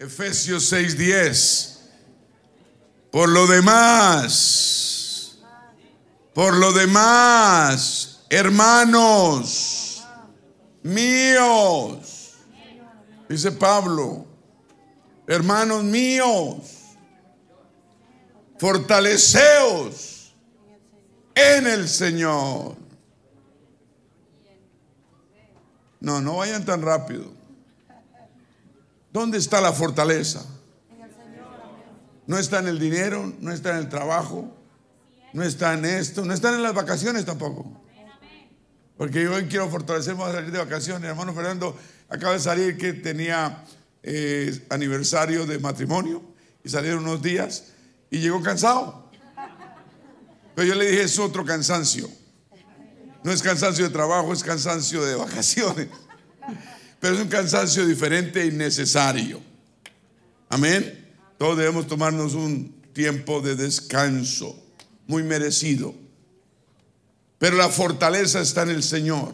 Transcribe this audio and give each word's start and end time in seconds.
Efesios 0.00 0.72
6:10. 0.72 1.78
Por 3.10 3.28
lo 3.28 3.46
demás, 3.46 5.38
por 6.32 6.56
lo 6.56 6.72
demás, 6.72 8.24
hermanos 8.30 10.02
míos, 10.82 12.32
dice 13.28 13.52
Pablo, 13.52 14.24
hermanos 15.26 15.84
míos, 15.84 16.96
fortaleceos 18.58 20.32
en 21.34 21.66
el 21.66 21.86
Señor. 21.86 22.74
No, 26.00 26.22
no 26.22 26.36
vayan 26.38 26.64
tan 26.64 26.80
rápido. 26.80 27.39
¿Dónde 29.12 29.38
está 29.38 29.60
la 29.60 29.72
fortaleza? 29.72 30.44
No 32.26 32.38
está 32.38 32.60
en 32.60 32.68
el 32.68 32.78
dinero, 32.78 33.32
no 33.40 33.52
está 33.52 33.70
en 33.70 33.78
el 33.78 33.88
trabajo, 33.88 34.56
no 35.32 35.42
está 35.42 35.74
en 35.74 35.84
esto, 35.84 36.24
no 36.24 36.32
está 36.32 36.54
en 36.54 36.62
las 36.62 36.74
vacaciones 36.74 37.24
tampoco. 37.24 37.80
Porque 38.96 39.24
yo 39.24 39.34
hoy 39.34 39.46
quiero 39.46 39.68
fortalecerme 39.68 40.22
a 40.24 40.32
salir 40.32 40.52
de 40.52 40.58
vacaciones. 40.58 41.08
Hermano 41.08 41.32
Fernando 41.32 41.76
acaba 42.08 42.34
de 42.34 42.38
salir 42.40 42.76
que 42.76 42.92
tenía 42.92 43.64
eh, 44.02 44.64
aniversario 44.70 45.46
de 45.46 45.58
matrimonio 45.58 46.22
y 46.62 46.68
salieron 46.68 47.04
unos 47.04 47.20
días 47.20 47.72
y 48.10 48.18
llegó 48.18 48.40
cansado. 48.42 49.10
Pero 50.54 50.68
yo 50.68 50.74
le 50.74 50.88
dije, 50.88 51.02
es 51.02 51.18
otro 51.18 51.44
cansancio. 51.44 52.08
No 53.24 53.32
es 53.32 53.42
cansancio 53.42 53.84
de 53.84 53.90
trabajo, 53.90 54.32
es 54.32 54.44
cansancio 54.44 55.04
de 55.04 55.14
vacaciones 55.16 55.88
pero 57.00 57.14
es 57.14 57.20
un 57.20 57.28
cansancio 57.28 57.86
diferente 57.86 58.44
y 58.44 58.50
necesario. 58.50 59.40
Amén. 60.50 61.16
Todos 61.38 61.56
debemos 61.56 61.86
tomarnos 61.86 62.34
un 62.34 62.82
tiempo 62.92 63.40
de 63.40 63.56
descanso, 63.56 64.62
muy 65.06 65.22
merecido. 65.22 65.94
Pero 67.38 67.56
la 67.56 67.70
fortaleza 67.70 68.40
está 68.40 68.62
en 68.62 68.70
el 68.70 68.82
Señor. 68.82 69.32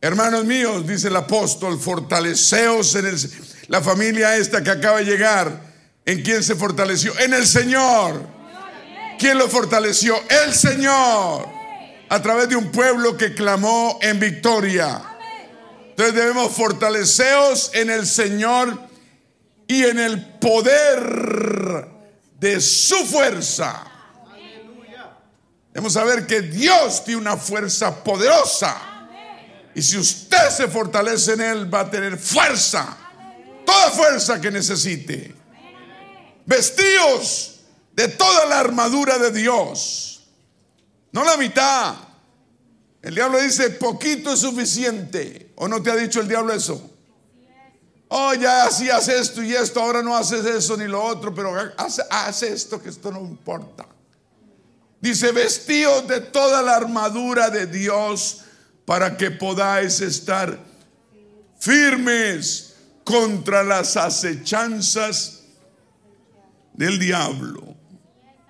Hermanos 0.00 0.44
míos, 0.44 0.84
dice 0.84 1.06
el 1.06 1.14
apóstol, 1.14 1.78
fortaleceos 1.78 2.96
en 2.96 3.06
el, 3.06 3.16
la 3.68 3.80
familia 3.80 4.36
esta 4.36 4.64
que 4.64 4.70
acaba 4.70 4.98
de 4.98 5.04
llegar. 5.04 5.72
¿En 6.04 6.22
quién 6.22 6.42
se 6.42 6.56
fortaleció? 6.56 7.16
En 7.20 7.34
el 7.34 7.46
Señor. 7.46 8.26
¿Quién 9.20 9.38
lo 9.38 9.48
fortaleció? 9.48 10.16
El 10.44 10.52
Señor. 10.52 11.46
A 12.08 12.20
través 12.20 12.48
de 12.48 12.56
un 12.56 12.72
pueblo 12.72 13.16
que 13.16 13.34
clamó 13.34 14.00
en 14.02 14.18
victoria. 14.18 15.11
Entonces 16.02 16.20
debemos 16.20 16.52
fortaleceos 16.56 17.70
en 17.74 17.88
el 17.88 18.08
Señor 18.08 18.76
y 19.68 19.84
en 19.84 20.00
el 20.00 20.20
poder 20.40 21.86
de 22.40 22.60
su 22.60 22.96
fuerza. 23.06 23.84
Debemos 25.72 25.92
saber 25.92 26.26
que 26.26 26.42
Dios 26.42 27.04
tiene 27.04 27.20
una 27.20 27.36
fuerza 27.36 28.02
poderosa. 28.02 28.76
Y 29.76 29.82
si 29.82 29.96
usted 29.96 30.50
se 30.50 30.66
fortalece 30.66 31.34
en 31.34 31.40
Él, 31.40 31.72
va 31.72 31.82
a 31.82 31.90
tener 31.90 32.18
fuerza. 32.18 32.96
Toda 33.64 33.90
fuerza 33.92 34.40
que 34.40 34.50
necesite. 34.50 35.32
Vestíos 36.44 37.60
de 37.92 38.08
toda 38.08 38.46
la 38.46 38.58
armadura 38.58 39.18
de 39.18 39.30
Dios. 39.30 40.24
No 41.12 41.22
la 41.22 41.36
mitad. 41.36 41.94
El 43.02 43.14
diablo 43.14 43.40
dice, 43.40 43.70
poquito 43.70 44.32
es 44.32 44.40
suficiente. 44.40 45.51
¿O 45.56 45.68
no 45.68 45.82
te 45.82 45.90
ha 45.90 45.96
dicho 45.96 46.20
el 46.20 46.28
diablo 46.28 46.52
eso? 46.52 46.90
Oh, 48.08 48.34
ya 48.34 48.64
hacías 48.64 49.08
esto 49.08 49.42
y 49.42 49.54
esto, 49.54 49.80
ahora 49.80 50.02
no 50.02 50.14
haces 50.14 50.44
eso 50.44 50.76
ni 50.76 50.86
lo 50.86 51.02
otro, 51.02 51.34
pero 51.34 51.54
haz, 51.78 52.42
esto 52.42 52.82
que 52.82 52.90
esto 52.90 53.10
no 53.10 53.20
importa. 53.20 53.86
Dice, 55.00 55.32
vestíos 55.32 56.06
de 56.06 56.20
toda 56.20 56.60
la 56.60 56.76
armadura 56.76 57.48
de 57.48 57.66
Dios 57.66 58.42
para 58.84 59.16
que 59.16 59.30
podáis 59.30 60.00
estar 60.02 60.58
firmes 61.58 62.74
contra 63.02 63.64
las 63.64 63.96
acechanzas 63.96 65.44
del 66.74 66.98
diablo. 66.98 67.74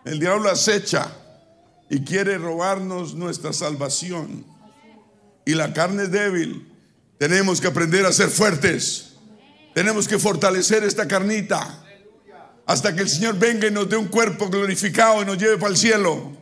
El 0.05 0.19
diablo 0.19 0.50
acecha 0.50 1.12
y 1.88 2.03
quiere 2.03 2.37
robarnos 2.37 3.15
nuestra 3.15 3.53
salvación. 3.53 4.44
Y 5.44 5.55
la 5.55 5.72
carne 5.72 6.05
es 6.05 6.10
débil. 6.10 6.72
Tenemos 7.22 7.60
que 7.60 7.69
aprender 7.69 8.05
a 8.05 8.10
ser 8.10 8.31
fuertes. 8.31 9.12
Tenemos 9.77 10.09
que 10.09 10.19
fortalecer 10.19 10.83
esta 10.83 11.06
carnita 11.06 11.81
hasta 12.66 12.97
que 12.97 13.03
el 13.03 13.09
Señor 13.09 13.38
venga 13.38 13.69
y 13.69 13.71
nos 13.71 13.88
dé 13.88 13.97
un 13.97 14.09
cuerpo 14.09 14.49
glorificado 14.49 15.22
y 15.22 15.25
nos 15.25 15.38
lleve 15.38 15.56
para 15.56 15.71
el 15.71 15.77
cielo. 15.77 16.32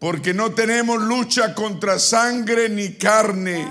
Porque 0.00 0.34
no 0.34 0.50
tenemos 0.54 1.00
lucha 1.00 1.54
contra 1.54 2.00
sangre 2.00 2.68
ni 2.68 2.94
carne, 2.94 3.64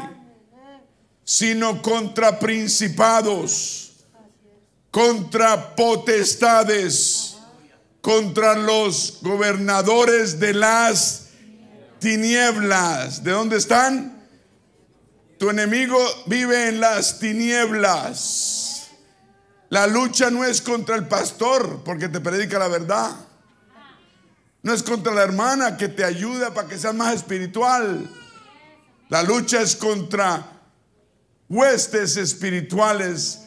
sino 1.26 1.82
contra 1.82 2.40
principados, 2.40 4.06
contra 4.90 5.76
potestades 5.76 7.36
contra 8.00 8.56
los 8.56 9.18
gobernadores 9.22 10.40
de 10.40 10.54
las 10.54 11.26
tinieblas. 12.00 13.22
¿De 13.22 13.32
dónde 13.32 13.58
están? 13.58 14.15
Tu 15.38 15.50
enemigo 15.50 15.98
vive 16.28 16.70
en 16.70 16.80
las 16.80 17.20
tinieblas. 17.20 18.88
La 19.70 19.88
lucha 19.88 20.30
no 20.30 20.46
es 20.46 20.62
contra 20.62 20.96
el 20.96 21.08
pastor 21.08 21.82
porque 21.84 22.08
te 22.08 22.22
predica 22.22 22.58
la 22.58 22.70
verdad. 22.70 23.12
No 24.64 24.74
es 24.74 24.82
contra 24.82 25.14
la 25.14 25.24
hermana 25.24 25.76
que 25.76 25.90
te 25.90 26.04
ayuda 26.04 26.54
para 26.54 26.68
que 26.68 26.78
seas 26.78 26.96
más 26.96 27.14
espiritual. 27.16 28.10
La 29.10 29.24
lucha 29.24 29.62
es 29.62 29.76
contra 29.76 30.44
huestes 31.50 32.16
espirituales. 32.16 33.42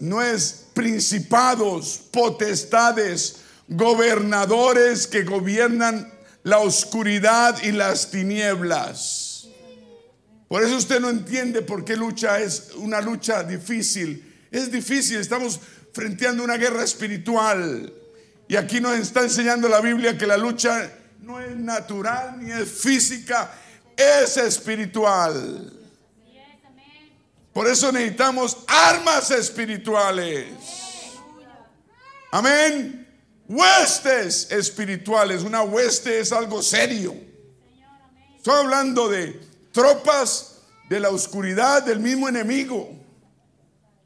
No 0.00 0.22
es 0.22 0.66
principados, 0.72 2.00
potestades, 2.10 3.36
gobernadores 3.68 5.06
que 5.06 5.24
gobiernan 5.24 6.12
la 6.42 6.58
oscuridad 6.58 7.62
y 7.62 7.72
las 7.72 8.10
tinieblas. 8.10 9.25
Por 10.48 10.62
eso 10.62 10.76
usted 10.76 11.00
no 11.00 11.10
entiende 11.10 11.62
por 11.62 11.84
qué 11.84 11.96
lucha 11.96 12.40
es 12.40 12.70
una 12.76 13.00
lucha 13.00 13.42
difícil. 13.42 14.34
Es 14.50 14.70
difícil, 14.70 15.18
estamos 15.18 15.60
frenteando 15.92 16.44
una 16.44 16.56
guerra 16.56 16.84
espiritual. 16.84 17.92
Y 18.48 18.56
aquí 18.56 18.80
nos 18.80 18.96
está 18.98 19.22
enseñando 19.22 19.68
la 19.68 19.80
Biblia 19.80 20.16
que 20.16 20.26
la 20.26 20.36
lucha 20.36 20.90
no 21.20 21.40
es 21.40 21.56
natural 21.56 22.38
ni 22.40 22.52
es 22.52 22.70
física, 22.70 23.52
es 23.96 24.36
espiritual. 24.36 25.72
Por 27.52 27.66
eso 27.66 27.90
necesitamos 27.90 28.58
armas 28.68 29.30
espirituales. 29.30 30.46
Amén 32.30 33.06
huestes 33.48 34.50
espirituales. 34.50 35.42
Una 35.42 35.62
hueste 35.62 36.20
es 36.20 36.32
algo 36.32 36.62
serio. 36.62 37.14
Estoy 38.36 38.54
hablando 38.54 39.08
de 39.08 39.40
tropas 39.76 40.62
de 40.88 40.98
la 40.98 41.10
oscuridad 41.10 41.82
del 41.82 42.00
mismo 42.00 42.30
enemigo, 42.30 42.88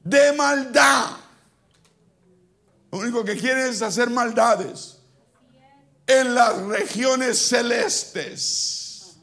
de 0.02 0.32
maldad. 0.32 1.12
Lo 2.90 2.98
único 2.98 3.24
que 3.24 3.36
quieren 3.36 3.68
es 3.68 3.80
hacer 3.80 4.10
maldades 4.10 4.98
en 6.08 6.34
las 6.34 6.60
regiones 6.62 7.38
celestes. 7.38 9.14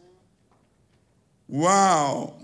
Wow. 1.49 2.37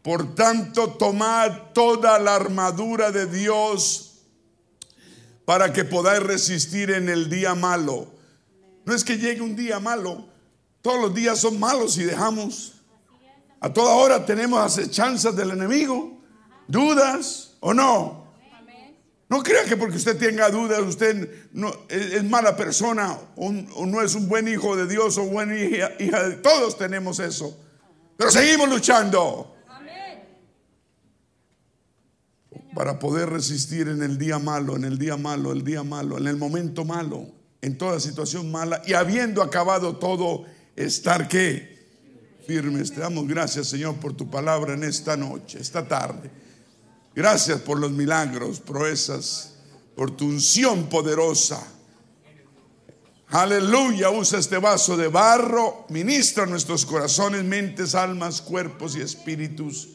Por 0.00 0.36
tanto, 0.36 0.92
tomad 0.92 1.72
toda 1.72 2.20
la 2.20 2.36
armadura 2.36 3.10
de 3.10 3.26
Dios 3.26 4.12
para 5.44 5.72
que 5.72 5.84
podáis 5.84 6.22
resistir 6.22 6.92
en 6.92 7.08
el 7.08 7.28
día 7.28 7.56
malo. 7.56 8.06
No 8.84 8.94
es 8.94 9.02
que 9.02 9.18
llegue 9.18 9.40
un 9.40 9.56
día 9.56 9.80
malo, 9.80 10.24
todos 10.82 11.00
los 11.00 11.14
días 11.14 11.40
son 11.40 11.58
malos 11.58 11.98
y 11.98 12.04
dejamos. 12.04 12.73
A 13.64 13.72
toda 13.72 13.94
hora 13.94 14.26
tenemos 14.26 14.60
acechanzas 14.60 15.34
del 15.34 15.52
enemigo, 15.52 16.20
dudas 16.68 17.54
o 17.60 17.72
no. 17.72 18.26
No 19.26 19.42
crea 19.42 19.64
que 19.64 19.74
porque 19.78 19.96
usted 19.96 20.18
tenga 20.18 20.50
dudas, 20.50 20.80
usted 20.80 21.48
no, 21.52 21.72
es, 21.88 22.22
mala 22.24 22.58
persona 22.58 23.18
o, 23.36 23.50
no 23.50 24.02
es 24.02 24.14
un 24.14 24.28
buen 24.28 24.48
hijo 24.48 24.76
de 24.76 24.86
Dios 24.86 25.16
o 25.16 25.24
buena 25.24 25.56
hija, 25.58 25.92
hija 25.98 26.28
de 26.28 26.34
todos 26.36 26.76
tenemos 26.76 27.18
eso. 27.20 27.58
Pero 28.18 28.30
seguimos 28.30 28.68
luchando. 28.68 29.50
para 32.74 32.98
poder 32.98 33.30
resistir 33.30 33.88
en 33.88 34.02
el 34.02 34.18
día 34.18 34.38
malo, 34.38 34.76
en 34.76 34.84
el 34.84 34.98
día 34.98 35.16
malo, 35.16 35.52
el 35.52 35.64
día 35.64 35.84
malo, 35.84 36.18
en 36.18 36.26
el 36.26 36.36
momento 36.36 36.84
malo, 36.84 37.28
en 37.62 37.78
toda 37.78 37.98
situación 37.98 38.50
mala 38.50 38.82
y 38.84 38.92
habiendo 38.92 39.42
acabado 39.42 39.96
todo, 39.96 40.44
estar 40.76 41.28
qué? 41.28 41.73
Firmes. 42.46 42.92
Te 42.92 43.00
damos 43.00 43.26
gracias, 43.26 43.68
Señor, 43.68 43.96
por 43.96 44.14
tu 44.14 44.30
palabra 44.30 44.74
en 44.74 44.84
esta 44.84 45.16
noche, 45.16 45.58
esta 45.60 45.86
tarde. 45.86 46.30
Gracias 47.14 47.60
por 47.60 47.78
los 47.78 47.92
milagros, 47.92 48.60
proezas, 48.60 49.54
por 49.94 50.10
tu 50.10 50.26
unción 50.26 50.88
poderosa. 50.88 51.64
Aleluya, 53.28 54.10
usa 54.10 54.38
este 54.38 54.58
vaso 54.58 54.96
de 54.96 55.08
barro, 55.08 55.86
ministra 55.88 56.46
nuestros 56.46 56.86
corazones, 56.86 57.42
mentes, 57.44 57.94
almas, 57.94 58.40
cuerpos 58.40 58.96
y 58.96 59.00
espíritus. 59.00 59.90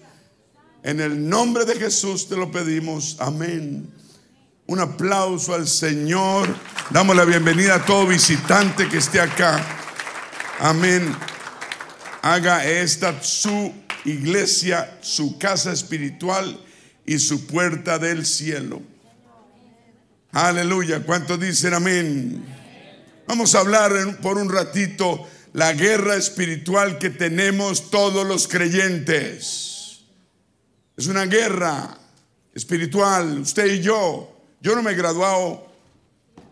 En 0.84 1.00
el 1.00 1.28
nombre 1.28 1.66
de 1.66 1.76
Jesús 1.76 2.28
te 2.28 2.36
lo 2.36 2.52
pedimos. 2.52 3.18
Amén. 3.20 3.94
Un 4.68 4.80
aplauso 4.80 5.54
al 5.54 5.68
Señor. 5.68 6.48
Damos 6.90 7.16
la 7.16 7.26
bienvenida 7.26 7.76
a 7.76 7.86
todo 7.86 8.08
visitante 8.08 8.88
que 8.88 8.98
esté 8.98 9.20
acá. 9.20 9.66
Amén. 10.60 11.16
Haga 12.22 12.66
esta 12.66 13.24
su 13.24 13.74
iglesia, 14.06 14.98
su 15.02 15.38
casa 15.38 15.72
espiritual 15.72 16.60
y 17.06 17.20
su 17.20 17.48
puerta 17.48 17.98
del 17.98 18.26
cielo. 18.26 18.82
Aleluya. 20.32 21.04
¿Cuántos 21.04 21.40
dicen 21.40 21.74
amén? 21.74 22.46
Vamos 23.28 23.56
a 23.56 23.60
hablar 23.60 24.18
por 24.22 24.38
un 24.38 24.52
ratito 24.52 25.28
la 25.54 25.74
guerra 25.74 26.16
espiritual 26.16 26.98
que 26.98 27.10
tenemos 27.10 27.90
todos 27.90 28.28
los 28.28 28.48
creyentes. 28.48 30.02
Es 30.96 31.08
una 31.08 31.26
guerra 31.26 31.98
espiritual, 32.54 33.40
usted 33.40 33.66
y 33.74 33.82
yo. 33.82 34.36
Yo 34.62 34.76
no 34.76 34.84
me 34.84 34.92
he 34.92 34.96
graduado. 34.96 35.68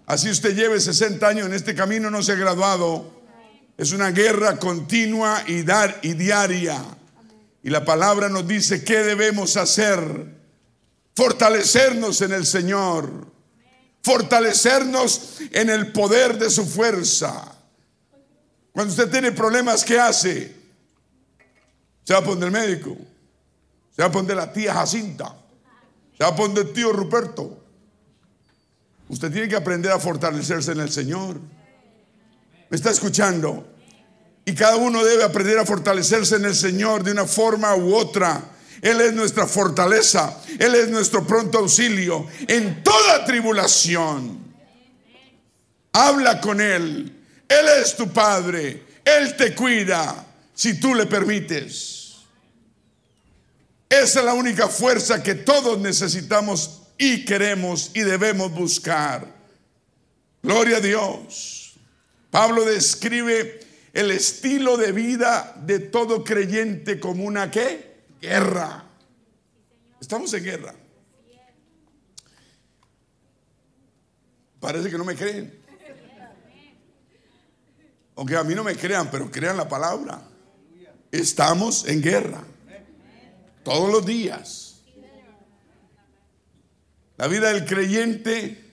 Así 0.05 0.29
usted 0.29 0.55
lleve 0.55 0.79
60 0.79 1.27
años 1.27 1.47
en 1.47 1.53
este 1.53 1.75
camino, 1.75 2.09
no 2.09 2.23
se 2.23 2.31
ha 2.31 2.35
graduado. 2.35 3.16
Es 3.77 3.91
una 3.91 4.11
guerra 4.11 4.57
continua 4.57 5.43
y, 5.47 5.63
diaria. 6.13 6.83
Y 7.63 7.69
la 7.69 7.85
palabra 7.85 8.27
nos 8.27 8.47
dice 8.47 8.83
qué 8.83 8.97
debemos 9.03 9.55
hacer. 9.55 10.35
Fortalecernos 11.15 12.21
en 12.21 12.31
el 12.33 12.45
Señor 12.45 13.37
fortalecernos 14.07 15.39
en 15.51 15.69
el 15.69 15.91
poder 15.91 16.39
de 16.39 16.49
su 16.49 16.65
fuerza. 16.65 17.53
Cuando 18.71 18.91
usted 18.91 19.11
tiene 19.11 19.33
problemas, 19.33 19.83
¿qué 19.83 19.99
hace? 19.99 20.55
Se 22.05 22.13
va 22.13 22.19
a 22.19 22.23
poner 22.23 22.45
el 22.45 22.51
médico, 22.51 22.95
se 23.93 24.01
va 24.01 24.07
a 24.07 24.11
poner 24.11 24.37
la 24.37 24.53
tía 24.53 24.73
Jacinta, 24.73 25.35
se 26.17 26.23
va 26.23 26.29
a 26.29 26.35
poner 26.35 26.59
el 26.59 26.73
tío 26.73 26.93
Ruperto. 26.93 27.61
Usted 29.09 29.29
tiene 29.29 29.49
que 29.49 29.57
aprender 29.57 29.91
a 29.91 29.99
fortalecerse 29.99 30.71
en 30.71 30.79
el 30.79 30.89
Señor. 30.89 31.37
¿Me 32.69 32.77
está 32.77 32.91
escuchando? 32.91 33.75
Y 34.45 34.53
cada 34.53 34.77
uno 34.77 35.03
debe 35.03 35.23
aprender 35.23 35.57
a 35.59 35.65
fortalecerse 35.65 36.35
en 36.37 36.45
el 36.45 36.55
Señor 36.55 37.03
de 37.03 37.11
una 37.11 37.25
forma 37.25 37.75
u 37.75 37.95
otra. 37.95 38.41
Él 38.81 39.01
es 39.01 39.13
nuestra 39.13 39.47
fortaleza, 39.47 40.41
Él 40.59 40.75
es 40.75 40.89
nuestro 40.89 41.25
pronto 41.25 41.57
auxilio 41.57 42.27
en 42.47 42.83
toda 42.83 43.25
tribulación. 43.25 44.45
Habla 45.93 46.39
con 46.39 46.61
Él, 46.61 47.11
Él 47.47 47.65
es 47.81 47.95
tu 47.95 48.11
Padre, 48.11 48.83
Él 49.03 49.35
te 49.35 49.55
cuida 49.55 50.25
si 50.53 50.79
tú 50.79 50.93
le 50.93 51.07
permites. 51.07 51.97
Esa 53.89 54.19
es 54.19 54.25
la 54.25 54.33
única 54.33 54.67
fuerza 54.67 55.23
que 55.23 55.35
todos 55.35 55.79
necesitamos 55.79 56.83
y 56.97 57.25
queremos 57.25 57.91
y 57.93 58.01
debemos 58.01 58.51
buscar. 58.51 59.25
Gloria 60.43 60.77
a 60.77 60.81
Dios. 60.81 61.56
Pablo 62.31 62.65
describe 62.65 63.59
el 63.93 64.11
estilo 64.11 64.77
de 64.77 64.91
vida 64.91 65.55
de 65.65 65.79
todo 65.79 66.23
creyente 66.23 66.99
como 66.99 67.23
una 67.23 67.49
qué? 67.49 67.97
Guerra. 68.21 68.85
Estamos 69.99 70.33
en 70.33 70.43
guerra. 70.43 70.75
Parece 74.59 74.89
que 74.89 74.97
no 74.97 75.05
me 75.05 75.15
creen. 75.15 75.53
Aunque 78.15 78.35
a 78.35 78.43
mí 78.43 78.55
no 78.55 78.63
me 78.63 78.75
crean, 78.75 79.09
pero 79.11 79.29
crean 79.29 79.57
la 79.57 79.69
palabra. 79.69 80.21
Estamos 81.11 81.87
en 81.87 82.01
guerra. 82.01 82.43
Todos 83.63 83.91
los 83.91 84.05
días. 84.05 84.81
La 87.17 87.27
vida 87.27 87.51
del 87.51 87.65
creyente 87.65 88.66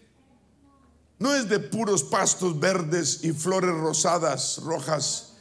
no 1.18 1.34
es 1.34 1.48
de 1.48 1.60
puros 1.60 2.02
pastos 2.02 2.58
verdes 2.58 3.20
y 3.22 3.32
flores 3.32 3.74
rosadas, 3.74 4.58
rojas 4.62 5.34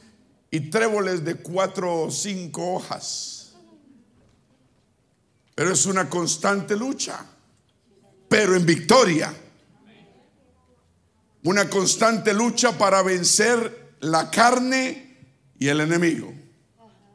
y 0.51 0.69
tréboles 0.69 1.25
de 1.25 1.35
cuatro 1.35 2.03
o 2.03 2.11
cinco 2.11 2.75
hojas. 2.75 3.53
Pero 5.55 5.71
es 5.71 5.85
una 5.85 6.09
constante 6.09 6.75
lucha, 6.75 7.25
pero 8.29 8.55
en 8.55 8.65
victoria. 8.65 9.33
Una 11.43 11.69
constante 11.69 12.33
lucha 12.33 12.77
para 12.77 13.01
vencer 13.01 13.95
la 13.99 14.31
carne 14.31 15.17
y 15.59 15.67
el 15.67 15.81
enemigo. 15.81 16.33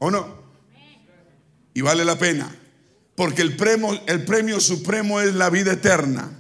¿O 0.00 0.11
no? 0.11 0.38
Y 1.75 1.81
vale 1.81 2.04
la 2.04 2.19
pena. 2.19 2.54
Porque 3.14 3.43
el 3.43 3.56
premio, 3.56 3.99
el 4.06 4.25
premio 4.25 4.61
supremo 4.61 5.20
es 5.20 5.34
la 5.34 5.49
vida 5.49 5.72
eterna. 5.72 6.31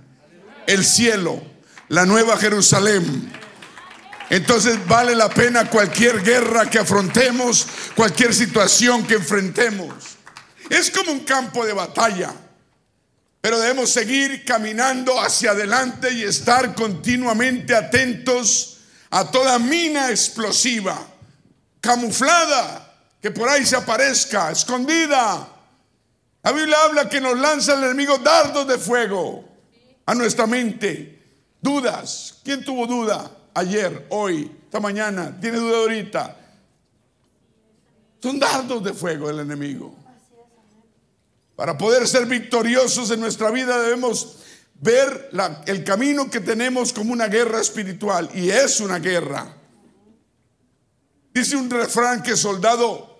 El 0.66 0.84
cielo, 0.84 1.40
la 1.88 2.06
nueva 2.06 2.36
Jerusalén. 2.36 3.32
Entonces 4.30 4.86
vale 4.86 5.14
la 5.14 5.30
pena 5.30 5.70
cualquier 5.70 6.22
guerra 6.22 6.68
que 6.68 6.78
afrontemos, 6.78 7.66
cualquier 7.96 8.34
situación 8.34 9.06
que 9.06 9.14
enfrentemos. 9.14 9.94
Es 10.68 10.90
como 10.90 11.12
un 11.12 11.20
campo 11.20 11.64
de 11.64 11.72
batalla. 11.72 12.32
Pero 13.40 13.58
debemos 13.58 13.90
seguir 13.90 14.44
caminando 14.44 15.18
hacia 15.20 15.52
adelante 15.52 16.12
y 16.12 16.24
estar 16.24 16.74
continuamente 16.74 17.74
atentos 17.74 18.78
a 19.10 19.30
toda 19.30 19.58
mina 19.58 20.10
explosiva, 20.10 20.98
camuflada, 21.80 22.96
que 23.22 23.30
por 23.30 23.48
ahí 23.48 23.64
se 23.64 23.76
aparezca, 23.76 24.50
escondida. 24.50 25.48
La 26.42 26.52
Biblia 26.52 26.76
habla 26.84 27.08
que 27.08 27.20
nos 27.20 27.38
lanza 27.38 27.74
el 27.74 27.84
enemigo 27.84 28.18
dardos 28.18 28.66
de 28.66 28.76
fuego 28.76 29.48
a 30.04 30.14
nuestra 30.14 30.46
mente. 30.46 31.17
Dudas. 31.60 32.38
¿Quién 32.44 32.64
tuvo 32.64 32.86
duda 32.86 33.30
ayer, 33.54 34.06
hoy, 34.10 34.50
esta 34.64 34.80
mañana? 34.80 35.38
¿Tiene 35.40 35.58
duda 35.58 35.78
ahorita? 35.78 36.36
Son 38.22 38.38
dardos 38.38 38.82
de 38.82 38.92
fuego 38.92 39.28
del 39.28 39.40
enemigo. 39.40 39.94
Para 41.56 41.76
poder 41.76 42.06
ser 42.06 42.26
victoriosos 42.26 43.10
en 43.10 43.20
nuestra 43.20 43.50
vida 43.50 43.80
debemos 43.82 44.36
ver 44.80 45.30
el 45.66 45.82
camino 45.82 46.30
que 46.30 46.40
tenemos 46.40 46.92
como 46.92 47.12
una 47.12 47.26
guerra 47.26 47.60
espiritual. 47.60 48.30
Y 48.34 48.50
es 48.50 48.80
una 48.80 48.98
guerra. 48.98 49.54
Dice 51.34 51.56
un 51.56 51.68
refrán 51.68 52.22
que 52.22 52.36
soldado 52.36 53.18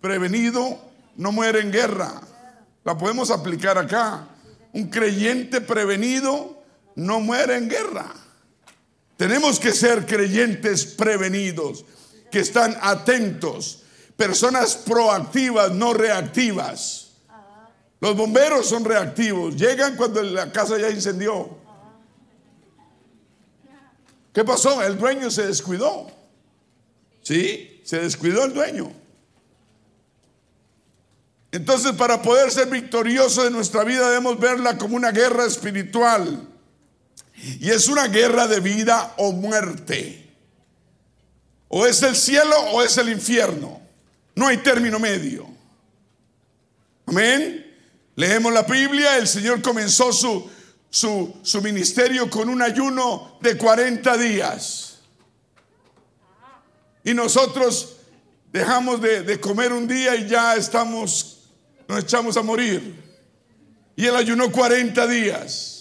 prevenido 0.00 0.78
no 1.16 1.32
muere 1.32 1.60
en 1.60 1.72
guerra. 1.72 2.20
La 2.84 2.96
podemos 2.96 3.30
aplicar 3.30 3.78
acá. 3.78 4.28
Un 4.72 4.88
creyente 4.88 5.60
prevenido 5.60 6.55
no 6.96 7.20
muere 7.20 7.56
en 7.56 7.68
guerra. 7.68 8.12
Tenemos 9.16 9.60
que 9.60 9.72
ser 9.72 10.04
creyentes 10.04 10.84
prevenidos, 10.84 11.84
que 12.30 12.40
están 12.40 12.76
atentos, 12.80 13.82
personas 14.16 14.74
proactivas, 14.74 15.70
no 15.72 15.94
reactivas. 15.94 17.12
Los 18.00 18.16
bomberos 18.16 18.66
son 18.66 18.84
reactivos, 18.84 19.56
llegan 19.56 19.96
cuando 19.96 20.22
la 20.22 20.52
casa 20.52 20.76
ya 20.78 20.90
incendió. 20.90 21.56
¿Qué 24.34 24.44
pasó? 24.44 24.82
El 24.82 24.98
dueño 24.98 25.30
se 25.30 25.46
descuidó. 25.46 26.10
¿Sí? 27.22 27.80
Se 27.84 28.00
descuidó 28.00 28.44
el 28.44 28.52
dueño. 28.52 28.92
Entonces, 31.52 31.92
para 31.92 32.20
poder 32.20 32.50
ser 32.50 32.68
victoriosos 32.68 33.46
en 33.46 33.54
nuestra 33.54 33.82
vida, 33.82 34.08
debemos 34.08 34.38
verla 34.38 34.76
como 34.76 34.94
una 34.94 35.10
guerra 35.10 35.46
espiritual. 35.46 36.46
Y 37.36 37.70
es 37.70 37.88
una 37.88 38.08
guerra 38.08 38.46
de 38.46 38.60
vida 38.60 39.14
o 39.18 39.32
muerte. 39.32 40.26
O 41.68 41.86
es 41.86 42.02
el 42.02 42.16
cielo 42.16 42.56
o 42.72 42.82
es 42.82 42.96
el 42.98 43.08
infierno. 43.08 43.80
No 44.34 44.46
hay 44.46 44.58
término 44.58 44.98
medio. 44.98 45.46
Amén. 47.06 47.64
Leemos 48.14 48.52
la 48.52 48.62
Biblia, 48.62 49.18
el 49.18 49.28
Señor 49.28 49.60
comenzó 49.60 50.12
su, 50.12 50.50
su, 50.90 51.62
ministerio 51.62 52.30
con 52.30 52.48
un 52.48 52.62
ayuno 52.62 53.38
de 53.42 53.56
40 53.56 54.16
días. 54.16 55.00
Y 57.04 57.12
nosotros 57.12 57.96
dejamos 58.50 59.00
de, 59.02 59.22
de, 59.22 59.38
comer 59.38 59.72
un 59.72 59.86
día 59.86 60.16
y 60.16 60.26
ya 60.28 60.56
estamos, 60.56 61.50
nos 61.86 62.00
echamos 62.00 62.36
a 62.38 62.42
morir. 62.42 63.04
Y 63.94 64.06
él 64.06 64.16
ayunó 64.16 64.50
40 64.50 65.06
días. 65.06 65.75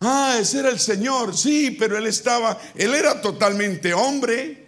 Ah, 0.00 0.36
ese 0.40 0.60
era 0.60 0.70
el 0.70 0.78
Señor, 0.78 1.36
sí, 1.36 1.72
pero 1.72 1.98
él 1.98 2.06
estaba, 2.06 2.60
él 2.76 2.94
era 2.94 3.20
totalmente 3.20 3.92
hombre. 3.92 4.66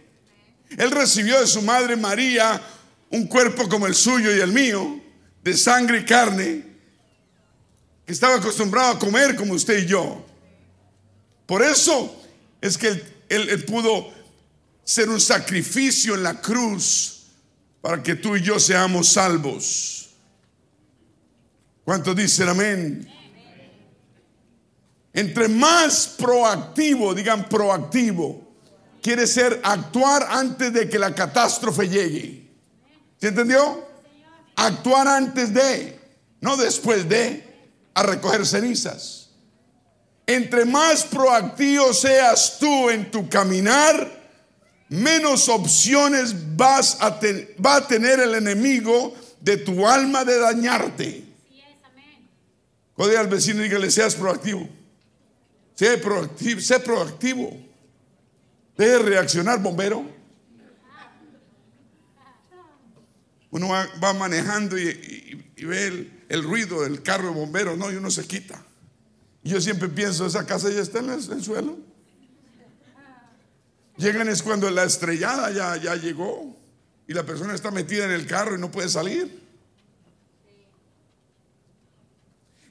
Él 0.76 0.90
recibió 0.90 1.40
de 1.40 1.46
su 1.46 1.62
madre 1.62 1.96
María 1.96 2.60
un 3.10 3.26
cuerpo 3.26 3.68
como 3.68 3.87
el 3.87 3.94
suyo 3.94 4.34
y 4.34 4.40
el 4.40 4.52
mío 4.52 5.00
de 5.42 5.56
sangre 5.56 6.00
y 6.00 6.04
carne 6.04 6.64
que 8.06 8.12
estaba 8.12 8.37
acostumbrado 8.37 8.92
a 8.92 8.99
comer 8.99 9.37
como 9.37 9.54
usted 9.54 9.84
y 9.84 9.87
yo. 9.87 10.25
Por 11.46 11.62
eso 11.62 12.22
es 12.60 12.76
que 12.76 13.02
él, 13.28 13.64
pudo 13.64 14.12
ser 14.84 15.08
un 15.08 15.20
sacrificio 15.20 16.14
en 16.14 16.22
la 16.22 16.40
cruz 16.40 17.22
para 17.80 18.02
que 18.02 18.16
tú 18.16 18.37
y 18.37 18.42
yo 18.42 18.58
seamos 18.58 19.08
salvos. 19.08 20.10
¿Cuántos 21.84 22.14
dicen 22.14 22.49
amén? 22.49 23.20
Entre 25.12 25.49
más 25.49 26.07
proactivo, 26.19 27.14
digan 27.14 27.49
proactivo, 27.49 28.50
quiere 29.02 29.26
ser 29.26 29.61
actuar 29.64 30.26
antes 30.31 30.73
de 30.73 30.88
que 30.88 30.99
la 30.99 31.14
catástrofe 31.14 31.88
llegue. 31.88 32.49
¿Se 33.21 33.29
entendió? 33.29 33.87
Actuar 34.57 35.09
antes 35.09 35.52
de, 35.52 35.99
no 36.40 36.57
después 36.57 37.09
de, 37.09 37.45
a 37.95 38.02
recoger 38.02 38.47
cenizas. 38.47 39.31
Entre 40.26 40.64
más 40.64 41.02
proactivo 41.05 41.93
seas 41.93 42.59
tú 42.61 42.88
en 42.88 43.11
tu 43.11 43.29
caminar, 43.29 44.21
menos 44.88 45.49
opciones 45.49 46.35
vas 46.57 46.99
a 47.00 47.19
va 47.64 47.76
a 47.76 47.87
tener 47.87 48.21
el 48.21 48.35
enemigo 48.37 49.14
de 49.40 49.57
tu 49.57 49.88
alma 49.88 50.25
de 50.25 50.38
dañarte. 50.38 51.25
Código 52.95 53.19
al 53.19 53.29
vecino 53.29 53.61
y 53.61 53.64
dígale, 53.64 53.90
seas 53.90 54.14
proactivo. 54.14 54.69
Sé 55.80 55.96
proactivo, 55.96 56.60
sé 56.60 56.78
proactivo. 56.80 57.56
Deje 58.76 58.90
de 58.90 58.99
reaccionar, 58.99 59.62
bombero. 59.62 60.04
Uno 63.50 63.68
va, 63.70 64.12
manejando 64.12 64.78
y, 64.78 65.42
ve 65.56 66.10
el, 66.28 66.42
ruido 66.42 66.82
del 66.82 67.02
carro 67.02 67.28
de 67.28 67.34
bombero, 67.34 67.78
no, 67.78 67.90
y 67.90 67.96
uno 67.96 68.10
se 68.10 68.26
quita. 68.26 68.62
Y 69.42 69.49
yo 69.49 69.60
siempre 69.62 69.88
pienso, 69.88 70.26
esa 70.26 70.44
casa 70.44 70.68
ya 70.68 70.82
está 70.82 70.99
en 70.99 71.08
el, 71.08 71.42
suelo. 71.42 71.78
Llegan 73.96 74.28
es 74.28 74.42
cuando 74.42 74.70
la 74.70 74.84
estrellada 74.84 75.50
ya, 75.50 75.78
ya 75.78 75.96
llegó 75.96 76.58
y 77.08 77.14
la 77.14 77.25
persona 77.25 77.54
está 77.54 77.70
metida 77.70 78.04
en 78.04 78.10
el 78.10 78.26
carro 78.26 78.54
y 78.54 78.60
no 78.60 78.70
puede 78.70 78.90
salir. 78.90 79.49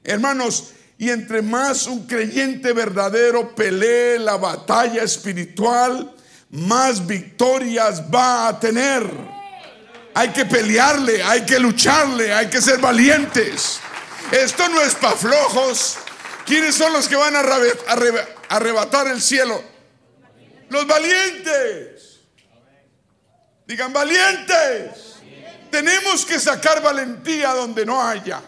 Hermanos, 0.04 0.74
y 1.00 1.08
entre 1.08 1.40
más 1.40 1.86
un 1.86 2.06
creyente 2.06 2.74
verdadero 2.74 3.54
pelee 3.54 4.18
la 4.18 4.36
batalla 4.36 5.02
espiritual, 5.02 6.14
más 6.50 7.06
victorias 7.06 8.02
va 8.14 8.48
a 8.48 8.60
tener. 8.60 9.10
Hay 10.12 10.28
que 10.28 10.44
pelearle, 10.44 11.22
hay 11.22 11.46
que 11.46 11.58
lucharle, 11.58 12.34
hay 12.34 12.48
que 12.50 12.60
ser 12.60 12.80
valientes. 12.80 13.80
Esto 14.30 14.68
no 14.68 14.82
es 14.82 14.94
para 14.94 15.16
flojos. 15.16 15.96
¿Quiénes 16.44 16.74
son 16.74 16.92
los 16.92 17.08
que 17.08 17.16
van 17.16 17.34
a 17.34 17.42
arrebatar 18.50 19.06
el 19.06 19.22
cielo? 19.22 19.64
Los 20.68 20.86
valientes. 20.86 22.20
Digan 23.66 23.90
valientes. 23.90 25.14
Tenemos 25.70 26.26
que 26.26 26.38
sacar 26.38 26.82
valentía 26.82 27.54
donde 27.54 27.86
no 27.86 28.06
haya. 28.06 28.42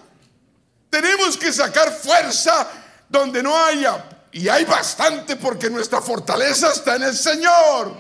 Tenemos 0.92 1.38
que 1.38 1.50
sacar 1.50 1.90
fuerza 1.90 2.68
donde 3.08 3.42
no 3.42 3.56
haya. 3.56 4.04
Y 4.30 4.46
hay 4.46 4.66
bastante 4.66 5.36
porque 5.36 5.70
nuestra 5.70 6.02
fortaleza 6.02 6.70
está 6.70 6.96
en 6.96 7.04
el 7.04 7.14
Señor. 7.14 7.96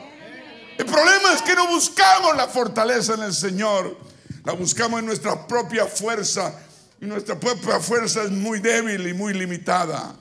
El 0.76 0.84
problema 0.84 1.32
es 1.32 1.40
que 1.40 1.54
no 1.54 1.68
buscamos 1.68 2.36
la 2.36 2.48
fortaleza 2.48 3.14
en 3.14 3.22
el 3.22 3.32
Señor. 3.32 3.96
La 4.44 4.52
buscamos 4.52 5.00
en 5.00 5.06
nuestra 5.06 5.46
propia 5.46 5.86
fuerza. 5.86 6.54
Y 7.00 7.06
nuestra 7.06 7.40
propia 7.40 7.80
fuerza 7.80 8.24
es 8.24 8.30
muy 8.30 8.58
débil 8.60 9.06
y 9.06 9.14
muy 9.14 9.32
limitada. 9.32 10.14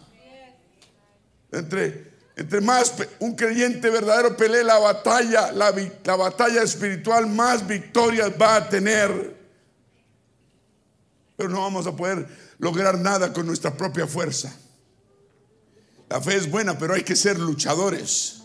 Entre, 1.52 2.62
más 2.62 2.94
un 3.20 3.36
creyente 3.36 3.90
verdadero 3.90 4.38
pelee 4.38 4.64
la 4.64 4.80
batalla, 4.80 5.52
la, 5.52 5.74
la 6.06 6.16
batalla 6.16 6.64
espiritual, 6.64 7.28
más 7.28 7.68
victorias 7.68 8.32
va 8.42 8.56
a 8.56 8.70
tener. 8.70 9.36
Pero 11.36 11.50
no 11.50 11.60
vamos 11.60 11.86
a 11.86 11.94
poder 11.94 12.50
lograr 12.62 13.00
nada 13.00 13.34
con 13.34 13.48
nuestra 13.48 13.76
propia 13.76 14.06
fuerza. 14.06 14.56
La 16.08 16.22
fe 16.22 16.36
es 16.36 16.50
buena, 16.50 16.78
pero 16.78 16.94
hay 16.94 17.04
que 17.04 17.16
ser 17.16 17.40
luchadores. 17.40 18.44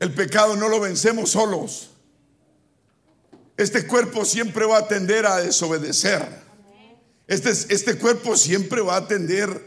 El 0.00 0.12
pecado 0.12 0.56
no 0.56 0.68
lo 0.68 0.80
vencemos 0.80 1.30
solos. 1.30 1.90
Este 3.56 3.86
cuerpo 3.86 4.24
siempre 4.24 4.66
va 4.66 4.78
a 4.78 4.88
tender 4.88 5.24
a 5.24 5.36
desobedecer. 5.36 6.26
Este, 7.28 7.50
este 7.50 7.96
cuerpo 7.96 8.36
siempre 8.36 8.80
va 8.80 8.96
a 8.96 9.06
tender. 9.06 9.64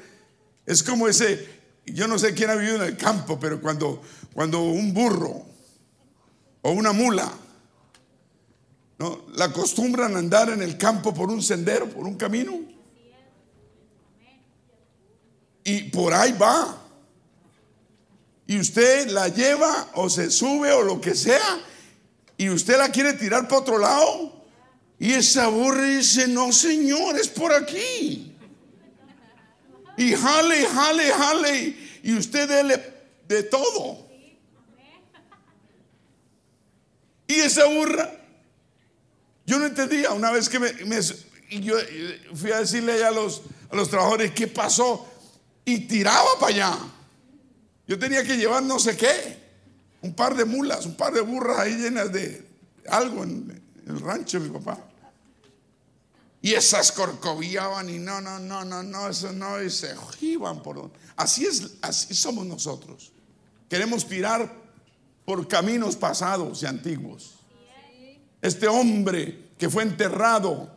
Es 0.65 0.83
como 0.83 1.07
ese, 1.07 1.47
yo 1.85 2.07
no 2.07 2.19
sé 2.19 2.33
quién 2.33 2.49
ha 2.49 2.55
vivido 2.55 2.75
en 2.75 2.83
el 2.83 2.97
campo, 2.97 3.39
pero 3.39 3.61
cuando, 3.61 4.01
cuando 4.33 4.63
un 4.63 4.93
burro 4.93 5.45
o 6.61 6.71
una 6.71 6.91
mula 6.91 7.31
¿no? 8.99 9.21
la 9.33 9.45
acostumbran 9.45 10.15
a 10.17 10.19
andar 10.19 10.49
en 10.49 10.61
el 10.61 10.77
campo 10.77 11.13
por 11.13 11.29
un 11.29 11.41
sendero, 11.41 11.89
por 11.89 12.05
un 12.05 12.15
camino, 12.15 12.70
y 15.63 15.83
por 15.83 16.13
ahí 16.13 16.33
va. 16.33 16.77
Y 18.47 18.59
usted 18.59 19.07
la 19.09 19.27
lleva 19.27 19.89
o 19.95 20.09
se 20.09 20.29
sube 20.29 20.71
o 20.71 20.81
lo 20.81 20.99
que 20.99 21.15
sea 21.15 21.61
y 22.41 22.49
usted 22.49 22.75
la 22.79 22.89
quiere 22.89 23.13
tirar 23.13 23.47
para 23.47 23.61
otro 23.61 23.77
lado. 23.77 24.43
Y 24.97 25.13
esa 25.13 25.47
burra 25.47 25.83
dice, 25.83 26.27
no 26.27 26.51
señor, 26.51 27.15
es 27.15 27.27
por 27.27 27.53
aquí. 27.53 28.35
Y 29.95 30.11
jale, 30.13 30.65
jale, 30.65 31.11
jale. 31.11 31.77
Y 32.01 32.17
usted 32.17 32.49
dele 32.49 32.83
de 33.27 33.43
todo. 33.43 34.09
Y 37.27 37.35
esa 37.35 37.65
burra, 37.65 38.11
yo 39.45 39.59
no 39.59 39.67
entendía. 39.67 40.11
Una 40.11 40.31
vez 40.31 40.49
que 40.49 40.57
me, 40.57 40.71
yo 41.61 41.75
fui 42.33 42.51
a 42.51 42.61
decirle 42.61 43.03
a 43.03 43.11
los, 43.11 43.43
a 43.69 43.75
los 43.75 43.87
trabajadores, 43.87 44.31
¿qué 44.31 44.47
pasó? 44.47 45.10
Y 45.65 45.87
tiraba 45.87 46.39
para 46.39 46.53
allá. 46.53 46.77
Yo 47.87 47.99
tenía 47.99 48.23
que 48.23 48.37
llevar 48.37 48.63
no 48.63 48.79
sé 48.79 48.95
qué, 48.95 49.41
un 50.01 50.13
par 50.13 50.35
de 50.35 50.45
mulas, 50.45 50.85
un 50.85 50.95
par 50.95 51.13
de 51.13 51.21
burras 51.21 51.59
ahí 51.59 51.75
llenas 51.75 52.11
de 52.11 52.47
algo 52.87 53.23
en, 53.23 53.61
el 53.85 53.99
rancho 53.99 54.39
de 54.39 54.47
mi 54.47 54.59
papá. 54.59 54.77
Y 56.41 56.53
esas 56.53 56.91
corcoviaban 56.91 57.89
y 57.89 57.99
no, 57.99 58.19
no, 58.21 58.39
no, 58.39 58.65
no, 58.65 58.81
no, 58.81 59.09
eso 59.09 59.31
no, 59.31 59.61
y 59.61 59.69
se 59.69 59.93
iban 60.21 60.63
por 60.63 60.91
Así 61.15 61.45
es, 61.45 61.73
así 61.81 62.15
somos 62.15 62.45
nosotros. 62.45 63.11
Queremos 63.69 64.07
tirar 64.07 64.51
por 65.25 65.47
caminos 65.47 65.95
pasados 65.95 66.63
y 66.63 66.65
antiguos. 66.65 67.35
Este 68.41 68.67
hombre 68.67 69.51
que 69.57 69.69
fue 69.69 69.83
enterrado 69.83 70.73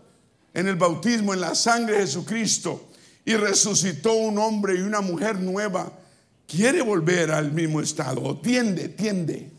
en 0.53 0.69
el 0.69 0.77
bautismo, 0.77 1.33
en 1.33 1.41
la 1.41 1.55
sangre 1.55 1.95
de 1.95 2.01
Jesucristo, 2.03 2.91
y 3.25 3.35
resucitó 3.35 4.13
un 4.13 4.39
hombre 4.39 4.77
y 4.77 4.83
una 4.83 5.01
mujer 5.01 5.41
nueva, 5.41 5.93
quiere 6.47 6.83
volver 6.83 7.31
al 7.31 7.53
mismo 7.53 7.81
estado, 7.81 8.39
tiende, 8.39 8.89
tiende. 8.89 9.51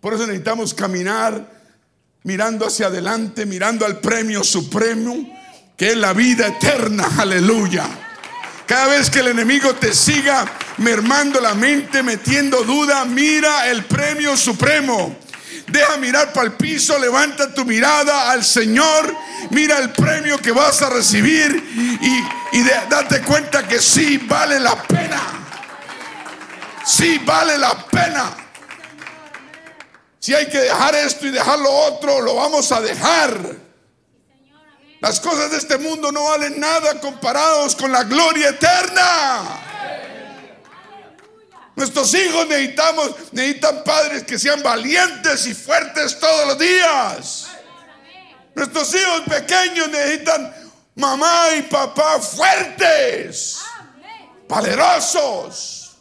Por 0.00 0.14
eso 0.14 0.26
necesitamos 0.26 0.74
caminar 0.74 1.62
mirando 2.24 2.66
hacia 2.66 2.86
adelante, 2.86 3.46
mirando 3.46 3.86
al 3.86 4.00
premio 4.00 4.44
supremo, 4.44 5.14
que 5.76 5.92
es 5.92 5.96
la 5.96 6.12
vida 6.12 6.48
eterna, 6.48 7.08
aleluya. 7.18 7.88
Cada 8.66 8.88
vez 8.88 9.10
que 9.10 9.20
el 9.20 9.28
enemigo 9.28 9.74
te 9.74 9.92
siga 9.92 10.44
mermando 10.78 11.40
la 11.40 11.54
mente, 11.54 12.02
metiendo 12.02 12.62
duda, 12.64 13.04
mira 13.04 13.70
el 13.70 13.84
premio 13.84 14.36
supremo. 14.36 15.16
Deja 15.72 15.96
mirar 15.96 16.34
para 16.34 16.48
el 16.48 16.52
piso, 16.52 16.98
levanta 16.98 17.54
tu 17.54 17.64
mirada 17.64 18.30
al 18.30 18.44
Señor, 18.44 19.16
mira 19.48 19.78
el 19.78 19.90
premio 19.90 20.36
que 20.36 20.52
vas 20.52 20.82
a 20.82 20.90
recibir 20.90 21.50
y, 22.52 22.62
date 22.90 23.22
cuenta 23.22 23.66
que 23.66 23.80
sí 23.80 24.18
vale 24.18 24.60
la 24.60 24.82
pena. 24.82 25.18
Sí 26.84 27.18
vale 27.24 27.56
la 27.56 27.74
pena. 27.86 28.36
Si 30.18 30.34
hay 30.34 30.46
que 30.50 30.58
dejar 30.58 30.94
esto 30.94 31.26
y 31.26 31.30
dejar 31.30 31.58
lo 31.58 31.70
otro, 31.70 32.20
lo 32.20 32.34
vamos 32.34 32.70
a 32.70 32.82
dejar. 32.82 33.40
Las 35.00 35.20
cosas 35.20 35.52
de 35.52 35.56
este 35.56 35.78
mundo 35.78 36.12
no 36.12 36.24
valen 36.24 36.60
nada 36.60 37.00
comparados 37.00 37.74
con 37.76 37.90
la 37.90 38.04
gloria 38.04 38.50
eterna. 38.50 39.71
Nuestros 41.74 42.12
hijos 42.14 42.46
necesitamos, 42.48 43.14
necesitan 43.32 43.82
padres 43.82 44.24
que 44.24 44.38
sean 44.38 44.62
valientes 44.62 45.46
y 45.46 45.54
fuertes 45.54 46.18
todos 46.18 46.48
los 46.48 46.58
días. 46.58 47.48
Nuestros 48.54 48.94
hijos 48.94 49.22
pequeños 49.28 49.88
necesitan 49.88 50.54
mamá 50.94 51.48
y 51.56 51.62
papá 51.62 52.20
fuertes, 52.20 53.58
valerosos. 54.48 55.96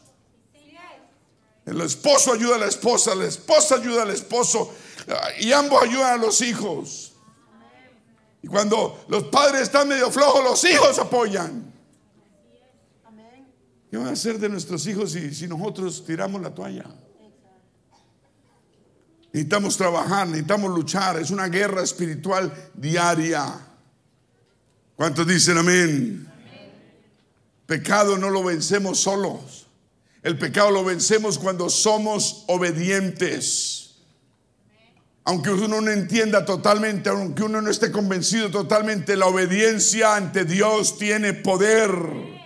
El 1.65 1.79
esposo 1.81 2.33
ayuda 2.33 2.55
a 2.55 2.59
la 2.59 2.65
esposa, 2.65 3.15
la 3.15 3.25
esposa 3.25 3.75
ayuda 3.75 4.03
al 4.03 4.09
esposo 4.09 4.73
y 5.39 5.53
ambos 5.53 5.81
ayudan 5.81 6.13
a 6.13 6.17
los 6.17 6.41
hijos. 6.41 7.13
Y 8.43 8.47
cuando 8.47 9.05
los 9.07 9.25
padres 9.25 9.61
están 9.61 9.87
medio 9.87 10.11
flojos, 10.11 10.43
los 10.43 10.63
hijos 10.65 10.99
apoyan. 10.99 11.70
¿Qué 13.91 13.97
van 13.97 14.07
a 14.07 14.11
hacer 14.11 14.39
de 14.39 14.47
nuestros 14.47 14.87
hijos 14.87 15.11
si, 15.11 15.47
nosotros 15.49 16.05
tiramos 16.05 16.41
la 16.41 16.55
toalla? 16.55 16.85
Necesitamos 19.33 19.75
trabajar, 19.75 20.27
necesitamos 20.27 20.71
luchar. 20.71 21.19
Es 21.19 21.29
una 21.29 21.49
guerra 21.49 21.83
espiritual 21.83 22.53
diaria. 22.73 23.53
¿Cuántos 24.95 25.27
dicen 25.27 25.57
amén? 25.57 26.25
Pecado 27.65 28.17
no 28.17 28.29
lo 28.29 28.45
vencemos 28.45 29.01
solos. 29.01 29.67
El 30.23 30.37
pecado 30.37 30.71
lo 30.71 30.85
vencemos 30.85 31.37
cuando 31.37 31.69
somos 31.69 32.45
obedientes. 32.47 33.95
Aunque 35.25 35.49
uno 35.49 35.81
no 35.81 35.91
entienda 35.91 36.45
totalmente, 36.45 37.09
aunque 37.09 37.43
uno 37.43 37.61
no 37.61 37.69
esté 37.69 37.91
convencido 37.91 38.49
totalmente, 38.51 39.17
la 39.17 39.25
obediencia 39.25 40.15
ante 40.15 40.45
Dios 40.45 40.97
tiene 40.97 41.33
poder. 41.33 42.40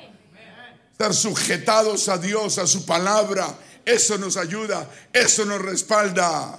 Estar 0.95 1.13
sujetados 1.13 2.07
a 2.07 2.17
Dios, 2.17 2.57
a 2.57 2.65
su 2.65 2.85
palabra, 2.85 3.53
eso 3.83 4.17
nos 4.17 4.37
ayuda, 4.37 4.89
eso 5.11 5.43
nos 5.43 5.61
respalda. 5.61 6.57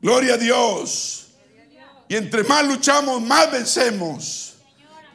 Gloria 0.00 0.34
a 0.34 0.36
Dios. 0.36 1.30
Y 2.06 2.14
entre 2.14 2.44
más 2.44 2.64
luchamos, 2.64 3.20
más 3.22 3.50
vencemos. 3.50 4.54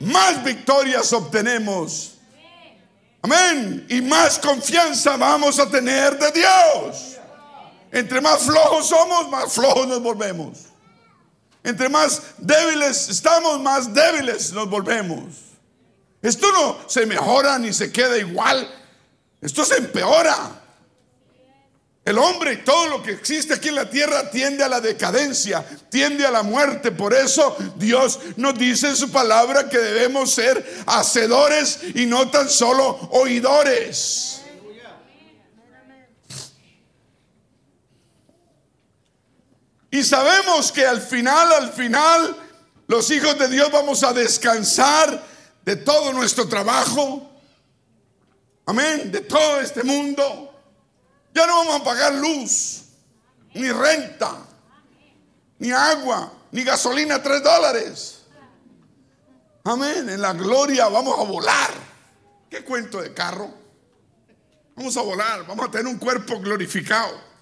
Más 0.01 0.43
victorias 0.43 1.13
obtenemos. 1.13 2.15
Amén. 3.21 3.85
Y 3.87 4.01
más 4.01 4.37
confianza 4.37 5.15
vamos 5.15 5.59
a 5.59 5.69
tener 5.69 6.19
de 6.19 6.29
Dios. 6.29 7.19
Entre 7.89 8.19
más 8.19 8.41
flojos 8.41 8.89
somos, 8.89 9.29
más 9.29 9.53
flojos 9.53 9.87
nos 9.87 10.03
volvemos. 10.03 10.57
Entre 11.63 11.87
más 11.87 12.21
débiles 12.37 13.07
estamos, 13.07 13.61
más 13.61 13.93
débiles 13.93 14.51
nos 14.51 14.69
volvemos. 14.69 15.52
Esto 16.23 16.49
no 16.53 16.89
se 16.89 17.05
mejora 17.05 17.59
ni 17.59 17.73
se 17.73 17.91
queda 17.91 18.17
igual. 18.17 18.65
Esto 19.41 19.65
se 19.65 19.75
empeora. 19.75 20.61
El 22.05 22.17
hombre 22.17 22.53
y 22.53 22.57
todo 22.63 22.87
lo 22.87 23.03
que 23.03 23.11
existe 23.11 23.53
aquí 23.53 23.67
en 23.67 23.75
la 23.75 23.89
tierra 23.89 24.31
tiende 24.31 24.63
a 24.63 24.69
la 24.69 24.79
decadencia, 24.79 25.65
tiende 25.89 26.25
a 26.25 26.31
la 26.31 26.41
muerte. 26.41 26.91
Por 26.91 27.13
eso 27.13 27.57
Dios 27.75 28.19
nos 28.37 28.57
dice 28.57 28.87
en 28.87 28.95
su 28.95 29.11
palabra 29.11 29.67
que 29.67 29.77
debemos 29.77 30.31
ser 30.31 30.83
hacedores 30.85 31.79
y 31.93 32.05
no 32.05 32.29
tan 32.31 32.49
solo 32.49 33.09
oidores. 33.11 34.41
Y 39.91 40.03
sabemos 40.03 40.71
que 40.71 40.85
al 40.85 41.01
final, 41.01 41.51
al 41.51 41.73
final, 41.73 42.35
los 42.87 43.11
hijos 43.11 43.37
de 43.37 43.49
Dios 43.49 43.69
vamos 43.71 44.03
a 44.03 44.13
descansar 44.13 45.32
de 45.63 45.75
todo 45.77 46.13
nuestro 46.13 46.47
trabajo. 46.47 47.29
Amén, 48.65 49.11
de 49.11 49.21
todo 49.21 49.59
este 49.61 49.83
mundo. 49.83 50.49
Ya 51.33 51.47
no 51.47 51.57
vamos 51.57 51.81
a 51.81 51.83
pagar 51.83 52.13
luz, 52.13 52.83
ni 53.53 53.71
renta, 53.71 54.37
ni 55.59 55.71
agua, 55.71 56.31
ni 56.51 56.63
gasolina 56.63 57.21
tres 57.21 57.43
dólares. 57.43 58.19
Amén, 59.63 60.09
en 60.09 60.21
la 60.21 60.33
gloria 60.33 60.87
vamos 60.89 61.19
a 61.19 61.23
volar. 61.23 61.71
¿Qué 62.49 62.63
cuento 62.63 63.01
de 63.01 63.13
carro? 63.13 63.49
Vamos 64.75 64.95
a 64.97 65.01
volar, 65.01 65.45
vamos 65.47 65.67
a 65.67 65.71
tener 65.71 65.87
un 65.87 65.97
cuerpo 65.97 66.39
glorificado. 66.39 67.33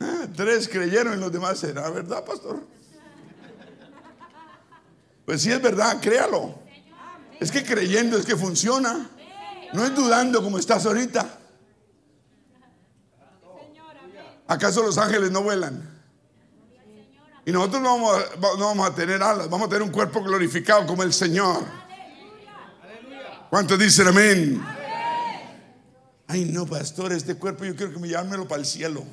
Ah, 0.00 0.26
tres 0.34 0.68
creyeron 0.68 1.16
y 1.16 1.20
los 1.20 1.32
demás 1.32 1.58
será 1.58 1.88
verdad, 1.88 2.24
pastor. 2.24 2.75
Pues 5.26 5.42
sí 5.42 5.50
es 5.50 5.60
verdad, 5.60 6.00
créalo. 6.00 6.54
Es 7.40 7.50
que 7.50 7.64
creyendo 7.64 8.16
es 8.16 8.24
que 8.24 8.36
funciona. 8.36 9.10
No 9.74 9.84
es 9.84 9.94
dudando 9.94 10.42
como 10.42 10.56
estás 10.56 10.86
ahorita. 10.86 11.40
¿Acaso 14.46 14.82
los 14.82 14.96
ángeles 14.96 15.32
no 15.32 15.42
vuelan? 15.42 15.94
Y 17.44 17.52
nosotros 17.52 17.82
no 17.82 17.98
vamos, 18.38 18.82
a, 18.82 18.86
a 18.86 18.94
tener 18.94 19.22
alas, 19.22 19.50
vamos 19.50 19.66
a 19.66 19.68
tener 19.68 19.82
un 19.82 19.90
cuerpo 19.90 20.22
glorificado 20.22 20.86
como 20.86 21.02
el 21.02 21.12
Señor. 21.12 21.64
¿Cuántos 23.50 23.78
dicen 23.78 24.08
amén? 24.08 24.64
Ay, 26.28 26.44
no, 26.44 26.66
pastor, 26.66 27.12
este 27.12 27.36
cuerpo 27.36 27.64
yo 27.64 27.74
quiero 27.76 27.92
que 27.92 27.98
me 27.98 28.08
llevármelo 28.08 28.46
para 28.46 28.60
el 28.60 28.66
cielo. 28.66 29.04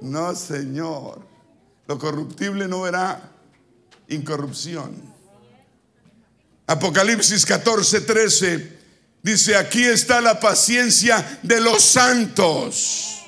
No, 0.00 0.34
Señor. 0.34 1.33
Lo 1.86 1.98
corruptible 1.98 2.66
no 2.68 2.82
verá 2.82 3.30
incorrupción. 4.08 5.14
Apocalipsis 6.66 7.44
14, 7.44 8.00
13 8.00 8.78
dice, 9.22 9.56
aquí 9.56 9.84
está 9.84 10.20
la 10.20 10.40
paciencia 10.40 11.40
de 11.42 11.60
los 11.60 11.82
santos, 11.82 13.18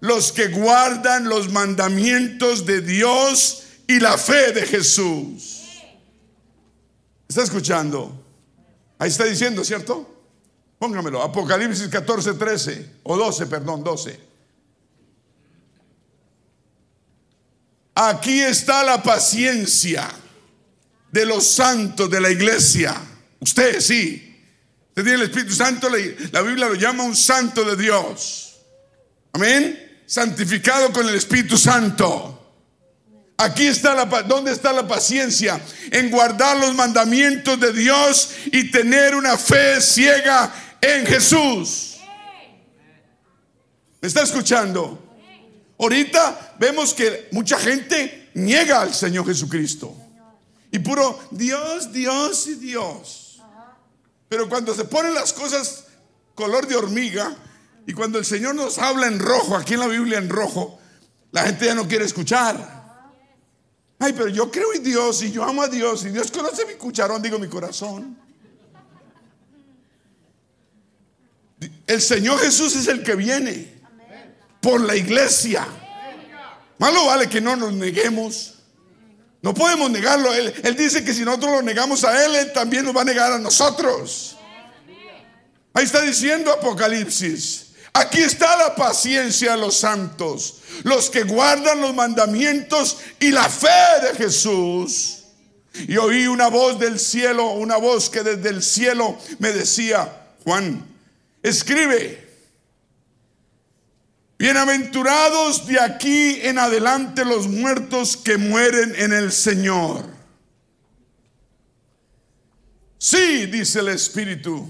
los 0.00 0.32
que 0.32 0.48
guardan 0.48 1.28
los 1.28 1.50
mandamientos 1.52 2.66
de 2.66 2.80
Dios 2.80 3.64
y 3.86 4.00
la 4.00 4.18
fe 4.18 4.52
de 4.52 4.66
Jesús. 4.66 5.58
¿Está 7.28 7.42
escuchando? 7.42 8.24
Ahí 8.98 9.10
está 9.10 9.24
diciendo, 9.24 9.62
¿cierto? 9.64 10.18
Póngamelo. 10.78 11.22
Apocalipsis 11.22 11.88
14, 11.88 12.34
13 12.34 12.90
o 13.04 13.16
12, 13.16 13.46
perdón, 13.46 13.84
12. 13.84 14.27
Aquí 18.00 18.40
está 18.40 18.84
la 18.84 19.02
paciencia 19.02 20.08
de 21.10 21.26
los 21.26 21.44
santos 21.48 22.08
de 22.08 22.20
la 22.20 22.30
iglesia. 22.30 22.94
Usted 23.40 23.80
sí. 23.80 24.40
Usted 24.90 25.02
tiene 25.02 25.14
el 25.14 25.22
Espíritu 25.22 25.52
Santo, 25.52 25.88
la 26.30 26.42
Biblia 26.42 26.68
lo 26.68 26.76
llama 26.76 27.02
un 27.02 27.16
santo 27.16 27.64
de 27.64 27.74
Dios. 27.74 28.60
Amén. 29.32 30.00
Santificado 30.06 30.92
con 30.92 31.08
el 31.08 31.16
Espíritu 31.16 31.58
Santo. 31.58 32.36
Aquí 33.36 33.66
está 33.66 33.96
la 33.96 34.04
¿dónde 34.22 34.52
está 34.52 34.72
la 34.72 34.86
paciencia? 34.86 35.60
En 35.90 36.08
guardar 36.08 36.56
los 36.56 36.76
mandamientos 36.76 37.58
de 37.58 37.72
Dios 37.72 38.30
y 38.52 38.70
tener 38.70 39.16
una 39.16 39.36
fe 39.36 39.80
ciega 39.80 40.52
en 40.80 41.04
Jesús. 41.04 41.96
¿Me 44.00 44.06
está 44.06 44.22
escuchando? 44.22 45.07
Ahorita 45.78 46.56
vemos 46.58 46.92
que 46.92 47.28
mucha 47.32 47.58
gente 47.58 48.30
niega 48.34 48.80
al 48.80 48.92
Señor 48.92 49.26
Jesucristo. 49.26 49.94
Y 50.70 50.80
puro 50.80 51.18
Dios, 51.30 51.92
Dios 51.92 52.46
y 52.48 52.54
Dios. 52.56 53.40
Pero 54.28 54.48
cuando 54.48 54.74
se 54.74 54.84
ponen 54.84 55.14
las 55.14 55.32
cosas 55.32 55.84
color 56.34 56.66
de 56.66 56.76
hormiga 56.76 57.34
y 57.86 57.92
cuando 57.92 58.18
el 58.18 58.24
Señor 58.24 58.54
nos 58.54 58.78
habla 58.78 59.06
en 59.06 59.18
rojo, 59.18 59.56
aquí 59.56 59.74
en 59.74 59.80
la 59.80 59.86
Biblia 59.86 60.18
en 60.18 60.28
rojo, 60.28 60.78
la 61.30 61.44
gente 61.44 61.66
ya 61.66 61.74
no 61.74 61.88
quiere 61.88 62.04
escuchar. 62.04 62.76
Ay, 64.00 64.12
pero 64.12 64.28
yo 64.28 64.50
creo 64.50 64.74
en 64.74 64.82
Dios 64.82 65.22
y 65.22 65.32
yo 65.32 65.42
amo 65.42 65.62
a 65.62 65.68
Dios 65.68 66.04
y 66.04 66.10
Dios 66.10 66.30
conoce 66.30 66.66
mi 66.66 66.74
cucharón, 66.74 67.22
digo 67.22 67.38
mi 67.38 67.48
corazón. 67.48 68.18
El 71.86 72.02
Señor 72.02 72.38
Jesús 72.38 72.76
es 72.76 72.86
el 72.88 73.02
que 73.02 73.14
viene 73.14 73.77
por 74.60 74.80
la 74.80 74.96
iglesia. 74.96 75.66
Malo 76.78 77.06
vale 77.06 77.28
que 77.28 77.40
no 77.40 77.56
nos 77.56 77.72
neguemos. 77.72 78.54
No 79.42 79.54
podemos 79.54 79.90
negarlo. 79.90 80.32
Él, 80.32 80.52
él 80.62 80.76
dice 80.76 81.04
que 81.04 81.14
si 81.14 81.24
nosotros 81.24 81.52
lo 81.52 81.62
negamos 81.62 82.04
a 82.04 82.24
Él, 82.24 82.34
Él 82.34 82.52
también 82.52 82.84
nos 82.84 82.96
va 82.96 83.02
a 83.02 83.04
negar 83.04 83.32
a 83.32 83.38
nosotros. 83.38 84.36
Ahí 85.74 85.84
está 85.84 86.02
diciendo 86.02 86.52
Apocalipsis. 86.52 87.66
Aquí 87.92 88.20
está 88.20 88.56
la 88.56 88.74
paciencia 88.74 89.52
de 89.52 89.58
los 89.58 89.76
santos, 89.76 90.58
los 90.84 91.10
que 91.10 91.24
guardan 91.24 91.80
los 91.80 91.94
mandamientos 91.94 92.98
y 93.18 93.30
la 93.30 93.48
fe 93.48 93.68
de 94.02 94.14
Jesús. 94.16 95.24
Y 95.86 95.96
oí 95.96 96.26
una 96.26 96.48
voz 96.48 96.78
del 96.78 96.98
cielo, 96.98 97.52
una 97.52 97.76
voz 97.76 98.10
que 98.10 98.22
desde 98.22 98.50
el 98.50 98.62
cielo 98.62 99.18
me 99.38 99.52
decía, 99.52 100.26
Juan, 100.44 100.84
escribe 101.42 102.27
Bienaventurados 104.38 105.66
de 105.66 105.80
aquí 105.80 106.38
en 106.42 106.60
adelante 106.60 107.24
los 107.24 107.48
muertos 107.48 108.16
que 108.16 108.38
mueren 108.38 108.94
en 108.96 109.12
el 109.12 109.32
Señor. 109.32 110.04
Sí, 112.98 113.46
dice 113.46 113.80
el 113.80 113.88
Espíritu, 113.88 114.64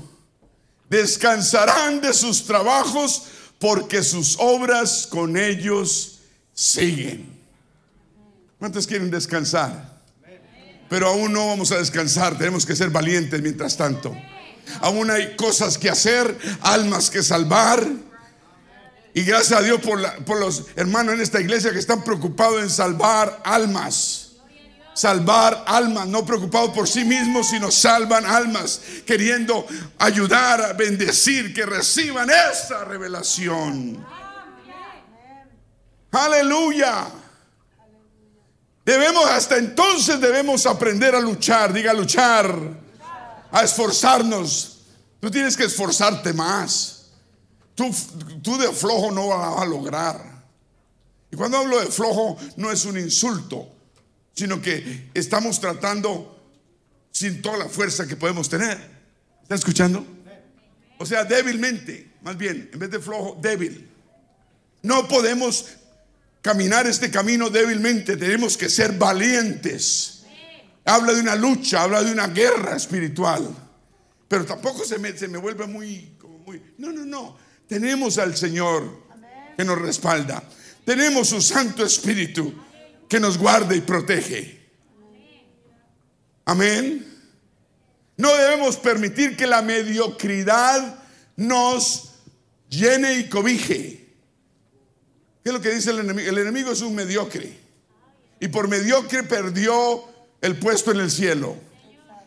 descansarán 0.89 2.01
de 2.01 2.15
sus 2.15 2.47
trabajos 2.47 3.25
porque 3.59 4.03
sus 4.03 4.37
obras 4.39 5.07
con 5.07 5.37
ellos 5.37 6.21
siguen. 6.55 7.39
¿Cuántos 8.59 8.87
quieren 8.87 9.11
descansar? 9.11 10.01
Pero 10.89 11.09
aún 11.09 11.35
no 11.35 11.47
vamos 11.47 11.73
a 11.73 11.77
descansar, 11.77 12.39
tenemos 12.39 12.65
que 12.65 12.75
ser 12.75 12.89
valientes 12.89 13.43
mientras 13.43 13.77
tanto. 13.77 14.17
Aún 14.81 15.11
hay 15.11 15.37
cosas 15.37 15.77
que 15.77 15.91
hacer, 15.91 16.39
almas 16.63 17.11
que 17.11 17.23
salvar 17.23 18.08
Y 19.19 19.25
gracias 19.25 19.59
a 19.59 19.63
Dios 19.65 19.81
por, 19.81 20.01
por 20.25 20.39
los 20.39 20.67
hermanos 20.77 21.15
en 21.15 21.21
esta 21.21 21.41
iglesia 21.41 21.73
que 21.73 21.81
están 21.81 22.05
preocupados 22.05 22.63
en 22.63 22.71
salvar 22.71 23.41
almas 23.45 24.27
salvar 24.95 25.65
almas, 25.67 26.07
no 26.07 26.25
preocupados 26.25 26.71
por 26.71 26.89
sí 26.89 27.05
mismos, 27.05 27.49
sino 27.49 27.71
salvan 27.71 28.27
almas, 28.27 28.81
queriendo 29.07 29.65
ayudar 29.99 30.61
a 30.61 30.73
bendecir, 30.73 31.55
que 31.55 31.65
reciban 31.67 32.29
esa 32.31 32.85
revelación. 32.85 34.05
Aleluya. 36.11 37.09
Debemos, 38.85 39.25
hasta 39.31 39.57
entonces 39.57 40.21
debemos 40.21 40.65
aprender 40.67 41.15
a 41.15 41.21
luchar, 41.21 41.73
diga 41.73 41.93
luchar, 41.93 42.57
a 43.53 43.63
esforzarnos. 43.63 44.81
Tú 45.21 45.31
tienes 45.31 45.57
que 45.57 45.65
esforzarte 45.65 46.33
más. 46.33 46.98
Tú, 47.79 47.95
tú 48.43 48.59
de 48.59 48.73
flojo 48.73 49.13
no 49.13 49.29
vas 49.29 49.63
a 49.63 49.65
lograr. 49.65 50.43
Y 51.31 51.37
cuando 51.37 51.59
hablo 51.59 51.79
de 51.79 51.87
flojo 51.87 52.37
no 52.57 52.73
es 52.73 52.85
un 52.85 52.99
insulto 52.99 53.79
sino 54.39 54.63
que 54.63 55.11
estamos 55.15 55.59
tratando 55.59 56.41
sin 57.11 57.43
toda 57.43 57.59
la 57.59 57.69
fuerza 57.69 58.07
que 58.07 58.15
podemos 58.15 58.49
tener. 58.49 58.79
¿Está 59.43 59.57
escuchando? 59.57 60.07
O 60.97 61.05
sea, 61.05 61.25
débilmente, 61.25 62.13
más 62.23 62.39
bien, 62.39 62.71
en 62.73 62.79
vez 62.79 62.89
de 62.89 63.01
flojo, 63.01 63.37
débil. 63.43 63.89
No 64.83 65.09
podemos 65.09 65.67
caminar 66.41 66.87
este 66.87 67.11
camino 67.11 67.51
débilmente, 67.51 68.17
tenemos 68.17 68.57
que 68.57 68.69
ser 68.69 68.93
valientes. 68.93 70.23
Habla 70.85 71.15
de 71.15 71.21
una 71.21 71.35
lucha, 71.35 71.83
habla 71.83 72.05
de 72.05 72.13
una 72.13 72.29
guerra 72.29 72.77
espiritual. 72.77 73.49
Pero 74.29 74.47
tampoco 74.47 74.85
se 74.85 75.01
me, 75.01 75.39
vuelve 75.39 75.67
muy, 75.67 76.17
muy... 76.47 76.63
No, 76.79 76.93
no, 76.93 77.05
no. 77.05 77.37
Tenemos 77.69 78.19
al 78.19 78.37
Señor 78.37 79.07
que 79.57 79.65
nos 79.65 79.79
respalda. 79.79 80.43
Tenemos 80.85 81.29
su 81.29 81.43
Santo 81.43 81.85
Espíritu 81.85 82.55
que 83.09 83.21
nos 83.21 83.37
guarde 83.37 83.77
y 83.77 83.81
protege. 83.83 84.59
Amén. 86.47 87.05
No 88.17 88.35
debemos 88.35 88.77
permitir 88.77 89.37
que 89.37 89.47
la 89.47 89.63
mediocridad 89.63 90.99
nos 91.37 92.11
llene 92.69 93.19
y 93.19 93.29
cobije. 93.29 94.09
¿Qué 95.43 95.51
es 95.51 95.53
lo 95.53 95.61
que 95.61 95.71
dice 95.71 95.91
el 95.91 96.01
enemigo? 96.01 96.29
El 96.29 96.39
enemigo 96.39 96.73
es 96.73 96.81
un 96.81 96.95
mediocre. 96.95 97.59
Y 98.41 98.49
por 98.49 98.69
mediocre 98.69 99.23
perdió 99.25 100.05
el 100.41 100.59
puesto 100.59 100.91
en 100.91 101.01
el 101.01 101.11
cielo. 101.11 101.57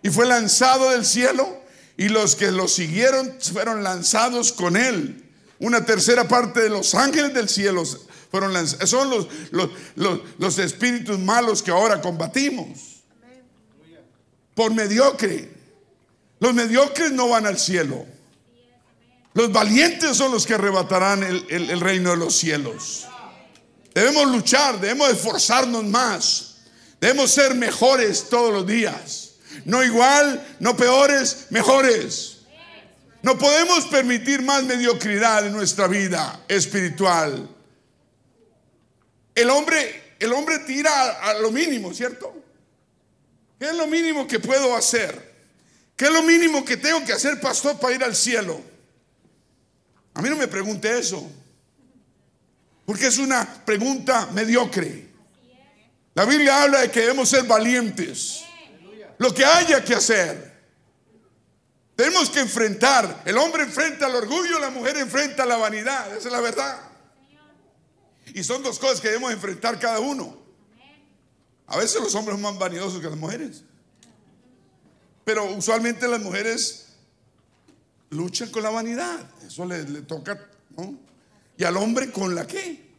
Y 0.04 0.10
fue 0.10 0.26
lanzado 0.26 0.92
del 0.92 1.06
cielo 1.06 1.62
y 1.98 2.10
los 2.10 2.36
que 2.36 2.52
lo 2.52 2.68
siguieron 2.68 3.38
fueron 3.42 3.84
lanzados 3.84 4.52
con 4.52 4.78
él. 4.78 5.21
Una 5.62 5.86
tercera 5.86 6.28
parte 6.28 6.62
de 6.62 6.69
los 6.69 6.95
ángeles 6.95 7.36
del 7.36 7.47
cielo 7.47 7.84
fueron 8.32 8.52
lanzados. 8.52 8.89
Son 8.89 9.10
los, 9.12 9.28
los, 9.52 10.21
los, 10.38 10.58
espíritus 10.58 11.19
malos 11.19 11.62
que 11.62 11.69
ahora 11.69 12.02
combatimos. 12.02 13.04
Por 14.56 14.74
mediocre. 14.74 15.52
Los 16.39 16.56
mediocres 16.56 17.12
no 17.12 17.30
van 17.30 17.45
al 17.45 17.60
cielo. 17.60 18.08
Los 19.36 19.52
valientes 19.52 20.17
son 20.17 20.32
los 20.32 20.47
que 20.47 20.56
arrebatarán 20.56 21.24
el, 21.24 21.45
el, 21.50 21.80
reino 21.80 22.10
de 22.10 22.17
los 22.17 22.36
cielos. 22.36 23.06
Debemos 23.93 24.28
luchar, 24.32 24.82
debemos 24.82 25.12
esforzarnos 25.12 25.84
más. 25.84 26.56
Debemos 27.00 27.30
ser 27.30 27.54
mejores 27.54 28.30
todos 28.30 28.52
los 28.52 28.65
días. 28.65 29.34
No 29.65 29.84
igual, 29.84 30.43
no 30.60 30.76
peores, 30.76 31.45
mejores. 31.52 32.31
No 33.24 33.38
podemos 33.38 33.86
permitir 33.86 34.42
más 34.42 34.64
mediocridad 34.64 35.46
en 35.46 35.54
nuestra 35.54 35.88
vida 35.88 36.44
espiritual. 36.48 37.48
El 39.36 39.50
hombre, 39.50 40.16
el 40.20 40.34
hombre 40.34 40.60
tira 40.60 41.22
a, 41.22 41.34
lo 41.36 41.52
mínimo, 41.52 41.94
¿cierto? 41.94 42.36
¿Qué 43.60 43.70
es 43.70 43.76
lo 43.76 43.86
mínimo 43.88 44.28
que 44.28 44.40
puedo 44.40 44.76
hacer? 44.76 45.32
¿Qué 45.96 46.06
es 46.06 46.12
lo 46.12 46.24
mínimo 46.24 46.66
que 46.66 46.78
tengo 46.78 47.06
que 47.06 47.14
hacer, 47.14 47.40
pastor, 47.40 47.80
para 47.80 47.94
ir 47.94 48.04
al 48.04 48.16
cielo? 48.16 48.60
A 50.16 50.22
mí 50.22 50.30
no 50.30 50.36
me 50.36 50.48
pregunte 50.48 50.98
eso. 50.98 51.32
Porque 52.86 53.08
es 53.08 53.20
una 53.20 53.64
pregunta 53.64 54.28
mediocre. 54.34 55.12
La 56.16 56.26
Biblia 56.26 56.64
habla 56.64 56.82
de 56.82 56.92
que 56.92 57.02
debemos 57.02 57.30
ser 57.30 57.44
valientes. 57.44 58.44
Lo 59.20 59.34
que 59.34 59.46
haya 59.46 59.84
que 59.84 59.94
hacer. 59.94 60.51
Tenemos 62.02 62.32
que 62.32 62.40
enfrentar. 62.40 63.22
El 63.26 63.38
hombre 63.38 63.62
enfrenta 63.62 64.08
al 64.08 64.16
orgullo, 64.16 64.58
la 64.58 64.72
mujer 64.72 64.98
enfrenta 64.98 65.46
la 65.46 65.58
vanidad. 65.58 66.08
Esa 66.18 66.30
es 66.30 66.34
la 66.34 66.42
verdad. 66.42 66.80
Y 68.34 68.44
son 68.44 68.64
dos 68.64 68.80
cosas 68.80 69.00
que 69.00 69.10
debemos 69.10 69.32
enfrentar 69.32 69.78
cada 69.78 70.00
uno. 70.00 70.36
A 71.68 71.78
veces 71.78 72.02
los 72.02 72.16
hombres 72.16 72.34
son 72.34 72.42
más 72.42 72.58
vanidosos 72.58 73.00
que 73.00 73.08
las 73.08 73.20
mujeres. 73.20 73.66
Pero 75.24 75.46
usualmente 75.54 76.08
las 76.08 76.20
mujeres 76.20 76.88
luchan 78.10 78.50
con 78.50 78.64
la 78.64 78.72
vanidad. 78.72 79.20
Eso 79.46 79.64
le, 79.66 79.84
toca, 80.02 80.50
¿no? 80.76 80.98
Y 81.56 81.64
al 81.66 81.78
hombre 81.78 82.12
con 82.12 82.34
la 82.34 82.48
qué? 82.48 82.91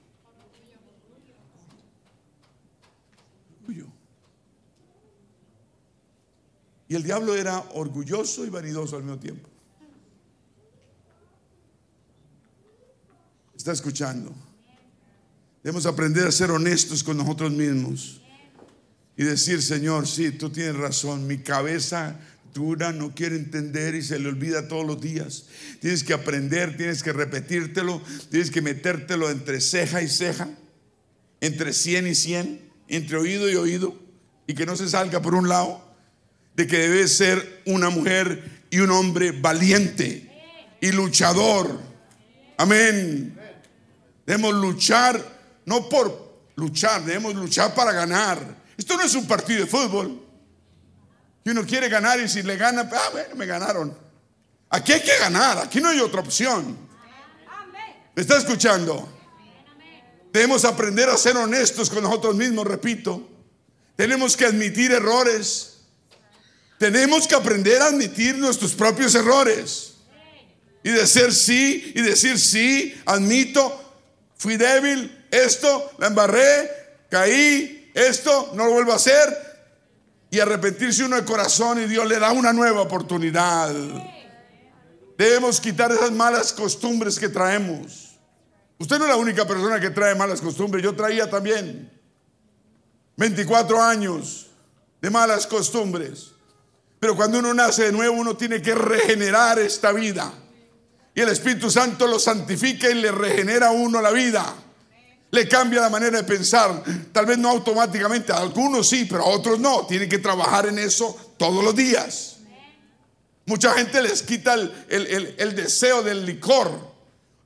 Y 6.92 6.94
el 6.94 7.04
diablo 7.04 7.34
era 7.34 7.58
orgulloso 7.72 8.44
y 8.44 8.50
vanidoso 8.50 8.96
al 8.96 9.02
mismo 9.02 9.18
tiempo. 9.18 9.48
¿Está 13.56 13.72
escuchando? 13.72 14.30
Debemos 15.64 15.86
aprender 15.86 16.26
a 16.26 16.30
ser 16.30 16.50
honestos 16.50 17.02
con 17.02 17.16
nosotros 17.16 17.50
mismos 17.50 18.20
y 19.16 19.24
decir, 19.24 19.62
Señor, 19.62 20.06
sí, 20.06 20.32
tú 20.32 20.50
tienes 20.50 20.76
razón, 20.76 21.26
mi 21.26 21.38
cabeza 21.38 22.20
dura 22.52 22.92
no 22.92 23.14
quiere 23.14 23.36
entender 23.36 23.94
y 23.94 24.02
se 24.02 24.18
le 24.18 24.28
olvida 24.28 24.68
todos 24.68 24.84
los 24.84 25.00
días. 25.00 25.46
Tienes 25.80 26.04
que 26.04 26.12
aprender, 26.12 26.76
tienes 26.76 27.02
que 27.02 27.14
repetírtelo, 27.14 28.02
tienes 28.30 28.50
que 28.50 28.60
metértelo 28.60 29.30
entre 29.30 29.62
ceja 29.62 30.02
y 30.02 30.08
ceja, 30.08 30.50
entre 31.40 31.72
cien 31.72 32.06
y 32.06 32.14
cien, 32.14 32.60
entre 32.86 33.16
oído 33.16 33.50
y 33.50 33.54
oído, 33.54 33.98
y 34.46 34.52
que 34.52 34.66
no 34.66 34.76
se 34.76 34.90
salga 34.90 35.22
por 35.22 35.34
un 35.34 35.48
lado, 35.48 35.91
de 36.54 36.66
que 36.66 36.78
debes 36.78 37.16
ser 37.16 37.62
una 37.66 37.90
mujer 37.90 38.64
y 38.70 38.80
un 38.80 38.90
hombre 38.90 39.32
valiente 39.32 40.30
y 40.80 40.92
luchador. 40.92 41.80
Amén. 42.56 43.38
Debemos 44.26 44.54
luchar 44.54 45.32
no 45.64 45.88
por 45.88 46.32
luchar, 46.56 47.04
debemos 47.04 47.34
luchar 47.34 47.74
para 47.74 47.92
ganar. 47.92 48.38
Esto 48.76 48.96
no 48.96 49.02
es 49.02 49.14
un 49.14 49.26
partido 49.26 49.60
de 49.60 49.66
fútbol. 49.66 50.20
Y 51.44 51.50
uno 51.50 51.66
quiere 51.66 51.88
ganar 51.88 52.20
y 52.20 52.28
si 52.28 52.42
le 52.42 52.56
gana, 52.56 52.88
ah, 52.92 53.08
bueno, 53.12 53.34
me 53.36 53.46
ganaron. 53.46 53.96
Aquí 54.70 54.92
hay 54.92 55.02
que 55.02 55.18
ganar, 55.18 55.58
aquí 55.58 55.80
no 55.80 55.88
hay 55.88 56.00
otra 56.00 56.20
opción. 56.20 56.76
¿Me 58.14 58.22
está 58.22 58.38
escuchando? 58.38 59.08
Debemos 60.32 60.64
aprender 60.64 61.08
a 61.08 61.16
ser 61.16 61.36
honestos 61.36 61.90
con 61.90 62.02
nosotros 62.02 62.34
mismos, 62.34 62.66
repito. 62.66 63.28
Tenemos 63.96 64.36
que 64.36 64.46
admitir 64.46 64.92
errores. 64.92 65.71
Tenemos 66.82 67.28
que 67.28 67.36
aprender 67.36 67.80
a 67.80 67.86
admitir 67.86 68.36
nuestros 68.36 68.74
propios 68.74 69.14
errores. 69.14 69.98
Y 70.82 70.90
decir 70.90 71.32
sí, 71.32 71.92
y 71.94 72.02
decir 72.02 72.40
sí, 72.40 73.00
admito, 73.06 73.80
fui 74.34 74.56
débil, 74.56 75.24
esto 75.30 75.92
la 75.98 76.08
embarré, 76.08 76.68
caí, 77.08 77.88
esto 77.94 78.50
no 78.56 78.66
lo 78.66 78.72
vuelvo 78.72 78.90
a 78.90 78.96
hacer. 78.96 79.28
Y 80.28 80.40
arrepentirse 80.40 81.04
uno 81.04 81.14
de 81.14 81.24
corazón 81.24 81.80
y 81.80 81.86
Dios 81.86 82.04
le 82.08 82.18
da 82.18 82.32
una 82.32 82.52
nueva 82.52 82.80
oportunidad. 82.80 83.72
Debemos 85.16 85.60
quitar 85.60 85.92
esas 85.92 86.10
malas 86.10 86.52
costumbres 86.52 87.16
que 87.16 87.28
traemos. 87.28 88.18
Usted 88.80 88.98
no 88.98 89.04
es 89.04 89.10
la 89.10 89.16
única 89.18 89.46
persona 89.46 89.78
que 89.78 89.90
trae 89.90 90.16
malas 90.16 90.40
costumbres, 90.40 90.82
yo 90.82 90.96
traía 90.96 91.30
también 91.30 91.88
24 93.18 93.80
años 93.80 94.48
de 95.00 95.10
malas 95.10 95.46
costumbres. 95.46 96.32
Pero 97.02 97.16
cuando 97.16 97.40
uno 97.40 97.52
nace 97.52 97.86
de 97.86 97.92
nuevo, 97.92 98.14
uno 98.14 98.36
tiene 98.36 98.62
que 98.62 98.76
regenerar 98.76 99.58
esta 99.58 99.90
vida. 99.90 100.32
Y 101.12 101.20
el 101.20 101.30
Espíritu 101.30 101.68
Santo 101.68 102.06
lo 102.06 102.20
santifica 102.20 102.88
y 102.88 102.94
le 102.94 103.10
regenera 103.10 103.66
a 103.66 103.72
uno 103.72 104.00
la 104.00 104.12
vida 104.12 104.54
le 105.32 105.48
cambia 105.48 105.80
la 105.80 105.88
manera 105.88 106.18
de 106.18 106.24
pensar. 106.24 106.82
Tal 107.10 107.24
vez 107.24 107.38
no 107.38 107.48
automáticamente, 107.48 108.32
a 108.32 108.36
algunos 108.36 108.86
sí, 108.86 109.06
pero 109.06 109.22
a 109.22 109.28
otros 109.28 109.58
no. 109.58 109.86
Tienen 109.86 110.08
que 110.08 110.18
trabajar 110.18 110.66
en 110.66 110.78
eso 110.78 111.34
todos 111.38 111.64
los 111.64 111.74
días. 111.74 112.36
Mucha 113.46 113.72
gente 113.72 114.00
les 114.02 114.22
quita 114.22 114.54
el, 114.54 115.56
deseo 115.56 116.02
del 116.02 116.26
licor 116.26 116.70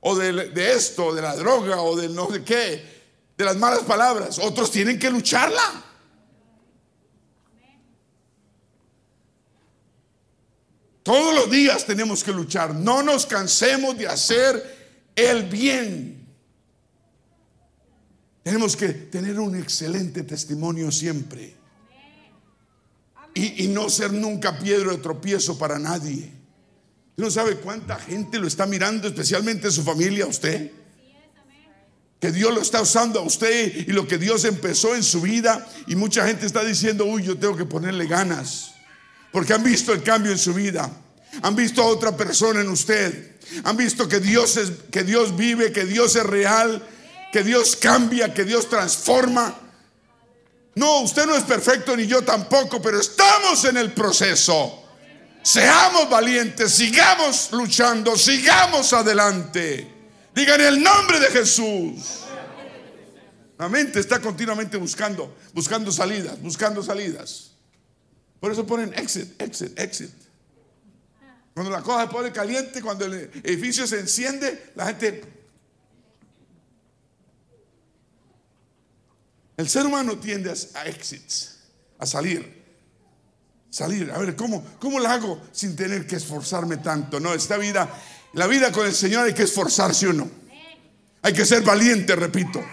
o 0.01 0.15
de, 0.15 0.73
esto, 0.73 1.15
de 1.15 1.21
la 1.21 1.35
droga 1.37 1.81
o 1.81 1.95
de 1.95 2.09
no 2.09 2.29
sé 2.29 2.43
qué, 2.43 3.03
de 3.37 3.45
las 3.45 3.55
malas 3.55 3.79
palabras. 3.79 4.37
Otros 4.37 4.69
tienen 4.69 4.99
que 4.99 5.09
lucharla. 5.09 5.85
Todos 11.07 11.33
los 11.33 11.49
días 11.49 11.85
tenemos 11.85 12.21
que 12.21 12.33
luchar. 12.33 12.75
No 12.75 13.01
nos 13.01 13.25
cansemos 13.25 13.97
de 13.97 14.07
hacer 14.07 15.07
el 15.15 15.43
bien. 15.43 16.27
Tenemos 18.43 18.75
que 18.75 18.89
tener 18.89 19.39
un 19.39 19.55
excelente 19.55 20.23
testimonio 20.23 20.91
siempre. 20.91 21.55
Y, 23.33 23.69
no 23.69 23.89
ser 23.89 24.11
nunca 24.11 24.59
piedra 24.59 24.91
de 24.91 24.97
tropiezo 24.97 25.57
para 25.57 25.79
nadie. 25.79 26.29
No 27.15 27.31
sabe 27.31 27.55
cuánta 27.55 27.95
gente 27.95 28.37
lo 28.37 28.45
está 28.45 28.65
mirando, 28.65 29.07
especialmente 29.07 29.71
su 29.71 29.83
familia, 29.83 30.25
usted. 30.25 30.73
Que 32.19 32.33
Dios 32.33 32.53
lo 32.53 32.59
está 32.59 32.81
usando 32.81 33.21
a 33.21 33.23
usted 33.23 33.87
y 33.87 33.93
lo 33.93 34.05
que 34.09 34.17
Dios 34.17 34.43
empezó 34.43 34.93
en 34.93 35.03
su 35.03 35.21
vida. 35.21 35.65
Y 35.87 35.95
mucha 35.95 36.27
gente 36.27 36.45
está 36.45 36.65
diciendo, 36.65 37.05
uy, 37.05 37.23
yo 37.23 37.37
tengo 37.37 37.55
que 37.55 37.63
ponerle 37.63 38.07
ganas. 38.07 38.73
Porque 39.31 39.53
han 39.53 39.63
visto 39.63 39.93
el 39.93 40.03
cambio 40.03 40.31
en 40.31 40.37
su 40.37 40.53
vida. 40.53 40.89
Han 41.41 41.55
visto 41.55 41.81
a 41.81 41.85
otra 41.85 42.15
persona 42.15 42.61
en 42.61 42.69
usted. 42.69 43.37
Han 43.63 43.77
visto 43.77 44.07
que 44.07 44.19
Dios 44.19 44.57
es 44.57 44.71
que 44.91 45.03
Dios 45.03 45.35
vive, 45.35 45.71
que 45.71 45.85
Dios 45.85 46.15
es 46.15 46.23
real, 46.23 46.85
que 47.31 47.43
Dios 47.43 47.75
cambia, 47.75 48.33
que 48.33 48.43
Dios 48.43 48.69
transforma. 48.69 49.55
No, 50.75 51.01
usted 51.01 51.25
no 51.25 51.35
es 51.35 51.43
perfecto 51.43 51.95
ni 51.95 52.05
yo 52.05 52.23
tampoco, 52.23 52.81
pero 52.81 52.99
estamos 52.99 53.65
en 53.65 53.77
el 53.77 53.93
proceso. 53.93 54.83
Seamos 55.41 56.09
valientes, 56.09 56.73
sigamos 56.73 57.49
luchando, 57.51 58.15
sigamos 58.17 58.91
adelante. 58.93 59.91
Digan 60.35 60.61
el 60.61 60.83
nombre 60.83 61.19
de 61.19 61.27
Jesús. 61.27 62.25
La 63.57 63.69
mente 63.69 63.99
está 63.99 64.19
continuamente 64.19 64.77
buscando, 64.77 65.35
buscando 65.53 65.91
salidas, 65.91 66.39
buscando 66.41 66.83
salidas. 66.83 67.46
Por 68.39 68.51
eso 68.51 68.65
ponen 68.65 68.93
exit, 68.93 69.41
exit, 69.41 69.77
exit. 69.79 70.11
Cuando 71.53 71.71
la 71.71 71.81
cosa 71.81 72.03
se 72.03 72.11
pone 72.11 72.31
caliente, 72.31 72.81
cuando 72.81 73.05
el 73.05 73.31
edificio 73.43 73.87
se 73.87 73.99
enciende, 73.99 74.71
la 74.75 74.85
gente... 74.85 75.23
El 79.57 79.67
ser 79.67 79.87
humano 79.87 80.19
tiende 80.19 80.53
a 80.75 80.85
exits, 80.85 81.57
a 81.97 82.05
salir. 82.05 82.63
Salir, 83.71 84.11
a 84.11 84.19
ver, 84.19 84.35
¿cómo, 84.35 84.63
¿cómo 84.79 84.99
lo 84.99 85.07
hago 85.07 85.41
sin 85.51 85.75
tener 85.75 86.05
que 86.05 86.17
esforzarme 86.17 86.77
tanto? 86.77 87.19
No, 87.19 87.33
esta 87.33 87.57
vida, 87.57 87.89
la 88.33 88.45
vida 88.45 88.71
con 88.71 88.85
el 88.85 88.93
Señor 88.93 89.25
hay 89.25 89.33
que 89.33 89.43
esforzarse 89.43 90.07
o 90.07 90.13
no. 90.13 90.29
Hay 91.23 91.33
que 91.33 91.43
ser 91.43 91.63
valiente, 91.63 92.15
repito. 92.15 92.63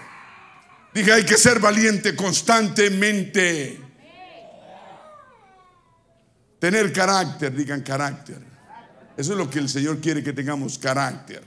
Dije, 0.92 1.12
hay 1.12 1.24
que 1.24 1.38
ser 1.38 1.58
valiente 1.58 2.14
constantemente. 2.14 3.83
Tener 6.64 6.90
carácter, 6.94 7.54
digan 7.54 7.82
carácter. 7.82 8.38
Eso 9.18 9.32
es 9.32 9.38
lo 9.38 9.50
que 9.50 9.58
el 9.58 9.68
Señor 9.68 10.00
quiere 10.00 10.24
que 10.24 10.32
tengamos 10.32 10.78
carácter. 10.78 11.42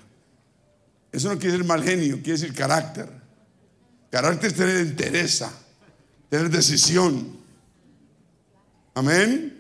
Eso 1.12 1.30
no 1.30 1.40
quiere 1.40 1.54
decir 1.54 1.66
mal 1.66 1.84
genio, 1.84 2.18
quiere 2.18 2.34
decir 2.34 2.54
carácter. 2.54 3.10
Carácter 4.12 4.52
es 4.52 4.56
tener 4.56 4.86
interés, 4.86 5.44
tener 6.30 6.52
decisión. 6.52 7.36
Amén. 8.94 9.60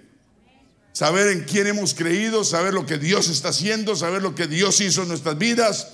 Saber 0.93 1.30
en 1.30 1.43
quién 1.46 1.65
hemos 1.65 1.96
creído, 1.96 2.43
saber 2.43 2.76
lo 2.76 2.86
que 2.86 3.00
Dios 3.00 3.28
está 3.28 3.50
haciendo, 3.50 3.96
saber 3.96 4.22
lo 4.22 4.36
que 4.36 4.46
Dios 4.46 4.80
hizo 4.80 5.02
en 5.02 5.08
nuestras 5.08 5.39
vidas, 5.39 5.88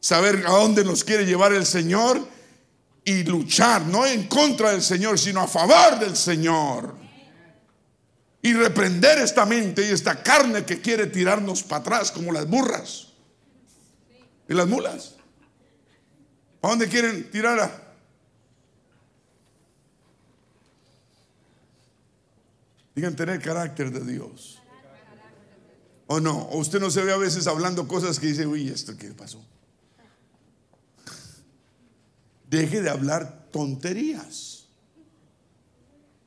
saber 0.00 0.44
a 0.46 0.50
dónde 0.50 0.84
nos 0.84 1.02
quiere 1.02 1.24
llevar 1.24 1.54
el 1.54 1.64
Señor 1.64 2.28
y 3.06 3.22
luchar, 3.22 3.86
no 3.86 4.04
en 4.04 4.28
contra 4.28 4.72
del 4.72 4.82
Señor, 4.82 5.18
sino 5.18 5.40
a 5.40 5.48
favor 5.48 5.98
del 5.98 6.14
Señor 6.14 7.01
y 8.42 8.52
reprender 8.54 9.18
esta 9.18 9.46
mente 9.46 9.86
y 9.86 9.92
esta 9.92 10.20
carne 10.20 10.64
que 10.64 10.80
quiere 10.80 11.06
tirarnos 11.06 11.62
para 11.62 11.80
atrás 11.80 12.10
como 12.10 12.32
las 12.32 12.48
burras 12.48 13.12
y 14.48 14.54
las 14.54 14.66
mulas. 14.66 15.14
¿A 16.60 16.68
dónde 16.68 16.88
quieren 16.88 17.30
tirar 17.30 17.60
a? 17.60 17.94
Digan 22.96 23.14
tener 23.14 23.40
carácter 23.40 23.90
de 23.90 24.12
Dios. 24.12 24.60
¿O 26.08 26.20
no? 26.20 26.36
¿O 26.36 26.58
usted 26.58 26.80
no 26.80 26.90
se 26.90 27.02
ve 27.02 27.12
a 27.12 27.16
veces 27.16 27.46
hablando 27.46 27.86
cosas 27.88 28.18
que 28.18 28.26
dice, 28.26 28.46
uy, 28.46 28.68
¿esto 28.68 28.96
qué 28.98 29.12
pasó? 29.12 29.42
Deje 32.50 32.82
de 32.82 32.90
hablar 32.90 33.48
tonterías. 33.50 34.66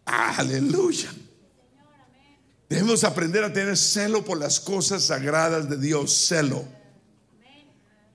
Aleluya. 0.05 1.11
Debemos 2.69 3.03
aprender 3.03 3.43
a 3.43 3.53
tener 3.53 3.77
celo 3.77 4.25
por 4.25 4.39
las 4.39 4.59
cosas 4.59 5.03
sagradas 5.03 5.69
de 5.69 5.77
Dios, 5.77 6.27
celo. 6.27 6.65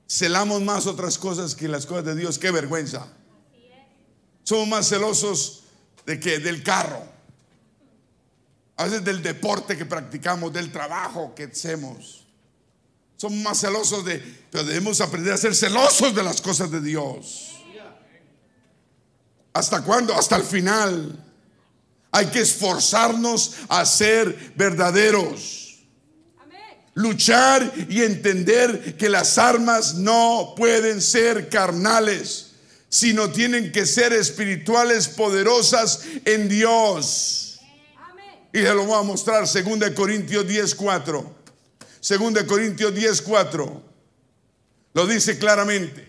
Celamos 0.09 0.61
más 0.63 0.87
otras 0.87 1.19
cosas 1.19 1.55
que 1.55 1.69
las 1.69 1.87
cosas 1.87 2.05
de 2.05 2.17
Dios, 2.17 2.39
qué 2.39 2.51
vergüenza. 2.51 3.07
Somos 4.43 4.67
más 4.67 4.89
celosos 4.89 5.63
de 6.05 6.19
que 6.19 6.41
del 6.41 6.65
carro. 6.65 7.01
A 8.77 8.85
veces 8.85 9.05
del 9.05 9.23
deporte 9.23 9.77
que 9.77 9.87
practicamos, 9.87 10.53
del 10.53 10.73
trabajo 10.73 11.33
que 11.35 11.45
hacemos. 11.45 12.27
Somos 13.17 13.39
más 13.39 13.61
celosos 13.61 14.05
de, 14.05 14.19
pero 14.51 14.65
debemos 14.65 15.01
aprender 15.01 15.35
a 15.35 15.37
ser 15.37 15.55
celosos 15.55 16.13
de 16.15 16.23
las 16.25 16.41
cosas 16.41 16.71
de 16.71 16.81
Dios. 16.81 17.57
¿Hasta 19.53 19.83
cuándo? 19.83 20.15
Hasta 20.15 20.37
el 20.37 20.43
final. 20.43 21.30
Hay 22.13 22.27
que 22.27 22.41
esforzarnos 22.41 23.55
a 23.69 23.85
ser 23.87 24.53
verdaderos. 24.57 25.79
Luchar 26.95 27.73
y 27.89 28.03
entender 28.03 28.97
que 28.97 29.09
las 29.09 29.39
armas 29.39 29.95
no 29.95 30.55
pueden 30.57 31.01
ser 31.01 31.49
carnales, 31.49 32.53
sino 32.89 33.31
tienen 33.31 33.71
que 33.71 33.87
ser 33.87 34.13
espirituales, 34.13 35.09
poderosas 35.09 36.01
en 36.25 36.49
Dios. 36.49 37.61
Y 38.53 38.59
se 38.59 38.75
lo 38.75 38.85
voy 38.85 38.99
a 38.99 39.03
mostrar, 39.03 39.47
2 39.47 39.91
Corintios 39.95 40.45
10:4. 40.47 41.25
2 42.01 42.45
Corintios 42.45 42.93
10:4. 42.93 43.83
Lo 44.93 45.07
dice 45.07 45.39
claramente. 45.39 46.01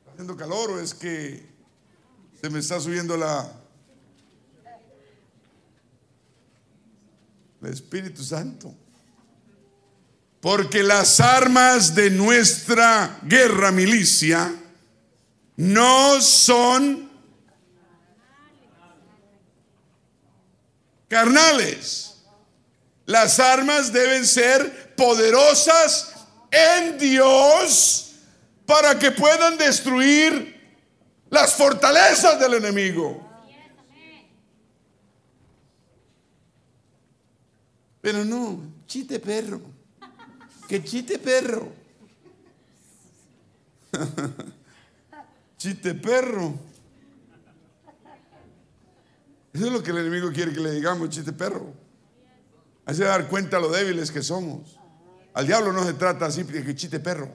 ¿Está 0.00 0.12
haciendo 0.12 0.36
calor 0.36 0.72
o 0.72 0.80
es 0.80 0.92
que 0.92 1.42
se 2.38 2.50
me 2.50 2.58
está 2.58 2.78
subiendo 2.78 3.16
la, 3.16 3.50
El 7.62 7.72
Espíritu 7.72 8.22
Santo. 8.22 8.74
Porque 10.40 10.82
las 10.82 11.20
armas 11.20 11.94
de 11.94 12.10
nuestra 12.10 13.18
guerra 13.22 13.70
milicia 13.70 14.54
no 15.56 16.20
son 16.22 17.10
carnales. 21.08 22.22
Las 23.04 23.38
armas 23.38 23.92
deben 23.92 24.24
ser 24.24 24.94
poderosas 24.96 26.14
en 26.50 26.96
Dios 26.96 28.12
para 28.64 28.98
que 28.98 29.10
puedan 29.10 29.58
destruir 29.58 30.58
las 31.28 31.54
fortalezas 31.54 32.38
del 32.40 32.54
enemigo. 32.54 33.29
Pero 38.00 38.24
no, 38.24 38.60
chiste 38.86 39.18
perro. 39.18 39.60
Que 40.66 40.82
chiste 40.82 41.18
perro. 41.18 41.72
chiste 45.58 45.94
perro. 45.94 46.54
Eso 49.52 49.66
es 49.66 49.72
lo 49.72 49.82
que 49.82 49.90
el 49.90 49.98
enemigo 49.98 50.30
quiere 50.32 50.52
que 50.52 50.60
le 50.60 50.70
digamos, 50.72 51.10
chiste 51.10 51.32
perro. 51.32 51.72
Hace 52.86 53.04
dar 53.04 53.28
cuenta 53.28 53.58
lo 53.58 53.70
débiles 53.70 54.10
que 54.10 54.22
somos. 54.22 54.78
Al 55.34 55.46
diablo 55.46 55.72
no 55.72 55.84
se 55.84 55.94
trata 55.94 56.26
así 56.26 56.44
que 56.44 56.74
chiste 56.74 57.00
perro. 57.00 57.32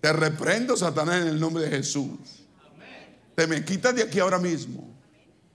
Te 0.00 0.12
reprendo, 0.12 0.76
Satanás, 0.76 1.22
en 1.22 1.28
el 1.28 1.40
nombre 1.40 1.64
de 1.64 1.70
Jesús. 1.70 2.18
Te 3.34 3.46
me 3.46 3.64
quitas 3.64 3.94
de 3.94 4.02
aquí 4.02 4.18
ahora 4.18 4.38
mismo. 4.38 4.92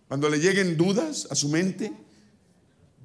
Cuando 0.08 0.30
le 0.30 0.40
lleguen 0.40 0.78
dudas 0.78 1.28
a 1.30 1.36
su 1.36 1.50
mente, 1.50 1.92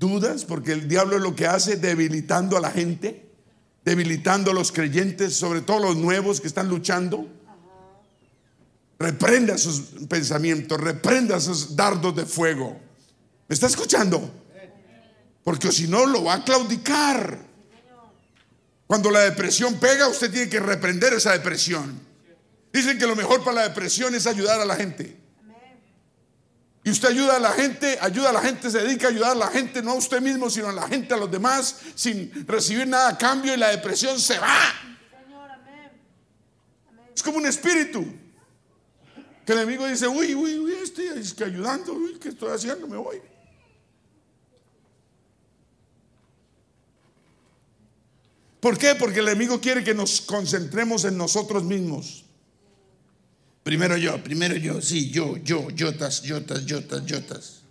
dudas, 0.02 0.44
porque 0.44 0.72
el 0.72 0.88
diablo 0.88 1.16
es 1.16 1.22
lo 1.22 1.36
que 1.36 1.46
hace 1.46 1.76
debilitando 1.76 2.56
a 2.56 2.60
la 2.60 2.72
gente, 2.72 3.30
debilitando 3.84 4.50
a 4.50 4.54
los 4.54 4.72
creyentes, 4.72 5.36
sobre 5.36 5.60
todo 5.60 5.78
los 5.78 5.96
nuevos 5.96 6.40
que 6.40 6.48
están 6.48 6.68
luchando. 6.68 7.28
Reprenda 8.98 9.56
sus 9.56 9.80
pensamientos, 10.08 10.80
reprenda 10.80 11.38
sus 11.40 11.76
dardos 11.76 12.16
de 12.16 12.26
fuego. 12.26 12.78
¿Me 13.48 13.54
está 13.54 13.68
escuchando? 13.68 14.28
Porque 15.44 15.70
si 15.70 15.86
no, 15.86 16.04
lo 16.06 16.24
va 16.24 16.34
a 16.34 16.44
claudicar. 16.44 17.38
Cuando 18.88 19.10
la 19.10 19.20
depresión 19.20 19.78
pega, 19.78 20.08
usted 20.08 20.30
tiene 20.32 20.48
que 20.48 20.60
reprender 20.60 21.12
esa 21.14 21.32
depresión. 21.32 22.00
Dicen 22.72 22.98
que 22.98 23.06
lo 23.06 23.14
mejor 23.14 23.44
para 23.44 23.56
la 23.56 23.68
depresión 23.68 24.14
es 24.14 24.26
ayudar 24.26 24.60
a 24.60 24.64
la 24.64 24.74
gente. 24.74 25.21
Y 26.84 26.90
usted 26.90 27.10
ayuda 27.10 27.36
a 27.36 27.38
la 27.38 27.52
gente, 27.52 27.96
ayuda 28.00 28.30
a 28.30 28.32
la 28.32 28.40
gente, 28.40 28.68
se 28.70 28.80
dedica 28.80 29.06
a 29.06 29.10
ayudar 29.10 29.32
a 29.32 29.36
la 29.36 29.48
gente, 29.48 29.82
no 29.82 29.92
a 29.92 29.94
usted 29.94 30.20
mismo, 30.20 30.50
sino 30.50 30.68
a 30.68 30.72
la 30.72 30.88
gente, 30.88 31.14
a 31.14 31.16
los 31.16 31.30
demás, 31.30 31.76
sin 31.94 32.46
recibir 32.46 32.88
nada 32.88 33.10
a 33.10 33.18
cambio 33.18 33.54
y 33.54 33.56
la 33.56 33.68
depresión 33.68 34.18
se 34.18 34.38
va. 34.38 34.58
Es 37.14 37.22
como 37.22 37.38
un 37.38 37.46
espíritu. 37.46 38.04
Que 39.46 39.52
el 39.52 39.58
enemigo 39.58 39.86
dice, 39.86 40.08
uy, 40.08 40.34
uy, 40.34 40.58
uy, 40.58 40.72
estoy 40.82 41.08
ayudando, 41.44 41.92
uy, 41.92 42.18
¿qué 42.20 42.30
estoy 42.30 42.52
haciendo? 42.52 42.88
Me 42.88 42.96
voy. 42.96 43.20
¿Por 48.60 48.78
qué? 48.78 48.94
Porque 48.94 49.20
el 49.20 49.28
enemigo 49.28 49.60
quiere 49.60 49.82
que 49.82 49.94
nos 49.94 50.20
concentremos 50.20 51.04
en 51.04 51.16
nosotros 51.16 51.64
mismos. 51.64 52.24
Primero 53.62 53.96
yo, 53.96 54.22
primero 54.22 54.56
yo, 54.56 54.80
sí, 54.80 55.10
yo, 55.10 55.36
yo, 55.44 55.70
yotas, 55.70 56.22
yotas, 56.22 56.66
yotas, 56.66 57.06
yotas. 57.06 57.62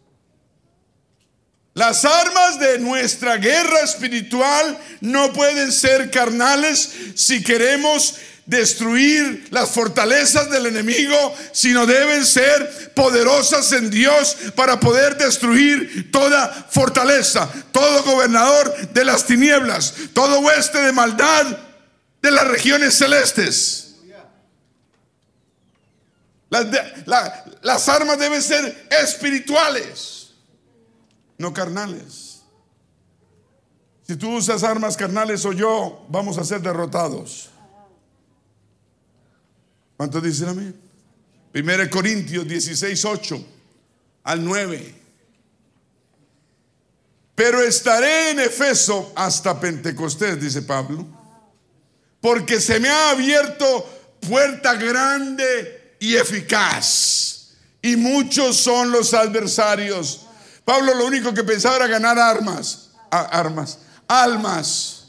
Las 1.73 2.03
armas 2.03 2.59
de 2.59 2.79
nuestra 2.79 3.37
guerra 3.37 3.81
espiritual 3.81 4.77
no 4.99 5.31
pueden 5.31 5.71
ser 5.71 6.11
carnales 6.11 6.93
si 7.15 7.41
queremos 7.41 8.15
destruir 8.45 9.47
las 9.51 9.69
fortalezas 9.69 10.49
del 10.49 10.65
enemigo, 10.65 11.33
sino 11.53 11.85
deben 11.85 12.25
ser 12.25 12.93
poderosas 12.93 13.71
en 13.71 13.89
Dios 13.89 14.35
para 14.55 14.79
poder 14.79 15.17
destruir 15.17 16.11
toda 16.11 16.67
fortaleza, 16.69 17.49
todo 17.71 18.03
gobernador 18.03 18.89
de 18.91 19.05
las 19.05 19.25
tinieblas, 19.25 19.93
todo 20.13 20.39
oeste 20.39 20.79
de 20.79 20.91
maldad 20.91 21.57
de 22.21 22.31
las 22.31 22.47
regiones 22.47 22.97
celestes. 22.97 23.90
Las, 26.51 27.87
armas 27.87 28.19
deben 28.19 28.41
ser 28.41 28.87
espirituales, 29.01 30.33
no 31.37 31.53
carnales. 31.53 32.41
Si 34.05 34.17
tú 34.17 34.35
usas 34.35 34.61
armas 34.63 34.97
carnales 34.97 35.45
o 35.45 35.53
yo, 35.53 36.05
vamos 36.09 36.37
a 36.37 36.43
ser 36.43 36.61
derrotados. 36.61 37.49
¿Cuántos 39.95 40.21
dicen 40.21 40.49
amén? 40.49 40.81
1 41.55 41.89
Corintios 41.89 42.45
16, 42.45 43.05
8 43.05 43.45
al 44.23 44.43
9. 44.43 44.95
Pero 47.33 47.61
estaré 47.61 48.31
en 48.31 48.41
Efeso 48.41 49.13
hasta 49.15 49.57
Pentecostés, 49.57 50.41
dice 50.41 50.63
Pablo, 50.63 51.07
porque 52.19 52.59
se 52.59 52.77
me 52.81 52.89
ha 52.89 53.11
abierto 53.11 53.85
puerta 54.19 54.73
grande 54.73 55.80
y 56.01 56.15
eficaz, 56.15 57.51
y 57.79 57.95
muchos 57.95 58.57
son 58.57 58.89
los 58.89 59.13
adversarios. 59.13 60.21
Pablo 60.65 60.95
lo 60.95 61.05
único 61.05 61.31
que 61.31 61.43
pensaba 61.43 61.75
era 61.75 61.85
ganar 61.85 62.17
armas, 62.17 62.89
armas, 63.11 63.77
almas, 64.07 65.03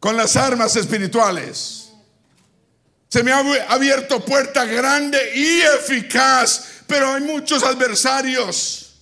con 0.00 0.16
las 0.16 0.34
armas 0.34 0.74
espirituales. 0.74 1.90
Se 3.08 3.22
me 3.22 3.30
ha 3.30 3.38
abierto 3.68 4.24
puerta 4.24 4.64
grande 4.64 5.16
y 5.32 5.60
eficaz, 5.60 6.82
pero 6.88 7.14
hay 7.14 7.22
muchos 7.22 7.62
adversarios. 7.62 8.96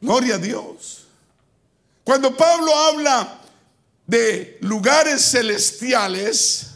Gloria 0.00 0.34
a 0.34 0.38
Dios. 0.38 1.06
Cuando 2.02 2.36
Pablo 2.36 2.74
habla 2.74 3.38
de 4.04 4.58
lugares 4.62 5.30
celestiales, 5.30 6.71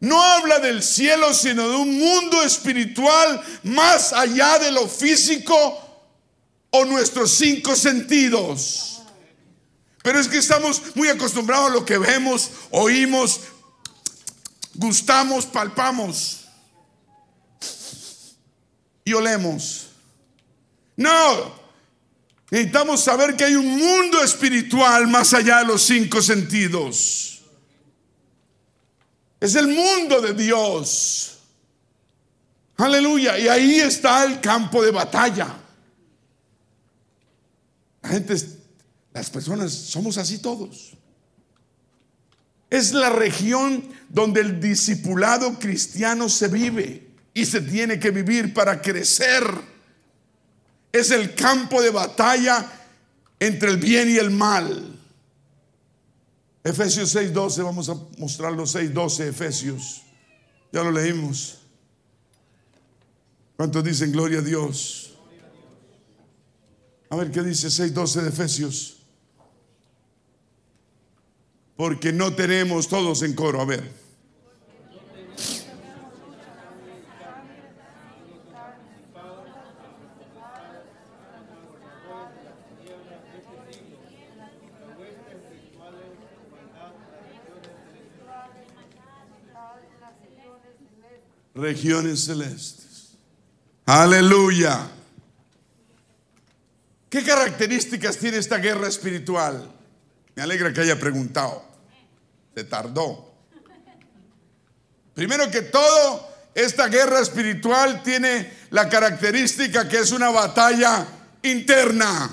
no 0.00 0.22
habla 0.22 0.58
del 0.58 0.82
cielo, 0.82 1.34
sino 1.34 1.68
de 1.68 1.76
un 1.76 1.98
mundo 1.98 2.42
espiritual 2.42 3.42
más 3.62 4.14
allá 4.14 4.58
de 4.58 4.72
lo 4.72 4.88
físico 4.88 5.78
o 6.70 6.84
nuestros 6.86 7.32
cinco 7.32 7.76
sentidos. 7.76 9.02
Pero 10.02 10.18
es 10.18 10.28
que 10.28 10.38
estamos 10.38 10.82
muy 10.96 11.08
acostumbrados 11.08 11.70
a 11.70 11.74
lo 11.74 11.84
que 11.84 11.98
vemos, 11.98 12.50
oímos, 12.70 13.40
gustamos, 14.74 15.44
palpamos 15.44 16.46
y 19.04 19.12
olemos. 19.12 19.88
No, 20.96 21.54
necesitamos 22.50 23.04
saber 23.04 23.36
que 23.36 23.44
hay 23.44 23.54
un 23.54 23.78
mundo 23.78 24.22
espiritual 24.22 25.06
más 25.08 25.34
allá 25.34 25.58
de 25.58 25.66
los 25.66 25.82
cinco 25.82 26.22
sentidos. 26.22 27.29
Es 29.40 29.54
el 29.54 29.68
mundo 29.68 30.20
de 30.20 30.34
Dios. 30.34 31.38
Aleluya. 32.76 33.38
Y 33.38 33.48
ahí 33.48 33.80
está 33.80 34.24
el 34.24 34.40
campo 34.40 34.82
de 34.82 34.90
batalla. 34.90 35.56
La 38.02 38.08
gente 38.10 38.36
las 39.12 39.30
personas 39.30 39.72
somos 39.72 40.18
así 40.18 40.38
todos. 40.38 40.92
Es 42.68 42.92
la 42.92 43.10
región 43.10 43.82
donde 44.08 44.42
el 44.42 44.60
discipulado 44.60 45.58
cristiano 45.58 46.28
se 46.28 46.48
vive 46.48 47.08
y 47.34 47.44
se 47.44 47.60
tiene 47.60 47.98
que 47.98 48.10
vivir 48.10 48.54
para 48.54 48.80
crecer. 48.80 49.42
Es 50.92 51.10
el 51.10 51.34
campo 51.34 51.82
de 51.82 51.90
batalla 51.90 52.70
entre 53.40 53.70
el 53.70 53.78
bien 53.78 54.10
y 54.10 54.18
el 54.18 54.30
mal. 54.30 54.99
Efesios 56.62 57.14
6:12, 57.14 57.62
vamos 57.62 57.88
a 57.88 57.94
mostrar 58.18 58.52
los 58.52 58.74
6:12 58.74 59.28
Efesios. 59.28 60.02
Ya 60.72 60.82
lo 60.82 60.92
leímos. 60.92 61.58
¿Cuántos 63.56 63.84
dicen 63.84 64.12
gloria 64.12 64.38
a 64.38 64.42
Dios? 64.42 65.14
A 67.08 67.16
ver 67.16 67.30
qué 67.30 67.42
dice 67.42 67.68
6:12 67.70 68.22
de 68.22 68.28
Efesios 68.28 69.00
porque 71.80 72.12
no 72.12 72.34
tenemos 72.34 72.88
todos 72.88 73.22
en 73.22 73.32
coro. 73.32 73.58
A 73.58 73.64
ver. 73.64 73.99
Regiones 91.54 92.24
celestes. 92.24 93.14
Aleluya. 93.86 94.88
¿Qué 97.08 97.24
características 97.24 98.16
tiene 98.18 98.36
esta 98.36 98.58
guerra 98.58 98.86
espiritual? 98.86 99.70
Me 100.36 100.42
alegra 100.42 100.72
que 100.72 100.80
haya 100.80 100.98
preguntado 100.98 101.70
se 102.54 102.64
tardó. 102.64 103.30
Primero 105.14 105.50
que 105.50 105.62
todo, 105.62 106.28
esta 106.54 106.88
guerra 106.88 107.20
espiritual 107.20 108.02
tiene 108.02 108.52
la 108.70 108.88
característica 108.88 109.88
que 109.88 109.98
es 109.98 110.12
una 110.12 110.30
batalla 110.30 111.06
interna. 111.42 112.30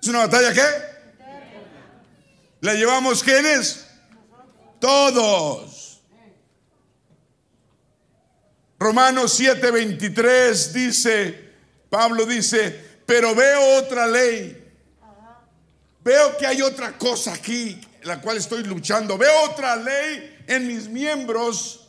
¿Es 0.00 0.08
una 0.08 0.26
batalla 0.26 0.52
qué? 0.52 0.66
¿La 2.60 2.74
llevamos 2.74 3.22
quiénes? 3.22 3.86
Todos. 4.80 5.75
Romanos 8.78 9.38
7:23 9.40 10.72
dice, 10.72 11.52
Pablo 11.88 12.26
dice, 12.26 12.98
pero 13.06 13.34
veo 13.34 13.78
otra 13.78 14.06
ley. 14.06 14.64
Veo 16.02 16.36
que 16.36 16.46
hay 16.46 16.62
otra 16.62 16.96
cosa 16.96 17.32
aquí 17.32 17.80
la 18.06 18.20
cual 18.20 18.38
estoy 18.38 18.62
luchando. 18.62 19.18
Veo 19.18 19.50
otra 19.50 19.76
ley 19.76 20.44
en 20.46 20.66
mis 20.66 20.88
miembros 20.88 21.88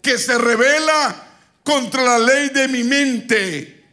que 0.00 0.16
se 0.16 0.38
revela 0.38 1.24
contra 1.64 2.02
la 2.02 2.18
ley 2.18 2.48
de 2.50 2.68
mi 2.68 2.84
mente 2.84 3.84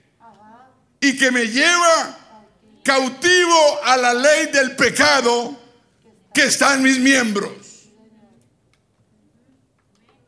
y 1.02 1.18
que 1.18 1.32
me 1.32 1.48
lleva 1.48 2.18
cautivo 2.84 3.80
a 3.84 3.98
la 3.98 4.14
ley 4.14 4.48
del 4.48 4.76
pecado 4.76 5.60
que 6.34 6.46
está 6.46 6.76
en 6.76 6.84
mis 6.84 7.00
miembros. 7.00 7.52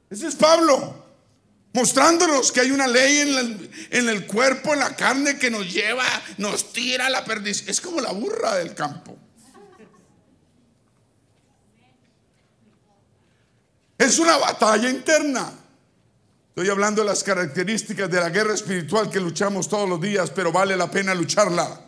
Ese 0.10 0.28
es 0.28 0.36
Pablo, 0.36 1.05
mostrándonos 1.76 2.54
que 2.54 2.62
hay 2.62 2.72
una 2.72 2.88
ley 2.88 3.20
en 3.92 4.08
el, 4.08 4.26
cuerpo, 4.26 4.74
en 4.74 4.80
la 4.80 4.96
carne, 4.96 5.38
que 5.38 5.52
nos 5.52 5.72
lleva, 5.72 6.06
nos 6.38 6.72
tira 6.72 7.10
la 7.10 7.26
perdición. 7.26 7.70
Es 7.70 7.82
como 7.82 8.00
la 8.00 8.14
burra 8.14 8.56
del 8.56 8.74
campo. 8.74 9.18
Es 13.98 14.20
una 14.20 14.38
batalla 14.38 14.90
interna. 14.90 15.52
Estoy 16.48 16.70
hablando 16.70 17.02
de 17.02 17.10
las 17.10 17.22
características 17.26 18.10
de 18.10 18.22
la 18.22 18.30
guerra 18.30 18.54
espiritual 18.54 19.10
que 19.10 19.20
luchamos 19.20 19.68
todos 19.68 19.90
los 19.90 20.00
días, 20.00 20.32
pero 20.32 20.54
vale 20.54 20.78
la 20.78 20.90
pena 20.90 21.14
lucharla, 21.14 21.82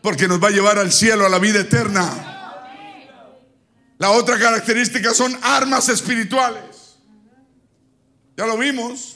porque 0.00 0.26
nos 0.26 0.42
va 0.42 0.48
a 0.48 0.52
llevar 0.52 0.78
al 0.78 0.90
cielo, 0.90 1.26
a 1.26 1.28
la 1.28 1.38
vida 1.38 1.60
eterna. 1.60 2.32
La 3.98 4.12
otra 4.12 4.38
característica 4.38 5.12
son 5.12 5.38
armas 5.42 5.90
espirituales. 5.90 6.96
Ya 8.34 8.46
lo 8.46 8.56
vimos. 8.56 9.15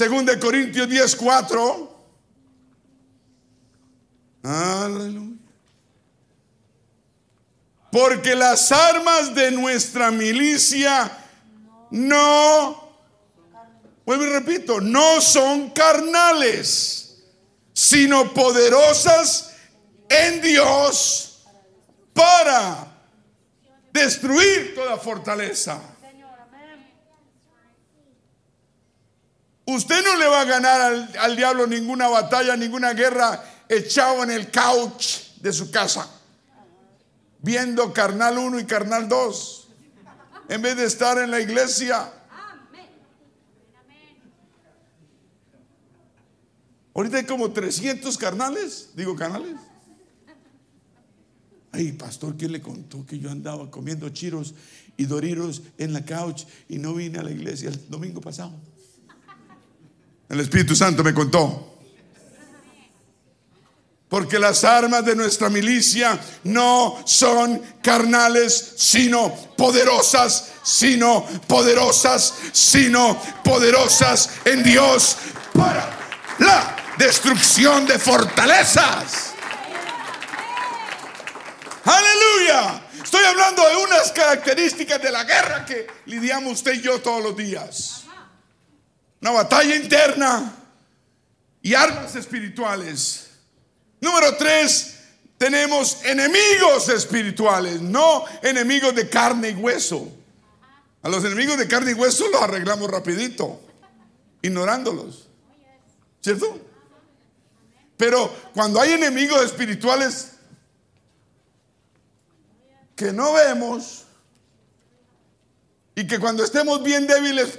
Según 0.00 0.24
de 0.24 0.40
Corintios 0.40 0.88
10, 0.88 1.14
4. 1.14 2.02
Aleluya. 4.44 5.36
Porque 7.92 8.34
las 8.34 8.72
armas 8.72 9.34
de 9.34 9.50
nuestra 9.50 10.10
milicia 10.10 11.18
no, 11.90 12.94
vuelvo 14.06 14.24
y 14.24 14.28
repito, 14.30 14.80
no 14.80 15.20
son 15.20 15.68
carnales, 15.68 17.22
sino 17.74 18.32
poderosas 18.32 19.52
en 20.08 20.40
Dios 20.40 21.42
para 22.14 22.86
destruir 23.92 24.74
toda 24.74 24.96
fortaleza. 24.96 25.78
Usted 29.70 30.02
no 30.02 30.16
le 30.16 30.26
va 30.26 30.40
a 30.40 30.44
ganar 30.44 30.80
al, 30.80 31.16
al, 31.16 31.36
diablo 31.36 31.64
ninguna 31.64 32.08
batalla, 32.08 32.56
ninguna 32.56 32.92
guerra 32.92 33.40
echado 33.68 34.24
en 34.24 34.32
el 34.32 34.50
couch 34.50 35.36
de 35.36 35.52
su 35.52 35.70
casa, 35.70 36.10
viendo 37.38 37.92
carnal 37.92 38.36
1 38.38 38.58
y 38.58 38.64
carnal 38.64 39.08
2, 39.08 39.68
en 40.48 40.62
vez 40.62 40.76
de 40.76 40.86
estar 40.86 41.18
en 41.18 41.30
la 41.30 41.38
iglesia. 41.38 42.12
Ahorita 46.92 47.18
hay 47.18 47.24
como 47.24 47.52
300 47.52 48.18
carnales, 48.18 48.90
digo 48.96 49.14
canales. 49.14 49.54
Ay, 51.70 51.92
pastor, 51.92 52.36
¿quién 52.36 52.50
le 52.50 52.60
contó 52.60 53.06
que 53.06 53.20
yo 53.20 53.30
andaba 53.30 53.70
comiendo 53.70 54.08
chiros 54.08 54.52
y 54.96 55.04
doriros 55.04 55.62
en 55.78 55.92
la 55.92 56.04
couch 56.04 56.42
y 56.68 56.78
no 56.78 56.92
vine 56.92 57.20
a 57.20 57.22
la 57.22 57.30
iglesia 57.30 57.68
el 57.68 57.88
domingo 57.88 58.20
pasado? 58.20 58.52
El 60.30 60.38
Espíritu 60.38 60.76
Santo 60.76 61.02
me 61.02 61.12
contó. 61.12 61.66
Porque 64.08 64.38
las 64.38 64.62
armas 64.64 65.04
de 65.04 65.16
nuestra 65.16 65.48
milicia 65.48 66.18
no 66.44 67.02
son 67.04 67.60
carnales, 67.82 68.74
sino 68.76 69.34
poderosas, 69.56 70.52
sino 70.62 71.24
poderosas, 71.48 72.34
sino 72.52 73.20
poderosas 73.44 74.30
en 74.44 74.62
Dios 74.62 75.16
para 75.52 75.98
la 76.38 76.76
destrucción 76.96 77.86
de 77.86 77.98
fortalezas. 77.98 79.32
Aleluya. 81.84 82.82
Estoy 83.02 83.24
hablando 83.24 83.68
de 83.68 83.76
unas 83.76 84.12
características 84.12 85.02
de 85.02 85.10
la 85.10 85.24
guerra 85.24 85.64
que 85.64 85.88
lidiamos 86.06 86.52
usted 86.54 86.74
y 86.74 86.82
yo 86.82 87.00
todos 87.00 87.22
los 87.22 87.36
días. 87.36 87.99
Una 89.20 89.30
batalla 89.32 89.76
interna 89.76 90.56
y 91.62 91.74
armas 91.74 92.16
espirituales. 92.16 93.30
Número 94.00 94.36
tres, 94.36 94.98
tenemos 95.36 96.04
enemigos 96.04 96.88
espirituales, 96.88 97.80
no 97.80 98.24
enemigos 98.42 98.94
de 98.94 99.08
carne 99.08 99.50
y 99.50 99.54
hueso. 99.54 100.10
A 101.02 101.08
los 101.08 101.24
enemigos 101.24 101.58
de 101.58 101.68
carne 101.68 101.92
y 101.92 101.94
hueso 101.94 102.28
los 102.28 102.42
arreglamos 102.42 102.90
rapidito, 102.90 103.60
ignorándolos. 104.42 105.28
¿Cierto? 106.22 106.60
Pero 107.96 108.34
cuando 108.54 108.80
hay 108.80 108.92
enemigos 108.92 109.44
espirituales 109.44 110.32
que 112.96 113.12
no 113.12 113.34
vemos 113.34 114.04
y 115.94 116.06
que 116.06 116.18
cuando 116.18 116.44
estemos 116.44 116.82
bien 116.82 117.06
débiles 117.06 117.58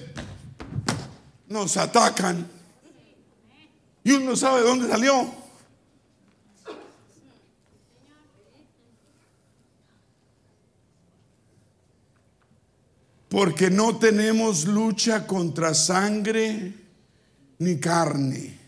nos 1.52 1.78
atacan 1.78 2.48
y 4.04 4.12
uno 4.12 4.32
no 4.32 4.36
sabe 4.36 4.62
dónde 4.62 4.88
salió. 4.88 5.42
Porque 13.30 13.70
no 13.70 13.98
tenemos 13.98 14.66
lucha 14.66 15.26
contra 15.26 15.74
sangre 15.74 16.74
ni 17.60 17.80
carne, 17.80 18.60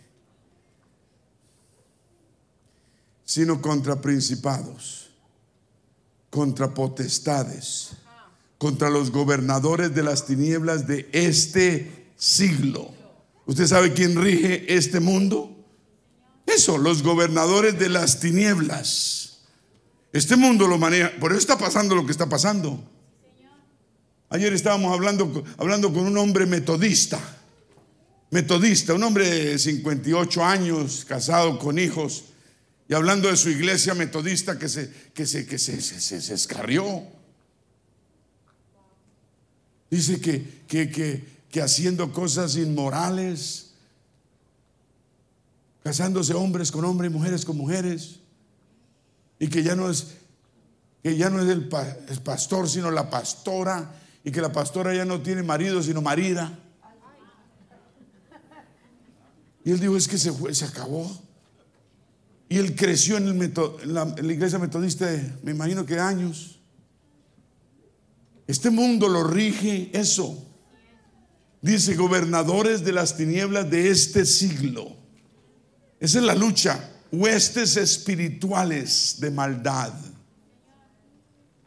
sino 3.26 3.62
contra 3.62 4.00
principados, 4.00 5.10
contra 6.30 6.74
potestades, 6.74 7.92
contra 8.58 8.90
los 8.90 9.12
gobernadores 9.12 9.94
de 9.94 10.04
las 10.04 10.26
tinieblas 10.26 10.88
de 10.88 11.10
este 11.12 12.03
siglo. 12.24 12.94
¿Usted 13.46 13.68
sabe 13.68 13.92
quién 13.92 14.16
rige 14.16 14.74
este 14.74 15.02
mundo? 15.02 15.50
Eso, 16.46 16.78
los 16.78 17.04
gobernadores 17.04 17.78
de 17.78 17.90
las 17.90 18.22
tinieblas. 18.22 19.42
Este 20.14 20.38
mundo 20.38 20.68
lo 20.68 20.78
maneja, 20.78 21.12
por 21.20 21.32
eso 21.32 21.40
está 21.40 21.58
pasando 21.58 21.96
lo 21.96 22.06
que 22.06 22.14
está 22.14 22.30
pasando. 22.30 22.82
Ayer 24.30 24.54
estábamos 24.54 24.94
hablando, 24.94 25.44
hablando 25.58 25.92
con 25.92 26.06
un 26.06 26.18
hombre 26.18 26.46
metodista, 26.46 27.20
metodista, 28.32 28.94
un 28.94 29.04
hombre 29.04 29.30
de 29.30 29.60
58 29.60 30.46
años, 30.46 31.06
casado 31.06 31.60
con 31.60 31.78
hijos, 31.78 32.26
y 32.88 32.94
hablando 32.94 33.28
de 33.28 33.36
su 33.36 33.50
iglesia 33.50 33.94
metodista 33.96 34.58
que 34.58 34.70
se, 34.70 34.90
que 35.14 35.26
se, 35.26 35.46
que 35.46 35.58
se, 35.60 36.34
escarrió. 36.34 37.04
Dice 39.90 40.20
que, 40.20 40.64
que, 40.68 40.90
que, 40.90 41.33
que 41.54 41.62
haciendo 41.62 42.12
cosas 42.12 42.56
inmorales, 42.56 43.76
casándose 45.84 46.34
hombres 46.34 46.72
con 46.72 46.84
hombres 46.84 47.12
mujeres 47.12 47.46
con 47.46 47.56
mujeres, 47.56 48.22
y 49.38 49.48
que 49.50 49.62
ya 49.62 49.76
no 49.76 49.88
es, 49.88 50.16
que 51.04 51.16
ya 51.16 51.30
no 51.30 51.40
es 51.40 51.50
el, 51.50 51.70
pastor, 52.24 52.68
sino 52.68 52.90
la 52.90 53.08
pastora 53.12 53.94
y 54.24 54.32
que 54.32 54.42
la 54.42 54.52
pastora 54.52 54.96
ya 54.96 55.06
no 55.06 55.22
tiene 55.22 55.44
marido, 55.44 55.84
sino 55.84 56.02
marida. 56.02 56.58
Y 59.64 59.70
él 59.70 59.80
dijo, 59.80 59.96
es 59.96 60.08
que 60.08 60.18
se, 60.18 60.32
fue, 60.32 60.56
se 60.56 60.66
acabó. 60.66 61.08
Y 62.50 62.58
él 62.58 62.76
creció 62.76 63.18
en, 63.18 63.28
el 63.28 63.94
la, 63.94 64.02
en 64.02 64.26
la 64.26 64.34
iglesia 64.34 64.58
metodista, 64.58 65.08
me 65.44 65.52
imagino 65.52 65.86
que 65.86 66.00
años. 66.00 66.60
Este 68.48 68.72
mundo 68.72 69.08
lo 69.08 69.24
rige 69.24 69.92
eso. 69.94 70.50
Dice, 71.64 71.96
gobernadores 71.96 72.84
de 72.84 72.92
las 72.92 73.16
tinieblas 73.16 73.70
de 73.70 73.90
este 73.90 74.26
siglo. 74.26 74.98
Esa 75.98 76.20
es 76.20 76.26
la 76.26 76.36
lucha. 76.36 76.92
Huestes 77.10 77.78
espirituales 77.78 79.16
de 79.20 79.32
maldad. 79.32 79.94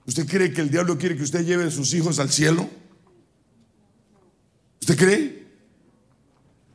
¿Usted 0.05 0.27
cree 0.27 0.53
que 0.53 0.61
el 0.61 0.71
diablo 0.71 0.99
quiere 0.99 1.17
que 1.17 1.23
usted 1.23 1.47
lleve 1.47 1.65
a 1.65 1.71
sus 1.71 1.95
hijos 1.95 2.19
al 2.19 2.31
cielo? 2.31 2.69
¿Usted 4.83 4.99
cree? 4.99 5.47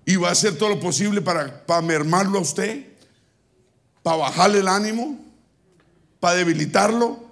¿Y 0.04 0.16
va 0.16 0.30
a 0.30 0.32
hacer 0.32 0.58
todo 0.58 0.70
lo 0.70 0.80
posible 0.80 1.22
para, 1.22 1.64
para 1.68 1.84
mermarlo 1.84 2.40
a 2.40 2.42
usted? 2.42 2.88
¿Para 4.02 4.18
bajarle 4.18 4.62
el 4.62 4.68
ánimo? 4.68 5.24
¿Para 6.20 6.38
debilitarlo? 6.38 7.24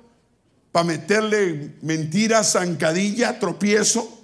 ¿Para 0.71 0.85
meterle 0.85 1.73
mentiras, 1.81 2.51
zancadilla, 2.51 3.39
tropiezo? 3.39 4.18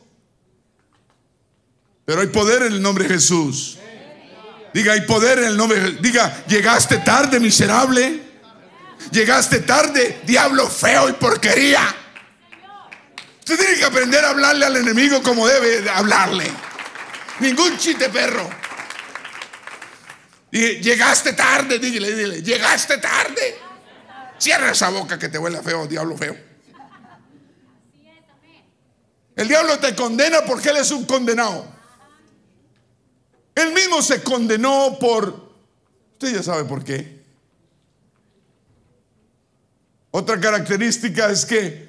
Pero 2.05 2.21
hay 2.21 2.27
poder 2.27 2.61
en 2.61 2.73
el 2.73 2.81
nombre 2.81 3.07
de 3.07 3.15
Jesús. 3.15 3.79
Diga, 4.73 4.93
hay 4.93 5.01
poder 5.01 5.39
en 5.39 5.45
el 5.45 5.57
nombre 5.57 5.79
de 5.79 5.85
Jesús. 5.85 6.01
Diga, 6.01 6.45
llegaste 6.47 6.97
tarde, 6.99 7.39
miserable. 7.39 8.21
Llegaste 9.11 9.59
tarde, 9.59 10.21
diablo 10.25 10.69
feo 10.69 11.09
y 11.09 11.13
porquería. 11.13 11.95
Usted 13.39 13.57
tiene 13.57 13.75
que 13.75 13.85
aprender 13.85 14.23
a 14.25 14.29
hablarle 14.29 14.65
al 14.65 14.75
enemigo 14.77 15.21
como 15.21 15.47
debe 15.47 15.87
hablarle. 15.89 16.45
Ningún 17.39 17.77
chiste 17.77 18.09
perro. 18.09 18.49
Dije, 20.51 20.81
llegaste 20.81 21.33
tarde, 21.33 21.77
dile, 21.77 22.15
dile, 22.15 22.41
llegaste 22.41 22.97
tarde. 22.97 23.59
Cierra 24.37 24.71
esa 24.71 24.89
boca 24.89 25.19
que 25.19 25.29
te 25.29 25.37
huele 25.37 25.61
feo, 25.61 25.85
diablo 25.85 26.17
feo. 26.17 26.35
El 29.35 29.47
diablo 29.47 29.77
te 29.79 29.93
condena 29.95 30.41
porque 30.45 30.69
él 30.69 30.77
es 30.77 30.91
un 30.91 31.05
condenado. 31.05 31.74
Él 33.55 33.73
mismo 33.73 34.01
se 34.01 34.21
condenó 34.21 34.97
por... 34.99 35.53
Usted 36.13 36.35
ya 36.35 36.43
sabe 36.43 36.65
por 36.65 36.83
qué. 36.83 37.23
Otra 40.11 40.39
característica 40.39 41.29
es 41.29 41.45
que 41.45 41.85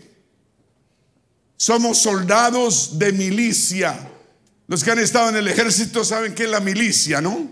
somos 1.57 1.99
soldados 1.99 2.99
de 2.99 3.13
milicia. 3.13 4.11
Los 4.69 4.83
que 4.83 4.91
han 4.91 4.99
estado 4.99 5.29
en 5.31 5.37
el 5.37 5.49
ejército 5.49 6.05
saben 6.05 6.35
que 6.35 6.45
es 6.45 6.51
la 6.51 6.61
milicia, 6.61 7.21
¿no? 7.21 7.49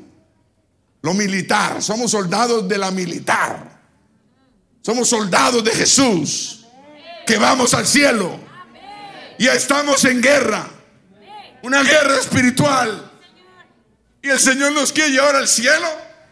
Lo 1.02 1.14
militar. 1.14 1.82
Somos 1.82 2.10
soldados 2.10 2.68
de 2.68 2.78
la 2.78 2.90
militar. 2.90 3.80
Somos 4.80 5.08
soldados 5.08 5.62
de 5.62 5.70
Jesús. 5.72 6.66
Que 7.26 7.36
vamos 7.36 7.72
al 7.74 7.86
cielo. 7.86 8.38
Ya 9.38 9.54
estamos 9.54 10.04
en 10.04 10.20
guerra. 10.20 10.68
Una 11.62 11.82
guerra 11.82 12.18
espiritual. 12.18 13.12
Y 14.24 14.30
el 14.30 14.40
Señor 14.40 14.72
nos 14.72 14.90
quiere 14.90 15.10
llevar 15.10 15.36
al 15.36 15.46
cielo. 15.46 15.86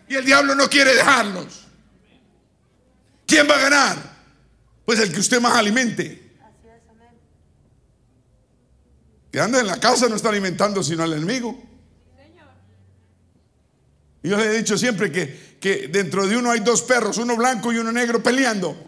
Y 0.09 0.14
el 0.14 0.24
diablo 0.24 0.55
no 0.55 0.68
quiere 0.70 0.95
dejarnos. 0.95 1.66
¿Quién 3.26 3.47
va 3.49 3.57
a 3.57 3.61
ganar? 3.61 3.99
Pues 4.86 4.99
el 4.99 5.12
que 5.12 5.20
usted 5.20 5.40
más 5.43 5.55
alimente. 5.55 6.20
que 9.30 9.40
anda 9.40 9.61
en 9.61 9.66
la 9.66 9.78
casa 9.78 10.09
no 10.09 10.16
está 10.16 10.28
alimentando 10.28 10.82
sino 10.82 11.03
al 11.03 11.12
enemigo. 11.12 11.62
Y 14.22 14.28
yo 14.28 14.38
le 14.38 14.47
he 14.47 14.59
dicho 14.59 14.78
siempre 14.78 15.12
que, 15.12 15.59
que 15.61 15.88
dentro 15.88 16.26
de 16.26 16.36
uno 16.36 16.51
hay 16.51 16.61
dos 16.61 16.82
perros, 16.82 17.18
uno 17.18 17.36
blanco 17.36 17.72
y 17.72 17.78
uno 17.78 17.93
negro 17.93 18.22
peleando. 18.22 18.86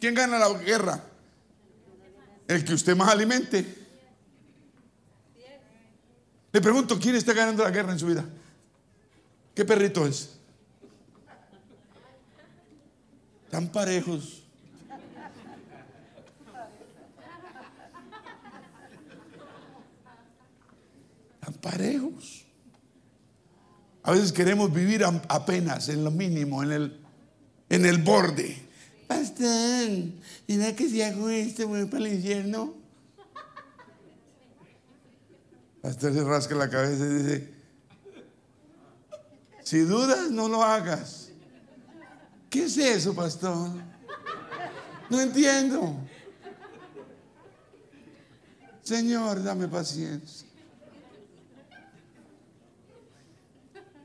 ¿Quién 0.00 0.14
gana 0.14 0.36
la 0.36 0.48
guerra? 0.54 1.04
El 2.48 2.64
que 2.64 2.74
usted 2.74 2.96
más 2.96 3.08
alimente. 3.08 3.81
Le 6.52 6.60
pregunto, 6.60 6.98
¿quién 6.98 7.14
está 7.14 7.32
ganando 7.32 7.64
la 7.64 7.70
guerra 7.70 7.92
en 7.92 7.98
su 7.98 8.06
vida? 8.06 8.24
¿Qué 9.54 9.64
perrito 9.64 10.06
es? 10.06 10.36
Tan 13.50 13.68
parejos. 13.68 14.42
Tan 21.40 21.54
parejos. 21.54 22.44
A 24.02 24.12
veces 24.12 24.32
queremos 24.32 24.72
vivir 24.72 25.04
apenas 25.04 25.88
en 25.88 26.04
lo 26.04 26.10
mínimo, 26.10 26.62
en 26.62 26.72
el, 26.72 27.00
en 27.70 27.86
el 27.86 27.98
borde. 27.98 28.58
Pastor, 29.06 29.88
mira 30.48 30.74
que 30.74 30.88
si 30.88 31.02
hago 31.02 31.28
esto 31.30 31.68
voy 31.68 31.86
para 31.86 32.04
el 32.06 32.14
infierno. 32.14 32.81
Pastor 35.82 36.14
se 36.14 36.22
rasca 36.22 36.54
la 36.54 36.70
cabeza 36.70 37.04
y 37.04 37.08
dice, 37.08 37.54
si 39.64 39.80
dudas, 39.80 40.30
no 40.30 40.48
lo 40.48 40.62
hagas. 40.62 41.30
¿Qué 42.48 42.64
es 42.64 42.78
eso, 42.78 43.14
pastor? 43.14 43.70
No 45.10 45.20
entiendo. 45.20 45.96
Señor, 48.82 49.42
dame 49.42 49.66
paciencia. 49.66 50.46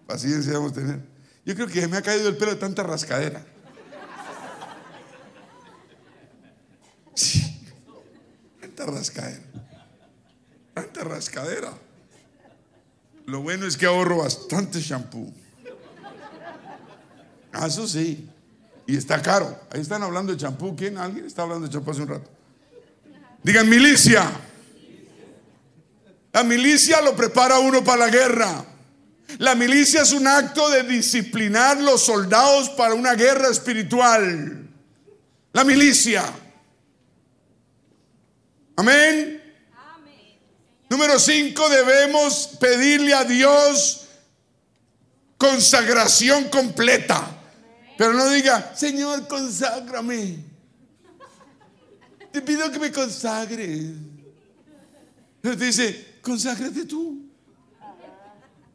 Paciencia 0.07 0.53
vamos 0.53 0.71
a 0.71 0.75
tener. 0.75 1.01
Yo 1.45 1.53
creo 1.55 1.67
que 1.67 1.87
me 1.87 1.97
ha 1.97 2.01
caído 2.01 2.29
el 2.29 2.37
pelo 2.37 2.51
de 2.51 2.57
tanta 2.57 2.83
rascadera. 2.83 3.45
Sí, 7.13 7.65
tanta 8.61 8.85
rascadera. 8.85 9.46
Rascadera. 11.03 11.73
Lo 13.25 13.41
bueno 13.41 13.65
es 13.65 13.75
que 13.75 13.85
ahorro 13.85 14.19
bastante 14.19 14.79
shampoo. 14.79 15.33
Ah, 17.51 17.67
eso 17.67 17.87
sí. 17.87 18.29
Y 18.85 18.95
está 18.95 19.21
caro. 19.21 19.59
Ahí 19.71 19.81
están 19.81 20.01
hablando 20.03 20.31
de 20.31 20.37
champú. 20.37 20.75
¿Quién? 20.75 20.97
¿Alguien 20.97 21.25
está 21.25 21.41
hablando 21.41 21.67
de 21.67 21.73
champú 21.73 21.91
hace 21.91 22.01
un 22.01 22.07
rato? 22.07 22.29
Digan 23.43 23.67
milicia. 23.67 24.29
La 26.31 26.43
milicia 26.43 27.01
lo 27.01 27.15
prepara 27.15 27.59
uno 27.59 27.83
para 27.83 28.05
la 28.05 28.09
guerra. 28.09 28.65
La 29.39 29.55
milicia 29.55 30.03
es 30.03 30.13
un 30.13 30.27
acto 30.27 30.69
de 30.69 30.83
disciplinar 30.83 31.81
los 31.81 32.01
soldados 32.01 32.69
para 32.69 32.93
una 32.93 33.13
guerra 33.15 33.49
espiritual. 33.49 34.69
La 35.51 35.63
milicia. 35.63 36.23
Amén. 38.75 39.46
Número 40.89 41.19
cinco, 41.19 41.67
debemos 41.69 42.47
pedirle 42.59 43.13
a 43.13 43.23
Dios 43.23 44.07
consagración 45.37 46.49
completa. 46.49 47.35
Pero 47.97 48.13
no 48.13 48.29
diga, 48.29 48.75
Señor, 48.75 49.27
conságrame. 49.27 50.37
Te 52.31 52.41
pido 52.41 52.71
que 52.71 52.79
me 52.79 52.91
consagres. 52.91 53.93
Pero 55.41 55.57
te 55.57 55.65
dice, 55.65 56.19
conságrate 56.21 56.85
tú. 56.85 57.25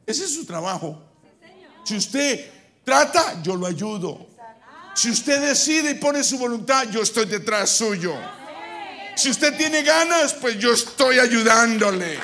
Ese 0.05 0.25
es 0.25 0.35
su 0.35 0.45
trabajo. 0.45 1.03
Si 1.85 1.97
usted 1.97 2.51
trata, 2.85 3.41
yo 3.43 3.57
lo 3.57 3.67
ayudo. 3.67 4.27
Si 4.95 5.11
usted 5.11 5.41
decide 5.49 5.93
y 5.93 5.95
pone 5.95 6.23
su 6.23 6.39
voluntad, 6.39 6.89
yo 6.91 7.03
estoy 7.03 7.27
detrás 7.27 7.71
suyo. 7.71 8.15
Si 9.15 9.31
usted 9.31 9.57
tiene 9.57 9.83
ganas, 9.83 10.35
pues 10.35 10.59
yo 10.59 10.73
estoy 10.73 11.19
ayudándole. 11.19 12.19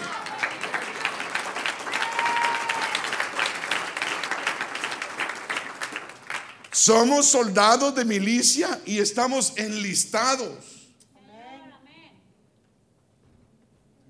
Somos 6.72 7.26
soldados 7.26 7.94
de 7.94 8.04
milicia 8.04 8.80
y 8.86 8.98
estamos 8.98 9.52
enlistados. 9.56 10.78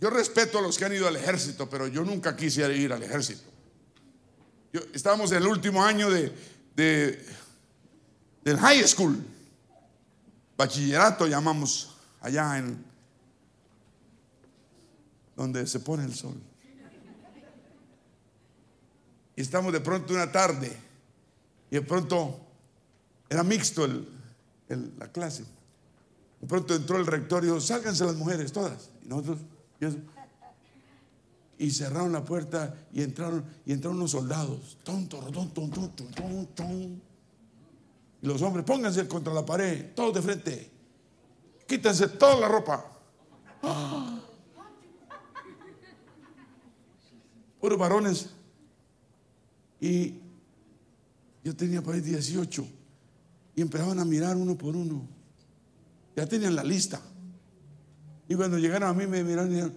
Yo 0.01 0.11
respeto 0.11 0.59
a 0.59 0.63
los 0.63 0.79
que 0.79 0.85
han 0.85 0.95
ido 0.95 1.09
al 1.09 1.17
ejército, 1.17 1.69
pero 1.69 1.89
yo 1.89 2.05
nunca 2.05 2.37
quise 2.37 2.73
ir 2.77 2.93
al 2.93 3.03
ejército. 3.03 3.43
Yo, 4.73 4.81
estábamos 4.93 5.33
en 5.33 5.39
el 5.39 5.49
último 5.49 5.83
año 5.83 6.09
de, 6.09 6.33
del 6.77 8.59
high 8.59 8.87
school, 8.87 9.19
bachillerato 10.57 11.27
llamamos 11.27 11.98
allá 12.21 12.59
en 12.59 12.85
donde 15.37 15.67
se 15.67 15.81
pone 15.81 16.05
el 16.05 16.15
sol. 16.15 16.35
Y 19.37 19.41
estamos 19.41 19.73
de 19.73 19.81
pronto 19.81 20.13
una 20.13 20.33
tarde 20.33 20.77
y 21.71 21.77
de 21.77 21.83
pronto 21.83 22.41
era 23.29 23.45
mixto 23.45 23.87
la 24.69 25.13
clase. 25.13 25.45
De 26.41 26.47
pronto 26.47 26.75
entró 26.75 26.97
el 26.97 27.07
rector 27.07 27.43
y 27.45 27.47
dijo, 27.47 27.61
sálganse 27.61 28.05
las 28.05 28.17
mujeres 28.17 28.53
todas. 28.53 28.91
Y 29.05 29.09
nosotros, 29.09 29.39
y, 31.59 31.71
cerraron 31.71 32.13
la 32.13 32.25
puerta 32.25 32.75
y 32.93 33.03
entraron, 33.03 33.45
y 33.67 33.73
entraron 33.73 33.99
unos 33.99 34.13
soldados. 34.13 34.77
y 38.21 38.27
los 38.27 38.43
hombres, 38.43 38.65
pónganse 38.65 39.07
contra 39.07 39.33
la 39.33 39.47
pared, 39.47 39.93
todos 39.95 40.15
de 40.15 40.23
frente. 40.23 40.78
Quítense 41.69 42.09
toda 42.09 42.41
la 42.41 42.49
ropa. 42.49 42.83
Puros 47.61 47.79
varones. 47.79 48.31
Y 49.79 50.15
yo 51.45 51.55
tenía 51.55 51.83
ahí 51.87 52.01
18. 52.01 52.67
Y 53.55 53.61
empezaban 53.61 53.99
a 53.99 54.07
mirar 54.07 54.35
uno 54.37 54.57
por 54.57 54.75
uno. 54.75 55.07
Ya 56.17 56.27
tenían 56.27 56.57
la 56.57 56.65
lista. 56.65 57.03
Y 58.29 58.35
cuando 58.35 58.57
llegaron 58.59 58.89
a 58.89 58.95
mí 58.95 59.07
me 59.07 59.23
miraron 59.23 59.51
y 59.51 59.55
dijeron, 59.57 59.75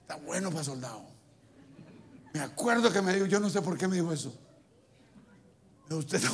está 0.00 0.16
bueno 0.16 0.50
para 0.50 0.64
soldado. 0.64 1.04
Me 2.34 2.40
acuerdo 2.40 2.92
que 2.92 3.00
me 3.00 3.14
dijo, 3.14 3.26
yo 3.26 3.38
no 3.38 3.48
sé 3.48 3.62
por 3.62 3.78
qué 3.78 3.86
me 3.86 3.94
dijo 3.94 4.12
eso. 4.12 4.36
Pero 5.86 5.98
usted 5.98 6.20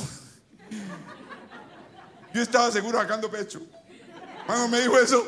Yo 2.33 2.41
estaba 2.41 2.71
seguro 2.71 2.99
sacando 2.99 3.29
pecho. 3.29 3.61
Dijo 4.49 4.97
eso, 4.97 5.27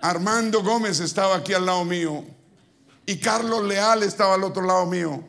Armando 0.00 0.60
Gómez 0.62 0.98
estaba 0.98 1.36
aquí 1.36 1.54
al 1.54 1.66
lado 1.66 1.84
mío 1.84 2.24
y 3.06 3.16
Carlos 3.18 3.64
Leal 3.64 4.02
estaba 4.02 4.34
al 4.34 4.42
otro 4.42 4.62
lado 4.62 4.86
mío. 4.86 5.22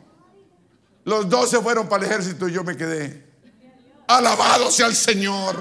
Los 1.04 1.28
dos 1.28 1.50
se 1.50 1.60
fueron 1.60 1.88
para 1.88 2.04
el 2.04 2.10
ejército 2.10 2.48
y 2.48 2.52
yo 2.52 2.64
me 2.64 2.76
quedé. 2.76 3.24
Alabado 4.08 4.72
sea 4.72 4.86
el 4.86 4.96
Señor. 4.96 5.56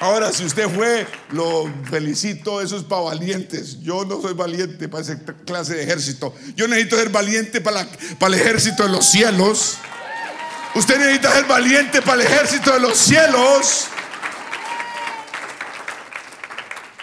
Ahora, 0.00 0.32
si 0.32 0.44
usted 0.44 0.68
fue, 0.68 1.06
lo 1.30 1.66
felicito, 1.88 2.60
eso 2.60 2.76
es 2.76 2.82
para 2.82 3.02
valientes. 3.02 3.80
Yo 3.80 4.04
no 4.04 4.20
soy 4.20 4.34
valiente 4.34 4.86
para 4.86 5.02
esa 5.02 5.18
clase 5.46 5.76
de 5.76 5.84
ejército. 5.84 6.34
Yo 6.56 6.68
necesito 6.68 6.96
ser 6.96 7.08
valiente 7.08 7.62
para 7.62 7.88
el 8.26 8.34
ejército 8.34 8.82
de 8.82 8.90
los 8.90 9.06
cielos. 9.06 9.78
Usted 10.74 10.98
necesita 10.98 11.32
ser 11.32 11.44
valiente 11.46 12.02
para 12.02 12.22
el 12.22 12.26
ejército 12.26 12.72
de 12.72 12.80
los 12.80 12.98
cielos. 12.98 13.86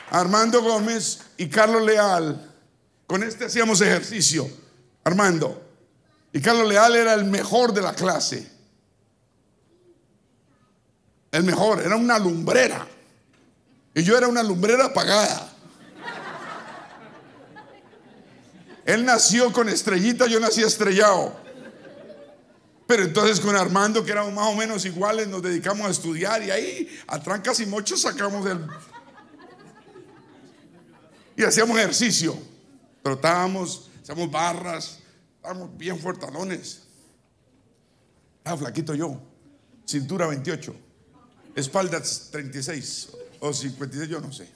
Armando 0.10 0.62
Gómez 0.62 1.22
y 1.38 1.48
Carlos 1.48 1.82
Leal 1.84 2.52
con 3.08 3.24
este 3.24 3.46
hacíamos 3.46 3.82
ejercicio, 3.82 4.50
Armando. 5.04 5.62
Y 6.32 6.40
Carlos 6.40 6.68
Leal 6.68 6.96
era 6.96 7.14
el 7.14 7.26
mejor 7.26 7.74
de 7.74 7.82
la 7.82 7.94
clase. 7.94 8.50
El 11.30 11.44
mejor, 11.44 11.82
era 11.82 11.98
una 11.98 12.18
lumbrera. 12.20 12.88
Y 13.94 14.04
yo 14.04 14.18
era 14.18 14.30
una 14.30 14.44
lumbrera 14.44 14.86
apagada. 14.86 15.50
Él 18.86 19.06
nació 19.06 19.52
con 19.52 19.68
estrellita, 19.68 20.28
yo 20.28 20.40
nací 20.40 20.64
estrellado. 20.64 21.38
Pero 22.92 23.04
entonces 23.04 23.40
con 23.40 23.56
Armando, 23.56 24.04
que 24.04 24.12
éramos 24.12 24.34
más 24.34 24.48
o 24.48 24.54
menos 24.54 24.84
iguales, 24.84 25.26
nos 25.26 25.42
dedicamos 25.42 25.88
a 25.88 25.92
estudiar 25.92 26.44
y 26.44 26.52
ahí 26.52 27.00
a 27.08 27.22
trancas 27.24 27.62
y 27.62 27.66
mochos 27.66 28.02
sacamos 28.02 28.46
el... 28.46 28.68
Y 31.38 31.44
hacíamos 31.44 31.78
ejercicio. 31.78 32.38
Trotábamos, 33.02 33.90
hacíamos 34.02 34.30
barras, 34.30 35.00
estábamos 35.38 35.78
bien 35.78 35.98
fuertalones. 36.00 36.82
Estaba 38.40 38.58
flaquito 38.58 38.94
yo. 38.94 39.22
cintura 39.86 40.28
28, 40.28 40.76
espalda 41.56 42.04
36 42.04 43.10
o 43.40 43.54
56, 43.54 44.10
yo 44.10 44.20
no 44.20 44.34
sé. 44.34 44.50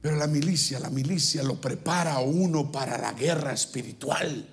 Pero 0.00 0.16
la 0.16 0.26
milicia, 0.26 0.78
la 0.78 0.90
milicia 0.90 1.42
lo 1.42 1.60
prepara 1.60 2.14
a 2.14 2.20
uno 2.20 2.70
para 2.70 2.98
la 2.98 3.12
guerra 3.12 3.52
espiritual. 3.52 4.48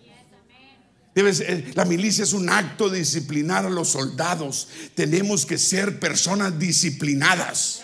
la 1.14 1.86
milicia 1.86 2.24
es 2.24 2.34
un 2.34 2.50
acto 2.50 2.90
de 2.90 3.00
disciplinar 3.00 3.66
a 3.66 3.70
los 3.70 3.90
soldados. 3.90 4.68
Tenemos 4.96 5.46
que 5.46 5.58
ser 5.58 6.00
personas 6.00 6.58
disciplinadas. 6.58 7.82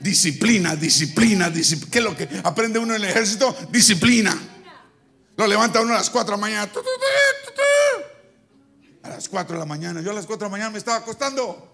Disciplina, 0.00 0.76
disciplina, 0.76 1.50
disciplina. 1.50 1.90
¿Qué 1.90 1.98
es 1.98 2.04
lo 2.04 2.16
que 2.16 2.28
aprende 2.44 2.78
uno 2.78 2.94
en 2.94 3.02
el 3.02 3.08
ejército? 3.08 3.56
Disciplina. 3.70 4.36
Lo 5.36 5.46
levanta 5.46 5.80
uno 5.80 5.94
a 5.94 5.98
las 5.98 6.10
4 6.10 6.32
de 6.32 6.36
la 6.36 6.40
mañana. 6.40 6.70
A 9.02 9.08
las 9.08 9.28
4 9.28 9.54
de 9.54 9.58
la 9.58 9.66
mañana. 9.66 10.02
Yo 10.02 10.10
a 10.10 10.14
las 10.14 10.26
4 10.26 10.44
de 10.44 10.48
la 10.48 10.52
mañana 10.52 10.70
me 10.70 10.78
estaba 10.78 10.98
acostando. 10.98 11.69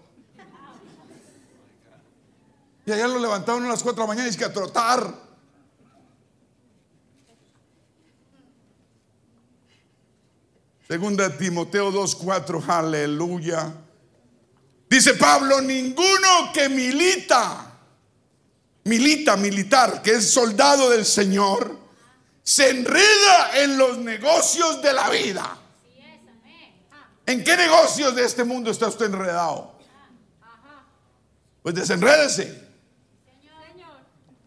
Y 2.87 2.91
allá 2.93 3.05
lo 3.05 3.19
levantaron 3.19 3.65
a 3.65 3.67
las 3.67 3.83
4 3.83 4.01
de 4.01 4.01
la 4.01 4.07
mañana 4.07 4.27
y 4.27 4.29
es 4.29 4.37
que 4.37 4.45
a 4.45 4.53
trotar. 4.53 5.13
Segunda 10.87 11.37
Timoteo 11.37 11.91
2:4, 11.91 12.63
aleluya. 12.65 13.73
Dice 14.89 15.15
Pablo, 15.15 15.59
ninguno 15.59 16.53
que 16.53 16.69
milita, 16.69 17.73
milita, 18.85 19.35
militar, 19.35 20.01
que 20.01 20.11
es 20.11 20.31
soldado 20.31 20.89
del 20.89 21.05
Señor, 21.05 21.77
se 22.41 22.69
enreda 22.69 23.63
en 23.63 23.77
los 23.77 23.97
negocios 23.97 24.81
de 24.81 24.93
la 24.93 25.09
vida. 25.09 25.57
¿En 27.25 27.43
qué 27.43 27.57
negocios 27.57 28.15
de 28.15 28.23
este 28.23 28.45
mundo 28.45 28.71
está 28.71 28.87
usted 28.87 29.07
enredado? 29.07 29.77
Pues 31.61 31.75
desenrédese. 31.75 32.66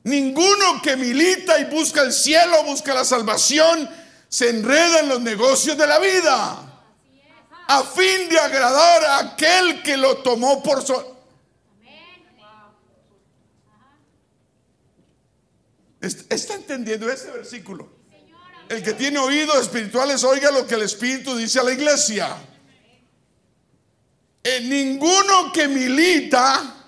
Ninguno 0.02 0.80
que 0.82 0.96
milita 0.96 1.58
y 1.60 1.64
busca 1.64 2.02
el 2.02 2.12
cielo, 2.12 2.64
busca 2.64 2.94
la 2.94 3.04
salvación, 3.04 3.88
se 4.28 4.48
enreda 4.48 5.00
en 5.00 5.08
los 5.08 5.20
negocios 5.20 5.76
de 5.76 5.86
la 5.86 5.98
vida. 5.98 6.66
A 7.68 7.82
fin 7.82 8.28
de 8.28 8.38
agradar 8.38 9.04
a 9.04 9.18
aquel 9.18 9.82
que 9.82 9.96
lo 9.96 10.18
tomó 10.18 10.62
por 10.62 10.84
su... 10.84 10.94
¿Está 16.00 16.54
entendiendo 16.54 17.10
este 17.10 17.30
versículo? 17.30 17.90
El 18.70 18.82
que 18.82 18.94
tiene 18.94 19.18
oídos 19.18 19.58
espirituales, 19.60 20.24
oiga 20.24 20.50
lo 20.50 20.66
que 20.66 20.76
el 20.76 20.82
Espíritu 20.82 21.36
dice 21.36 21.60
a 21.60 21.64
la 21.64 21.72
iglesia. 21.72 22.36
En 24.42 24.70
ninguno 24.70 25.52
que 25.52 25.68
milita 25.68 26.79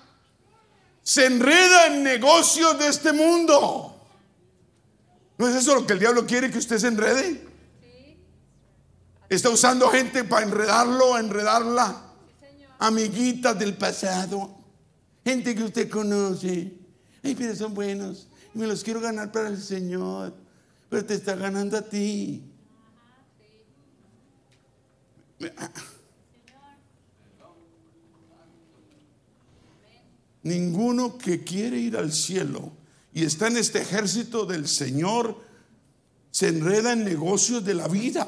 se 1.03 1.25
enreda 1.25 1.87
en 1.87 2.01
negocios 2.01 2.79
de 2.79 2.87
este 2.87 3.11
mundo. 3.11 3.93
¿No 5.37 5.47
es 5.47 5.55
eso 5.55 5.75
lo 5.75 5.85
que 5.85 5.93
el 5.93 5.99
diablo 5.99 6.25
quiere 6.25 6.49
que 6.49 6.57
usted 6.57 6.77
se 6.77 6.87
enrede? 6.87 7.45
Está 9.27 9.49
usando 9.49 9.89
gente 9.89 10.23
para 10.23 10.45
enredarlo, 10.45 11.17
enredarla. 11.17 12.01
Amiguitas 12.79 13.57
del 13.59 13.75
pasado. 13.75 14.57
Gente 15.25 15.53
que 15.55 15.63
usted 15.63 15.89
conoce. 15.89 16.73
Ay, 17.23 17.35
pero 17.35 17.55
son 17.55 17.73
buenos. 17.73 18.27
Me 18.53 18.67
los 18.67 18.83
quiero 18.83 19.01
ganar 19.01 19.31
para 19.31 19.49
el 19.49 19.61
Señor. 19.61 20.33
Pero 20.89 21.05
te 21.05 21.15
está 21.15 21.35
ganando 21.35 21.77
a 21.77 21.81
ti. 21.81 22.43
Ninguno 30.43 31.17
que 31.17 31.43
quiere 31.43 31.77
ir 31.77 31.97
al 31.97 32.11
cielo 32.11 32.71
y 33.13 33.23
está 33.23 33.47
en 33.47 33.57
este 33.57 33.81
ejército 33.81 34.45
del 34.45 34.67
Señor 34.67 35.41
se 36.31 36.47
enreda 36.47 36.93
en 36.93 37.05
negocios 37.05 37.63
de 37.63 37.75
la 37.75 37.87
vida. 37.87 38.27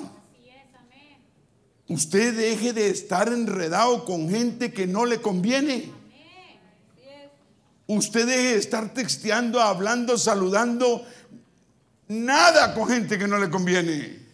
Usted 1.87 2.35
deje 2.35 2.71
de 2.71 2.89
estar 2.89 3.27
enredado 3.27 4.05
con 4.05 4.29
gente 4.29 4.71
que 4.71 4.87
no 4.87 5.05
le 5.05 5.21
conviene. 5.21 5.91
Usted 7.87 8.25
deje 8.25 8.53
de 8.53 8.57
estar 8.57 8.93
texteando, 8.93 9.59
hablando, 9.59 10.17
saludando. 10.17 11.05
Nada 12.07 12.73
con 12.73 12.87
gente 12.87 13.17
que 13.17 13.27
no 13.27 13.37
le 13.37 13.49
conviene. 13.49 14.25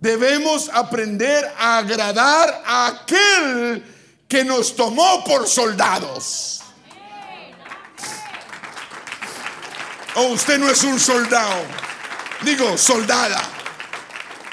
Debemos 0.00 0.68
aprender 0.72 1.44
a 1.58 1.78
agradar 1.78 2.62
a 2.64 2.86
aquel 2.86 3.84
que 4.30 4.44
nos 4.44 4.76
tomó 4.76 5.24
por 5.24 5.48
soldados. 5.48 6.62
O 10.14 10.28
usted 10.28 10.58
no 10.58 10.70
es 10.70 10.84
un 10.84 11.00
soldado, 11.00 11.64
digo 12.44 12.78
soldada, 12.78 13.42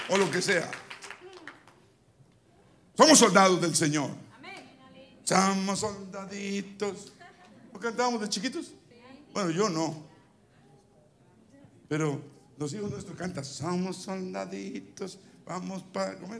o 0.09 0.17
lo 0.17 0.29
que 0.31 0.41
sea. 0.41 0.69
Somos 2.97 3.19
soldados 3.19 3.61
del 3.61 3.75
Señor. 3.75 4.09
Somos 5.23 5.79
soldaditos. 5.79 7.13
¿No 7.71 7.79
cantábamos 7.79 8.21
de 8.21 8.29
chiquitos? 8.29 8.71
Bueno, 9.31 9.51
yo 9.51 9.69
no. 9.69 10.07
Pero 11.87 12.19
los 12.57 12.73
hijos 12.73 12.89
nuestros 12.89 13.15
cantan, 13.15 13.45
somos 13.45 13.97
soldaditos, 13.97 15.19
vamos 15.45 15.83
para... 15.83 16.17
¿Cómo 16.17 16.33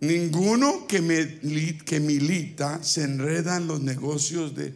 Ninguno 0.00 0.86
que, 0.86 1.78
que 1.84 2.00
milita 2.00 2.82
se 2.82 3.04
enreda 3.04 3.56
en 3.56 3.66
los 3.66 3.82
negocios 3.82 4.54
de... 4.54 4.74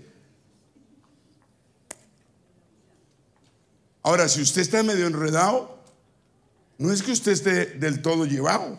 Ahora, 4.02 4.28
si 4.28 4.42
usted 4.42 4.60
está 4.60 4.82
medio 4.82 5.06
enredado, 5.06 5.82
no 6.76 6.92
es 6.92 7.02
que 7.02 7.12
usted 7.12 7.32
esté 7.32 7.66
del 7.66 8.02
todo 8.02 8.26
llevado. 8.26 8.78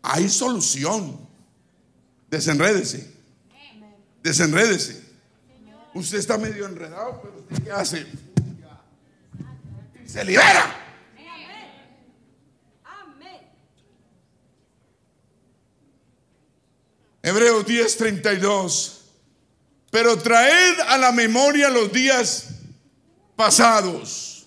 Hay 0.00 0.30
solución. 0.30 1.20
Desenrédese. 2.30 3.12
Desenrédese. 4.22 5.02
Usted 5.92 6.16
está 6.16 6.38
medio 6.38 6.66
enredado, 6.66 7.20
pero 7.20 7.62
qué 7.62 7.70
hace? 7.70 8.06
Se 10.06 10.24
libera. 10.24 10.81
Hebreos 17.62 17.98
10:32. 17.98 18.98
Pero 19.90 20.18
traed 20.18 20.80
a 20.88 20.96
la 20.96 21.12
memoria 21.12 21.68
los 21.68 21.92
días 21.92 22.46
pasados, 23.36 24.46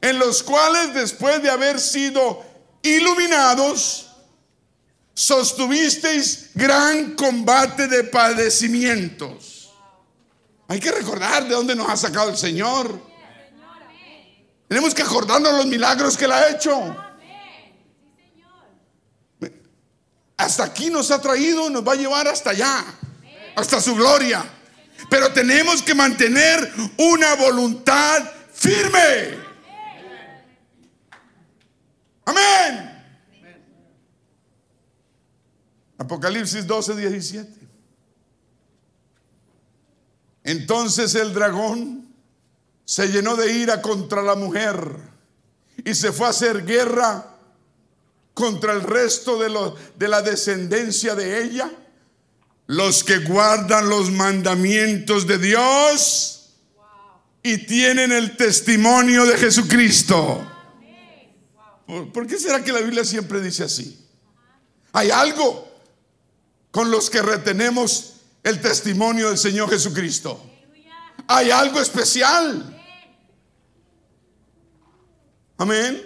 en 0.00 0.18
los 0.18 0.42
cuales 0.42 0.92
después 0.92 1.42
de 1.42 1.50
haber 1.50 1.78
sido 1.78 2.44
iluminados, 2.82 4.08
sostuvisteis 5.14 6.50
gran 6.54 7.14
combate 7.14 7.86
de 7.86 8.04
padecimientos. 8.04 9.70
Hay 10.68 10.80
que 10.80 10.90
recordar 10.90 11.44
de 11.44 11.54
dónde 11.54 11.76
nos 11.76 11.88
ha 11.88 11.96
sacado 11.96 12.30
el 12.30 12.36
Señor. 12.36 13.00
Tenemos 14.68 14.94
que 14.94 15.02
acordarnos 15.02 15.52
los 15.54 15.66
milagros 15.66 16.16
que 16.16 16.24
Él 16.24 16.32
ha 16.32 16.48
hecho. 16.50 17.05
Hasta 20.36 20.64
aquí 20.64 20.90
nos 20.90 21.10
ha 21.10 21.20
traído, 21.20 21.70
nos 21.70 21.86
va 21.86 21.92
a 21.92 21.96
llevar 21.96 22.28
hasta 22.28 22.50
allá, 22.50 22.84
hasta 23.54 23.80
su 23.80 23.94
gloria. 23.94 24.44
Pero 25.08 25.32
tenemos 25.32 25.82
que 25.82 25.94
mantener 25.94 26.72
una 26.98 27.34
voluntad 27.34 28.22
firme. 28.52 29.46
Amén. 32.24 32.92
Apocalipsis 35.98 36.66
12, 36.66 36.96
17. 36.96 37.66
Entonces 40.44 41.14
el 41.14 41.32
dragón 41.32 42.06
se 42.84 43.08
llenó 43.08 43.36
de 43.36 43.52
ira 43.52 43.82
contra 43.82 44.22
la 44.22 44.36
mujer 44.36 44.96
y 45.84 45.94
se 45.94 46.12
fue 46.12 46.26
a 46.26 46.30
hacer 46.30 46.64
guerra 46.64 47.35
contra 48.36 48.74
el 48.74 48.82
resto 48.82 49.38
de, 49.38 49.72
de 49.96 50.08
la 50.08 50.20
descendencia 50.20 51.14
de 51.14 51.42
ella, 51.42 51.72
los 52.66 53.02
que 53.02 53.20
guardan 53.20 53.88
los 53.88 54.10
mandamientos 54.10 55.26
de 55.26 55.38
Dios 55.38 56.50
y 57.42 57.56
tienen 57.64 58.12
el 58.12 58.36
testimonio 58.36 59.24
de 59.24 59.38
Jesucristo. 59.38 60.52
¿Por 61.86 62.26
qué 62.26 62.38
será 62.38 62.62
que 62.62 62.72
la 62.72 62.80
Biblia 62.80 63.06
siempre 63.06 63.40
dice 63.40 63.64
así? 63.64 64.06
Hay 64.92 65.10
algo 65.10 65.66
con 66.70 66.90
los 66.90 67.08
que 67.08 67.22
retenemos 67.22 68.16
el 68.42 68.60
testimonio 68.60 69.30
del 69.30 69.38
Señor 69.38 69.70
Jesucristo. 69.70 70.38
hay 71.26 71.50
algo 71.50 71.80
especial. 71.80 72.84
Amén. 75.56 76.05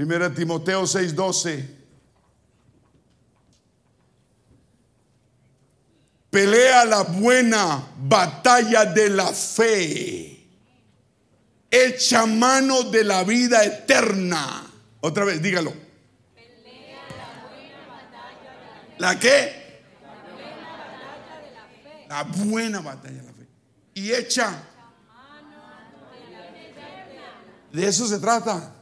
Primera 0.00 0.32
Timoteo 0.32 0.86
6:12. 0.86 1.62
Pelea 6.30 6.86
la 6.86 7.02
buena 7.02 7.86
batalla 7.98 8.86
de 8.86 9.10
la 9.10 9.26
fe. 9.26 10.42
Echa 11.70 12.24
mano 12.24 12.84
de 12.84 13.04
la 13.04 13.24
vida 13.24 13.62
eterna. 13.62 14.64
Otra 15.02 15.26
vez, 15.26 15.42
dígalo. 15.42 15.74
Pelea 16.34 17.02
la 17.18 17.46
buena 17.50 17.86
batalla 17.86 18.52
de 18.56 18.64
la 18.64 18.80
fe. 18.80 18.94
¿La 18.96 19.18
qué? 19.18 19.82
La 20.00 20.14
buena 20.32 20.78
batalla 20.78 21.40
de 21.42 21.50
la 21.52 21.64
fe. 21.68 22.06
La 22.08 22.22
buena 22.46 22.80
batalla 22.80 23.16
de 23.16 23.26
la 23.26 23.32
fe. 23.34 23.48
Y 23.92 24.12
echa. 24.12 24.62
De 27.70 27.86
eso 27.86 28.06
se 28.06 28.18
trata. 28.18 28.79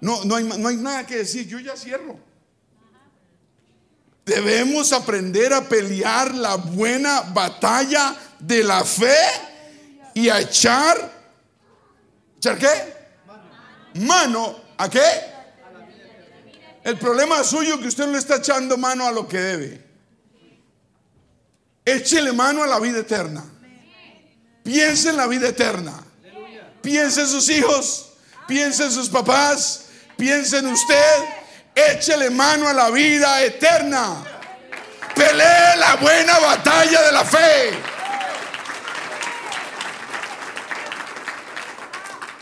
No, 0.00 0.24
no, 0.24 0.36
hay, 0.36 0.44
no 0.44 0.68
hay 0.68 0.76
nada 0.76 1.06
que 1.06 1.16
decir. 1.16 1.46
Yo 1.46 1.58
ya 1.58 1.76
cierro. 1.76 2.18
Debemos 4.24 4.92
aprender 4.92 5.52
a 5.52 5.68
pelear 5.68 6.34
la 6.34 6.54
buena 6.54 7.22
batalla 7.22 8.16
de 8.38 8.62
la 8.62 8.84
fe 8.84 9.16
y 10.14 10.28
a 10.28 10.40
echar, 10.40 11.10
¿echar 12.36 12.58
qué? 12.58 14.00
Mano, 14.00 14.56
¿a 14.78 14.88
qué? 14.88 15.00
El 16.84 16.98
problema 16.98 17.42
suyo 17.42 17.74
es 17.74 17.80
que 17.80 17.88
usted 17.88 18.06
no 18.06 18.12
le 18.12 18.18
está 18.18 18.36
echando 18.36 18.76
mano 18.76 19.06
a 19.06 19.12
lo 19.12 19.26
que 19.26 19.38
debe. 19.38 19.84
Échele 21.84 22.32
mano 22.32 22.62
a 22.62 22.66
la 22.66 22.78
vida 22.78 23.00
eterna. 23.00 23.44
Piense 24.62 25.10
en 25.10 25.16
la 25.16 25.26
vida 25.26 25.48
eterna. 25.48 26.04
Piense 26.80 27.22
en 27.22 27.26
sus 27.26 27.48
hijos. 27.50 28.12
Piense 28.46 28.84
en 28.84 28.92
sus 28.92 29.08
papás. 29.08 29.86
Piense 30.20 30.58
en 30.58 30.66
usted 30.66 31.24
échele 31.74 32.28
mano 32.28 32.68
a 32.68 32.74
la 32.74 32.90
vida 32.90 33.42
eterna. 33.42 34.22
Pelee 35.14 35.76
la 35.78 35.96
buena 35.96 36.38
batalla 36.38 37.02
de 37.06 37.12
la 37.12 37.24
fe. 37.24 37.70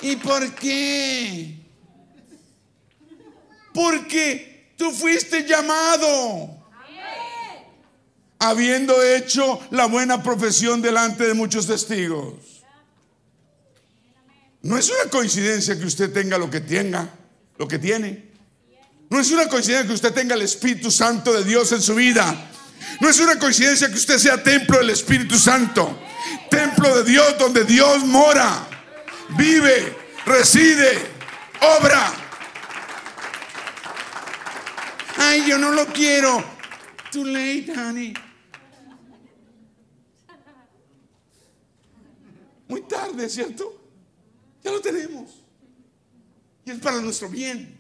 ¿Y 0.03 0.17
por 0.17 0.53
qué? 0.57 1.55
Porque 3.73 4.75
tú 4.77 4.91
fuiste 4.91 5.45
llamado. 5.45 6.59
Habiendo 8.41 9.01
hecho 9.05 9.61
la 9.71 9.87
buena 9.87 10.21
profesión 10.21 10.83
delante 10.83 11.29
de 11.29 11.35
muchos 11.35 11.69
testigos. 11.69 12.65
No 14.63 14.77
es 14.77 14.91
una 14.91 15.09
coincidencia 15.11 15.79
que 15.79 15.87
usted 15.87 16.13
tenga 16.13 16.39
lo 16.39 16.51
que 16.51 16.61
tenga, 16.61 17.09
lo 17.59 17.69
que 17.69 17.79
tiene. 17.79 18.29
No 19.11 19.21
es 19.21 19.31
una 19.31 19.49
coincidencia 19.49 19.87
que 19.87 19.95
usted 19.95 20.13
tenga 20.15 20.35
el 20.35 20.43
Espíritu 20.43 20.91
Santo 20.91 21.33
de 21.33 21.45
Dios 21.45 21.73
en 21.73 21.83
su 21.83 21.95
vida. 21.95 22.51
No 23.01 23.09
es 23.09 23.19
una 23.21 23.39
coincidencia 23.39 23.89
que 23.89 23.95
usted 23.95 24.19
sea 24.19 24.43
templo 24.43 24.79
del 24.79 24.91
Espíritu 24.91 25.39
Santo. 25.39 25.99
Templo 26.51 26.97
de 26.97 27.11
Dios 27.11 27.37
donde 27.39 27.65
Dios 27.65 28.05
mora, 28.05 28.67
vive, 29.37 29.97
reside, 30.25 30.99
obra. 31.81 32.13
Ay, 35.17 35.45
yo 35.49 35.59
no 35.59 35.73
lo 35.73 35.87
quiero. 35.87 36.45
Too 37.11 37.25
late, 37.25 37.73
honey. 37.77 38.15
Muy 42.69 42.83
tarde, 42.83 43.29
¿cierto? 43.29 43.83
Ya 44.63 44.71
lo 44.71 44.81
tenemos. 44.81 45.48
Y 46.69 46.71
es 46.71 46.81
para 46.81 47.01
nuestro 47.01 47.31
bien. 47.31 47.75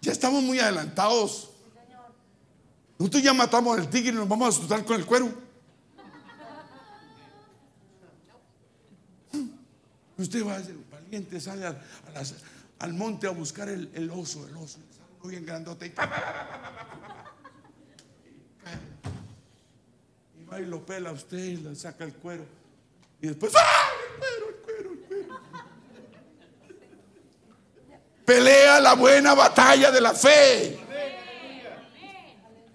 Ya 0.00 0.12
estamos 0.12 0.40
muy 0.40 0.60
adelantados. 0.60 1.50
Nosotros 2.96 3.24
ya 3.24 3.34
matamos 3.34 3.76
al 3.76 3.90
tigre 3.90 4.10
y 4.10 4.14
nos 4.14 4.28
vamos 4.28 4.46
a 4.46 4.50
asustar 4.56 4.84
con 4.84 4.94
el 4.94 5.04
cuero. 5.04 5.34
Usted 10.16 10.46
va 10.46 10.54
a 10.54 10.62
ser 10.62 10.76
valiente, 10.88 11.40
sale 11.40 11.66
al, 12.78 12.92
monte 12.92 13.26
a 13.26 13.30
buscar 13.30 13.68
el, 13.68 14.08
oso, 14.14 14.46
el 14.46 14.56
oso, 14.56 14.78
muy 15.24 15.32
bien 15.32 15.44
grandote. 15.44 15.88
Y, 15.88 15.90
va 20.44 20.60
y 20.60 20.66
lo 20.66 20.86
pela 20.86 21.10
a 21.10 21.12
usted 21.14 21.36
y 21.36 21.56
le 21.56 21.74
saca 21.74 22.04
el 22.04 22.14
cuero. 22.14 22.44
Y 23.20 23.26
después, 23.26 23.52
¡ah! 23.56 23.88
El 24.14 24.20
cuero, 24.20 24.48
el 24.48 24.54
cuero, 24.62 24.92
el 24.92 24.98
cuero. 25.00 25.40
Pelea 28.26 28.80
la 28.80 28.94
buena 28.94 29.34
batalla 29.34 29.92
de 29.92 30.00
la 30.00 30.12
fe. 30.12 30.76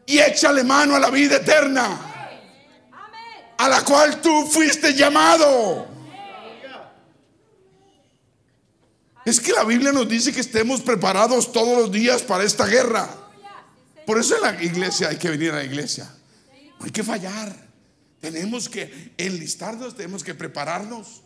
Y 0.05 0.17
échale 0.17 0.63
mano 0.63 0.95
a 0.95 0.99
la 0.99 1.09
vida 1.09 1.35
eterna. 1.35 1.99
A 3.57 3.69
la 3.69 3.83
cual 3.83 4.21
tú 4.21 4.47
fuiste 4.47 4.93
llamado. 4.93 5.87
Es 9.25 9.39
que 9.41 9.51
la 9.51 9.65
Biblia 9.65 9.91
nos 9.91 10.07
dice 10.07 10.31
que 10.31 10.39
estemos 10.39 10.81
preparados 10.81 11.51
todos 11.51 11.77
los 11.77 11.91
días 11.91 12.21
para 12.23 12.45
esta 12.45 12.65
guerra. 12.65 13.09
Por 14.05 14.17
eso 14.19 14.35
en 14.37 14.41
la 14.41 14.63
iglesia 14.63 15.09
hay 15.09 15.17
que 15.17 15.29
venir 15.29 15.51
a 15.51 15.57
la 15.57 15.63
iglesia. 15.65 16.09
No 16.79 16.85
hay 16.85 16.91
que 16.91 17.03
fallar. 17.03 17.53
Tenemos 18.21 18.69
que 18.69 19.13
enlistarnos, 19.17 19.95
tenemos 19.95 20.23
que 20.23 20.33
prepararnos. 20.33 21.21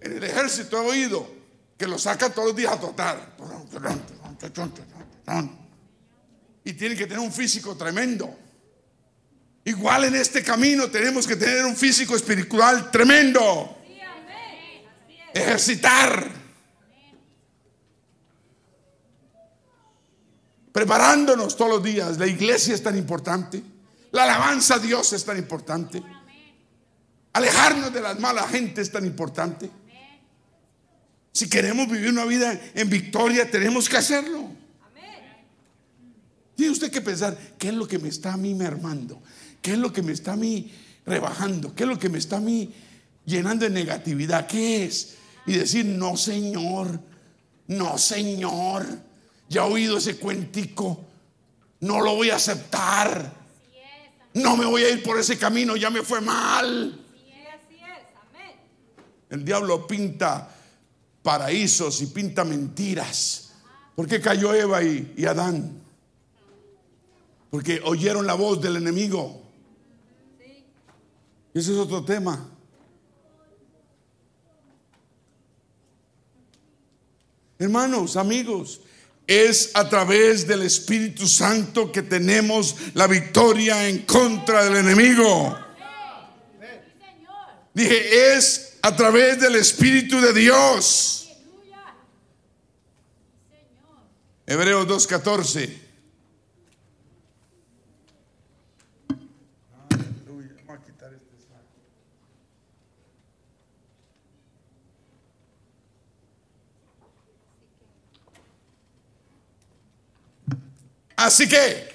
En 0.00 0.16
el 0.16 0.24
ejército 0.24 0.82
he 0.82 0.86
oído 0.86 1.37
que 1.78 1.86
lo 1.86 1.96
saca 1.96 2.28
todos 2.28 2.48
los 2.48 2.56
días 2.56 2.72
a 2.72 2.80
trotar. 2.80 3.34
Y 6.64 6.72
tiene 6.72 6.96
que 6.96 7.06
tener 7.06 7.20
un 7.20 7.32
físico 7.32 7.76
tremendo. 7.76 8.36
Igual 9.64 10.04
en 10.04 10.16
este 10.16 10.42
camino 10.42 10.90
tenemos 10.90 11.26
que 11.26 11.36
tener 11.36 11.64
un 11.64 11.76
físico 11.76 12.16
espiritual 12.16 12.90
tremendo. 12.90 13.76
Ejercitar. 15.32 16.32
Preparándonos 20.72 21.56
todos 21.56 21.70
los 21.70 21.82
días. 21.82 22.18
La 22.18 22.26
iglesia 22.26 22.74
es 22.74 22.82
tan 22.82 22.96
importante. 22.98 23.62
La 24.10 24.24
alabanza 24.24 24.74
a 24.74 24.78
Dios 24.78 25.12
es 25.12 25.24
tan 25.24 25.38
importante. 25.38 26.02
Alejarnos 27.34 27.92
de 27.92 28.00
las 28.00 28.18
malas 28.18 28.50
gente 28.50 28.80
es 28.80 28.90
tan 28.90 29.04
importante. 29.06 29.70
Si 31.38 31.48
queremos 31.48 31.88
vivir 31.88 32.10
una 32.10 32.24
vida 32.24 32.60
en 32.74 32.90
victoria, 32.90 33.48
tenemos 33.48 33.88
que 33.88 33.96
hacerlo. 33.96 34.50
Tiene 36.56 36.72
usted 36.72 36.90
que 36.90 37.00
pensar, 37.00 37.38
¿qué 37.56 37.68
es 37.68 37.74
lo 37.74 37.86
que 37.86 38.00
me 38.00 38.08
está 38.08 38.32
a 38.32 38.36
mí 38.36 38.54
mermando? 38.56 39.22
¿Qué 39.62 39.74
es 39.74 39.78
lo 39.78 39.92
que 39.92 40.02
me 40.02 40.10
está 40.10 40.32
a 40.32 40.36
mí 40.36 40.72
rebajando? 41.06 41.76
¿Qué 41.76 41.84
es 41.84 41.88
lo 41.88 41.96
que 41.96 42.08
me 42.08 42.18
está 42.18 42.38
a 42.38 42.40
mí 42.40 42.74
llenando 43.24 43.66
de 43.66 43.70
negatividad? 43.70 44.48
¿Qué 44.48 44.84
es? 44.86 45.14
Y 45.46 45.52
decir, 45.52 45.84
no 45.84 46.16
Señor, 46.16 46.98
no 47.68 47.98
Señor, 47.98 48.84
ya 49.48 49.62
he 49.62 49.72
oído 49.72 49.98
ese 49.98 50.16
cuentico, 50.16 51.04
no 51.78 52.00
lo 52.00 52.16
voy 52.16 52.30
a 52.30 52.34
aceptar. 52.34 53.32
No 54.34 54.56
me 54.56 54.66
voy 54.66 54.82
a 54.82 54.90
ir 54.90 55.04
por 55.04 55.16
ese 55.16 55.38
camino, 55.38 55.76
ya 55.76 55.88
me 55.88 56.02
fue 56.02 56.20
mal. 56.20 57.00
El 59.30 59.44
diablo 59.44 59.86
pinta 59.86 60.56
paraísos 61.22 62.00
y 62.02 62.06
pinta 62.06 62.44
mentiras. 62.44 63.52
¿Por 63.94 64.06
qué 64.06 64.20
cayó 64.20 64.54
Eva 64.54 64.82
y, 64.82 65.14
y 65.16 65.24
Adán? 65.26 65.82
Porque 67.50 67.80
oyeron 67.84 68.26
la 68.26 68.34
voz 68.34 68.60
del 68.60 68.76
enemigo. 68.76 69.42
Ese 71.54 71.72
es 71.72 71.78
otro 71.78 72.04
tema. 72.04 72.48
Hermanos, 77.58 78.16
amigos, 78.16 78.82
es 79.26 79.72
a 79.74 79.88
través 79.88 80.46
del 80.46 80.62
Espíritu 80.62 81.26
Santo 81.26 81.90
que 81.90 82.02
tenemos 82.02 82.76
la 82.94 83.06
victoria 83.06 83.88
en 83.88 84.02
contra 84.02 84.64
del 84.64 84.76
enemigo. 84.76 85.58
Dije, 87.78 88.34
es 88.34 88.76
a 88.82 88.96
través 88.96 89.38
del 89.38 89.54
Espíritu 89.54 90.20
de 90.20 90.32
Dios. 90.32 91.28
Hebreos 94.44 94.88
2.14. 94.88 95.78
Así 111.14 111.48
que, 111.48 111.88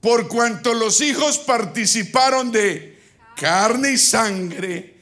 por 0.00 0.28
cuanto 0.28 0.72
los 0.72 1.02
hijos 1.02 1.38
participaron 1.40 2.50
de 2.50 2.98
carne 3.36 3.92
y 3.92 3.98
sangre, 3.98 4.93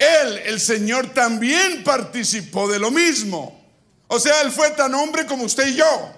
él, 0.00 0.38
el 0.46 0.60
Señor, 0.60 1.12
también 1.12 1.84
participó 1.84 2.66
de 2.66 2.78
lo 2.78 2.90
mismo. 2.90 3.62
O 4.08 4.18
sea, 4.18 4.40
él 4.40 4.50
fue 4.50 4.70
tan 4.70 4.94
hombre 4.94 5.26
como 5.26 5.44
usted 5.44 5.66
y 5.68 5.74
yo. 5.74 6.12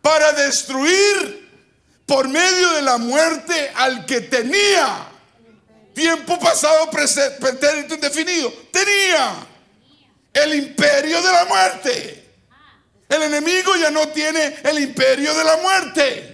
Para 0.00 0.32
destruir 0.32 1.48
por 2.06 2.26
medio 2.28 2.70
de 2.72 2.82
la 2.82 2.96
muerte 2.96 3.70
al 3.74 4.06
que 4.06 4.22
tenía 4.22 5.08
tiempo 5.92 6.38
pasado, 6.40 6.90
pretérito 6.90 7.94
indefinido. 7.94 8.50
Tenía 8.72 9.46
el 10.32 10.54
imperio 10.54 11.20
de 11.20 11.32
la 11.32 11.44
muerte. 11.44 12.30
El 13.10 13.24
enemigo 13.24 13.76
ya 13.76 13.90
no 13.90 14.08
tiene 14.08 14.56
el 14.64 14.78
imperio 14.78 15.34
de 15.34 15.44
la 15.44 15.58
muerte. 15.58 16.32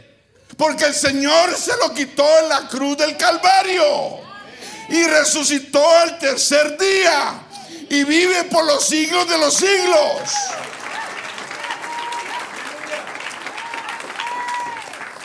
Porque 0.57 0.85
el 0.85 0.95
Señor 0.95 1.57
se 1.57 1.77
lo 1.77 1.93
quitó 1.93 2.25
en 2.39 2.49
la 2.49 2.69
cruz 2.69 2.97
del 2.97 3.17
Calvario. 3.17 4.28
Y 4.89 5.05
resucitó 5.05 5.87
al 5.99 6.19
tercer 6.19 6.79
día. 6.79 7.43
Y 7.91 8.05
vive 8.05 8.45
por 8.45 8.65
los 8.65 8.85
siglos 8.85 9.29
de 9.29 9.39
los 9.39 9.55
siglos. 9.55 10.31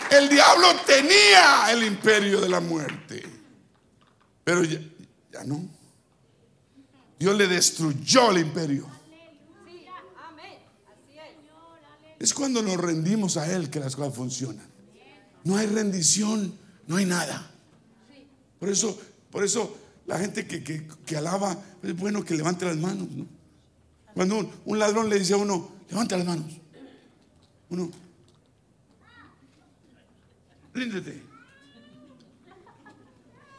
El 0.10 0.30
diablo 0.30 0.68
tenía 0.86 1.72
el 1.72 1.84
imperio 1.84 2.40
de 2.40 2.50
la 2.50 2.60
muerte. 2.60 3.24
Pero 4.44 4.64
ya, 4.64 4.80
ya 5.32 5.44
no. 5.44 5.68
Dios 7.18 7.36
le 7.36 7.48
destruyó 7.48 8.32
el 8.32 8.40
imperio. 8.40 8.88
Es 12.20 12.34
cuando 12.34 12.62
nos 12.62 12.78
rendimos 12.78 13.38
a 13.38 13.52
Él 13.52 13.70
que 13.70 13.80
las 13.80 13.96
cosas 13.96 14.16
funcionan 14.16 14.74
no 15.44 15.58
hay 15.58 15.68
rendición, 15.68 16.58
no 16.88 16.96
hay 16.96 17.06
nada. 17.06 17.50
Por 18.60 18.70
eso, 18.70 18.98
por 19.34 19.44
eso 19.44 19.76
la 20.06 20.20
gente 20.20 20.46
que, 20.46 21.18
alaba, 21.18 21.58
es 21.82 21.98
bueno 21.98 22.24
que 22.24 22.36
levante 22.36 22.66
las 22.66 22.78
manos. 22.78 23.08
Cuando 24.14 24.48
un, 24.66 24.78
ladrón 24.78 25.10
le 25.10 25.18
dice 25.18 25.34
a 25.34 25.38
uno, 25.38 25.72
levanta 25.90 26.16
las 26.16 26.28
manos. 26.28 26.46
Uno, 27.70 27.90
ríndete. 30.72 31.20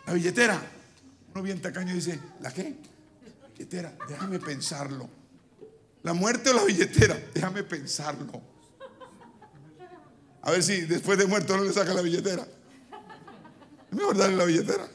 La 0.07 0.13
billetera. 0.13 0.63
Uno 1.33 1.43
bien 1.43 1.61
tacaño 1.61 1.93
dice, 1.93 2.21
¿la 2.41 2.53
qué? 2.53 2.77
billetera, 3.53 3.97
déjame 4.09 4.39
pensarlo. 4.39 5.09
La 6.05 6.13
muerte 6.13 6.51
o 6.51 6.53
la 6.53 6.63
billetera, 6.63 7.19
déjame 7.35 7.65
pensarlo. 7.65 8.41
A 10.43 10.53
ver 10.53 10.63
si 10.63 10.83
después 10.83 11.19
de 11.19 11.27
muerto 11.27 11.57
no 11.57 11.65
le 11.65 11.73
saca 11.73 11.93
la 11.93 12.03
billetera. 12.03 12.47
Es 13.91 13.97
mejor 13.97 14.17
darle 14.17 14.37
la 14.37 14.45
billetera. 14.45 14.94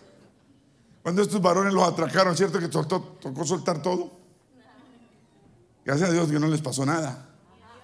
Cuando 1.03 1.21
estos 1.21 1.41
varones 1.41 1.73
los 1.73 1.87
atracaron, 1.87 2.35
¿cierto 2.35 2.59
que 2.59 2.67
tocó 2.67 3.45
soltar 3.45 3.81
todo? 3.81 4.19
Gracias 5.85 6.09
a 6.09 6.13
Dios 6.13 6.29
que 6.29 6.39
no 6.39 6.47
les 6.47 6.61
pasó 6.61 6.85
nada. 6.85 7.29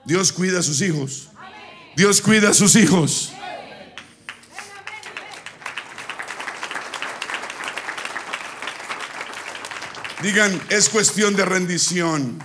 Dios 0.05 0.32
cuida 0.32 0.59
a 0.59 0.63
sus 0.63 0.82
hijos. 0.82 1.30
Dios 1.95 2.22
cuida 2.22 2.49
a 2.49 2.53
sus 2.53 2.76
hijos. 2.76 3.32
Digan, 10.22 10.61
es 10.70 10.89
cuestión 10.89 11.36
de 11.36 11.45
rendición. 11.45 12.39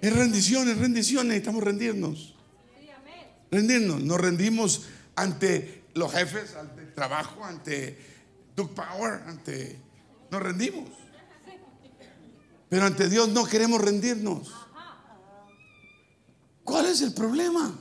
Es 0.00 0.12
rendición, 0.14 0.68
es 0.68 0.78
rendición, 0.78 1.28
necesitamos 1.28 1.62
rendirnos 1.62 2.34
rendirnos. 3.54 4.02
Nos 4.02 4.20
rendimos 4.20 4.86
ante 5.16 5.84
los 5.94 6.12
jefes, 6.12 6.54
ante 6.56 6.82
el 6.82 6.94
trabajo, 6.94 7.44
ante 7.44 8.13
Duke 8.56 8.74
Power, 8.74 9.22
ante... 9.26 9.80
Nos 10.30 10.42
rendimos. 10.42 10.90
Pero 12.68 12.86
ante 12.86 13.08
Dios 13.08 13.28
no 13.28 13.44
queremos 13.44 13.80
rendirnos. 13.80 14.52
¿Cuál 16.64 16.86
es 16.86 17.02
el 17.02 17.12
problema? 17.12 17.78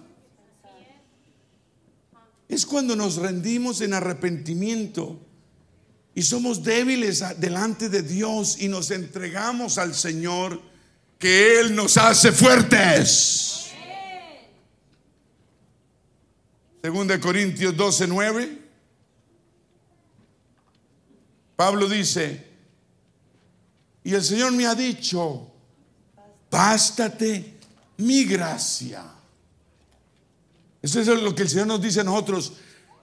Es 2.47 2.65
cuando 2.65 2.95
nos 2.95 3.15
rendimos 3.15 3.81
en 3.81 3.93
arrepentimiento 3.93 5.19
y 6.13 6.21
somos 6.21 6.63
débiles 6.63 7.23
delante 7.39 7.89
de 7.89 8.03
Dios 8.03 8.61
y 8.61 8.67
nos 8.67 8.91
entregamos 8.91 9.79
al 9.79 9.95
Señor 9.95 10.61
que 11.17 11.59
Él 11.59 11.75
nos 11.75 11.97
hace 11.97 12.31
fuertes. 12.31 13.71
Según 16.83 17.07
de 17.07 17.19
Corintios 17.19 17.75
12, 17.75 18.07
9. 18.07 18.62
Pablo 21.55 21.87
dice, 21.87 22.45
y 24.03 24.13
el 24.13 24.23
Señor 24.23 24.51
me 24.51 24.65
ha 24.65 24.75
dicho, 24.75 25.51
bástate 26.49 27.57
mi 27.97 28.25
gracia. 28.25 29.03
Eso 30.81 30.99
es 30.99 31.07
lo 31.07 31.33
que 31.33 31.43
el 31.43 31.49
Señor 31.49 31.67
nos 31.67 31.81
dice 31.81 32.01
a 32.01 32.03
nosotros. 32.03 32.53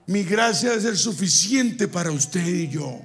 Mi 0.05 0.23
gracia 0.23 0.69
debe 0.69 0.81
ser 0.81 0.97
suficiente 0.97 1.87
para 1.87 2.11
usted 2.11 2.45
y 2.45 2.67
yo. 2.67 3.01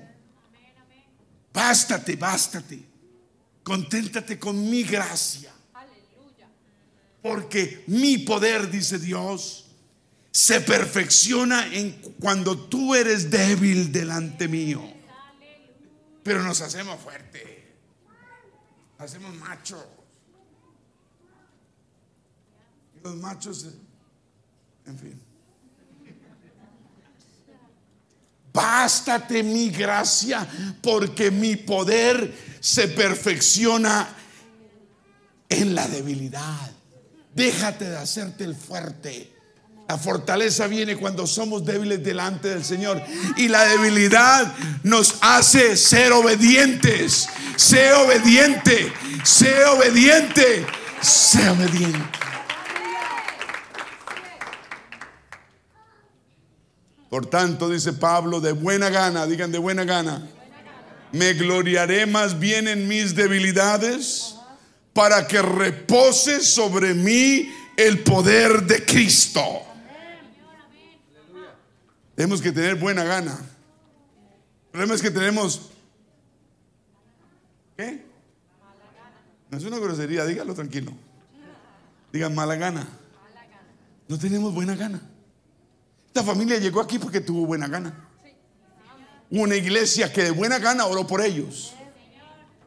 Bástate, 1.53 2.17
bástate. 2.17 2.85
Conténtate 3.63 4.39
con 4.39 4.69
mi 4.69 4.83
gracia. 4.83 5.53
Porque 7.23 7.83
mi 7.87 8.19
poder, 8.19 8.71
dice 8.71 8.99
Dios, 8.99 9.65
se 10.31 10.61
perfecciona 10.61 11.75
en 11.75 11.93
cuando 12.21 12.59
tú 12.59 12.95
eres 12.95 13.31
débil 13.31 13.91
delante 13.91 14.47
mío. 14.47 14.96
Pero 16.27 16.43
nos 16.43 16.61
hacemos 16.61 17.01
fuertes. 17.01 17.45
Hacemos 18.99 19.33
machos. 19.37 19.85
los 23.05 23.15
machos, 23.15 23.67
en 24.87 24.99
fin. 24.99 25.23
Bástate 28.53 29.45
mi 29.45 29.71
gracia 29.71 30.45
porque 30.83 31.31
mi 31.31 31.55
poder 31.55 32.35
se 32.59 32.89
perfecciona 32.89 34.09
en 35.49 35.77
la 35.77 35.87
debilidad. 35.87 36.73
Déjate 37.33 37.89
de 37.89 37.99
hacerte 37.99 38.43
el 38.43 38.57
fuerte. 38.57 39.36
La 39.89 39.97
fortaleza 39.97 40.67
viene 40.67 40.97
cuando 40.97 41.29
somos 41.29 41.65
débiles 41.65 42.03
delante 42.03 42.49
del 42.49 42.65
Señor. 42.65 43.01
Y 43.37 43.47
la 43.49 43.65
debilidad 43.67 44.53
nos 44.83 45.17
hace 45.21 45.77
ser 45.77 46.13
obedientes. 46.13 47.29
Sé 47.57 47.93
obediente, 47.93 48.93
sé 49.23 49.65
obediente, 49.65 50.67
sé 51.01 51.49
obediente. 51.49 52.01
Por 57.09 57.27
tanto, 57.27 57.71
dice 57.71 57.93
Pablo, 57.93 58.41
de 58.41 58.53
buena 58.53 58.91
gana, 58.91 59.27
digan 59.27 59.53
de 59.53 59.59
buena 59.59 59.85
gana, 59.85 60.29
me 61.13 61.33
gloriaré 61.35 62.05
más 62.05 62.39
bien 62.41 62.67
en 62.67 62.89
mis 62.89 63.15
debilidades 63.15 64.35
para 64.93 65.29
que 65.29 65.41
repose 65.41 66.43
sobre 66.43 66.93
mí 66.93 67.55
el 67.77 68.01
poder 68.01 68.65
de 68.65 68.85
Cristo. 68.85 69.63
Tenemos 72.17 72.43
que 72.43 72.51
tener 72.51 72.75
buena 72.75 73.05
gana. 73.05 73.33
El 73.33 74.71
problema 74.73 74.95
es 74.95 75.03
que 75.03 75.11
tenemos... 75.13 75.71
¿Qué? 77.77 78.05
No 79.51 79.59
es 79.59 79.65
una 79.65 79.79
grosería, 79.79 80.25
dígalo 80.25 80.55
tranquilo. 80.55 80.93
Digan 82.13 82.35
mala 82.35 82.57
gana. 82.57 82.89
No 84.09 84.19
tenemos 84.19 84.53
buena 84.53 84.75
gana. 84.75 85.01
Esta 86.09 86.25
familia 86.25 86.59
llegó 86.59 86.81
aquí 86.81 86.99
porque 86.99 87.21
tuvo 87.21 87.47
buena 87.47 87.69
gana. 87.69 88.09
Una 89.31 89.55
iglesia 89.55 90.13
que 90.13 90.25
de 90.25 90.31
buena 90.33 90.59
gana 90.59 90.87
oró 90.87 91.07
por 91.07 91.21
ellos 91.21 91.76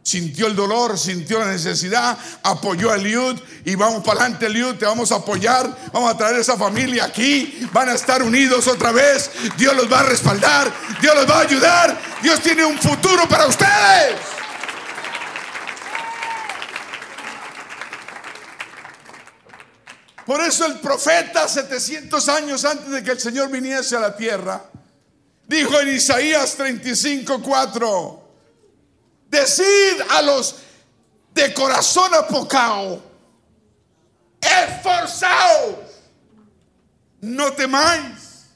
sintió 0.04 0.48
el 0.48 0.56
dolor, 0.56 0.98
sintió 0.98 1.40
la 1.40 1.48
necesidad, 1.48 2.18
apoyó 2.44 2.92
a 2.92 2.98
Liud 2.98 3.40
y 3.66 3.76
vamos 3.76 4.04
para 4.04 4.22
adelante 4.22 4.50
Liud, 4.50 4.76
te 4.76 4.86
vamos 4.86 5.12
a 5.12 5.16
apoyar, 5.16 5.76
vamos 5.92 6.12
a 6.12 6.18
traer 6.18 6.36
a 6.36 6.40
esa 6.40 6.58
familia 6.58 7.06
aquí, 7.06 7.68
van 7.72 7.90
a 7.90 7.94
estar 7.94 8.24
unidos 8.24 8.68
otra 8.68 8.92
vez, 8.92 9.30
Dios 9.58 9.76
los 9.76 9.92
va 9.92 10.00
a 10.00 10.04
respaldar, 10.04 10.72
Dios 11.02 11.16
los 11.16 11.30
va 11.30 11.38
a 11.38 11.42
ayudar, 11.42 12.02
Dios 12.22 12.40
tiene 12.40 12.66
un 12.66 12.78
futuro 12.78 13.28
para 13.28 13.48
ustedes. 13.48 14.16
Por 20.26 20.42
eso 20.42 20.66
el 20.68 20.80
profeta 20.80 21.48
700 21.48 22.30
años 22.30 22.64
antes 22.64 22.90
de 22.90 23.04
que 23.04 23.12
el 23.12 23.20
Señor 23.20 23.50
viniese 23.50 23.96
a 23.96 24.00
la 24.00 24.16
tierra, 24.16 24.64
dijo 25.48 25.80
en 25.80 25.96
Isaías 25.96 26.56
35, 26.56 27.42
4, 27.42 28.29
Decid 29.30 30.02
a 30.10 30.22
los 30.24 30.56
de 31.34 31.54
corazón 31.54 32.14
apocado, 32.16 33.02
esforzaos, 34.42 35.76
no 37.22 37.54
temáis, 37.54 38.48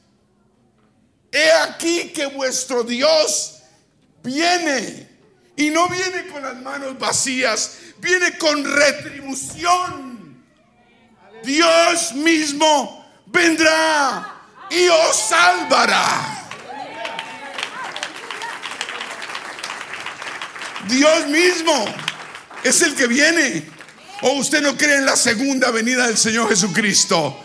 he 1.31 1.51
aquí 1.51 2.09
que 2.09 2.25
vuestro 2.25 2.83
Dios 2.83 3.59
viene. 4.23 5.11
Y 5.55 5.69
no 5.69 5.87
viene 5.87 6.27
con 6.29 6.41
las 6.41 6.55
manos 6.55 6.97
vacías, 6.97 7.77
viene 7.99 8.37
con 8.39 8.63
retribución. 8.63 10.43
Dios 11.43 12.13
mismo 12.13 13.05
vendrá 13.27 14.47
y 14.71 14.87
os 14.87 15.15
salvará. 15.15 16.42
Dios 20.87 21.27
mismo 21.27 21.85
es 22.63 22.81
el 22.81 22.95
que 22.95 23.07
viene. 23.07 23.67
¿O 24.21 24.33
usted 24.33 24.61
no 24.61 24.77
cree 24.77 24.97
en 24.97 25.05
la 25.05 25.15
segunda 25.15 25.69
venida 25.71 26.07
del 26.07 26.17
Señor 26.17 26.47
Jesucristo? 26.49 27.37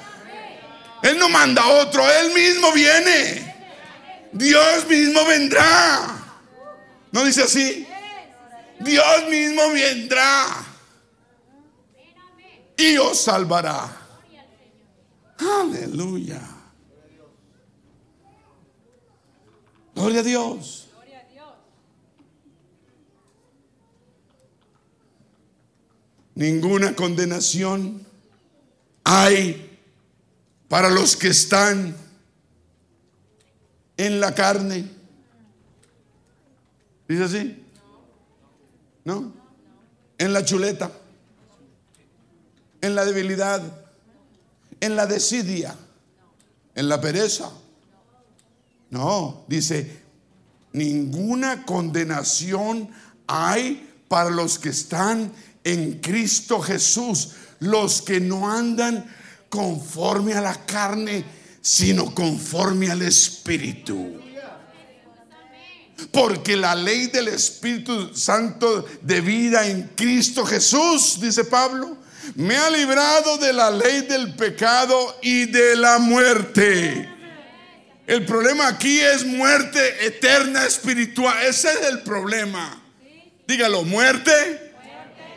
Él 1.03 1.19
no 1.19 1.29
manda 1.29 1.63
a 1.63 1.69
otro, 1.69 2.09
Él 2.09 2.33
mismo 2.33 2.73
viene. 2.73 3.49
Dios 4.33 4.87
mismo 4.89 5.25
vendrá. 5.25 6.19
¿No 7.11 7.25
dice 7.25 7.43
así? 7.43 7.87
Dios 8.81 9.29
mismo 9.29 9.71
vendrá 9.73 10.65
y 12.77 12.97
os 12.97 13.21
salvará. 13.21 13.91
Aleluya. 15.39 16.41
Gloria 19.95 20.21
a 20.21 20.23
Dios. 20.23 20.88
Ninguna 26.39 26.95
condenación 26.95 28.07
hay 29.03 29.77
para 30.69 30.89
los 30.89 31.17
que 31.17 31.27
están 31.27 31.97
en 33.97 34.21
la 34.21 34.33
carne. 34.37 34.89
¿Dice 37.09 37.25
así? 37.25 37.65
¿No? 39.05 39.33
En 40.17 40.33
la 40.33 40.45
chuleta, 40.45 40.93
en 42.83 42.95
la 42.95 43.05
debilidad, 43.05 43.61
en 44.79 44.95
la 44.95 45.07
desidia, 45.07 45.75
en 46.77 46.89
la 46.89 47.01
pereza. 47.01 47.51
No, 48.91 49.43
dice, 49.49 50.05
ninguna 50.73 51.67
condenación 51.67 52.91
hay 53.27 53.87
para 54.07 54.31
los 54.31 54.61
que 54.61 54.69
están 54.69 55.19
en 55.21 55.48
Cristo 56.01 56.61
Jesús, 56.61 57.31
los 57.61 58.03
que 58.03 58.21
no 58.21 58.51
andan 58.51 59.05
conforme 59.49 60.35
a 60.35 60.41
la 60.41 60.67
carne, 60.67 61.25
sino 61.61 62.15
conforme 62.15 62.91
al 62.91 63.03
Espíritu. 63.03 64.21
Porque 66.13 66.57
la 66.57 66.75
ley 66.75 67.09
del 67.09 67.29
Espíritu 67.29 68.15
Santo 68.15 68.87
de 69.03 69.21
vida 69.21 69.67
en 69.67 69.91
Cristo 69.97 70.47
Jesús, 70.47 71.21
dice 71.21 71.45
Pablo, 71.45 71.97
me 72.35 72.57
ha 72.57 72.71
librado 72.71 73.39
de 73.39 73.53
la 73.53 73.71
ley 73.71 74.03
del 74.03 74.35
pecado 74.35 75.19
y 75.23 75.47
de 75.47 75.77
la 75.77 75.99
muerte. 75.99 77.09
El 78.07 78.25
problema 78.25 78.69
aquí 78.69 79.01
es 79.01 79.25
muerte 79.25 80.07
eterna 80.07 80.65
espiritual. 80.65 81.37
Ese 81.45 81.71
es 81.71 81.89
el 81.89 82.01
problema. 82.03 82.83
Dígalo, 83.47 83.83
muerte 83.83 84.68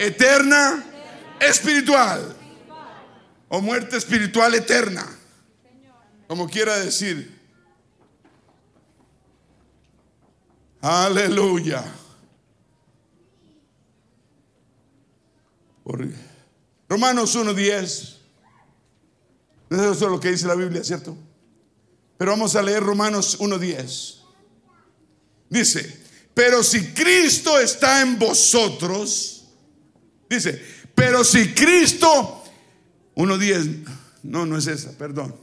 eterna 0.01 0.83
espiritual. 1.39 2.35
O 3.49 3.61
muerte 3.61 3.97
espiritual 3.97 4.53
eterna. 4.55 5.07
Como 6.27 6.49
quiera 6.49 6.79
decir. 6.79 7.39
Aleluya. 10.81 11.83
Romanos 16.87 17.35
1.10. 17.35 18.17
Eso 19.69 19.91
es 19.91 20.01
lo 20.01 20.19
que 20.19 20.31
dice 20.31 20.47
la 20.47 20.55
Biblia, 20.55 20.83
¿cierto? 20.83 21.15
Pero 22.17 22.31
vamos 22.31 22.55
a 22.55 22.61
leer 22.61 22.83
Romanos 22.83 23.39
1.10. 23.39 24.19
Dice, 25.49 26.01
pero 26.33 26.63
si 26.63 26.93
Cristo 26.93 27.59
está 27.59 28.01
en 28.01 28.17
vosotros, 28.17 29.40
dice, 30.35 30.61
pero 30.95 31.23
si 31.23 31.53
Cristo, 31.53 32.43
1.10, 33.15 33.85
no, 34.23 34.45
no 34.45 34.57
es 34.57 34.67
esa, 34.67 34.97
perdón. 34.97 35.35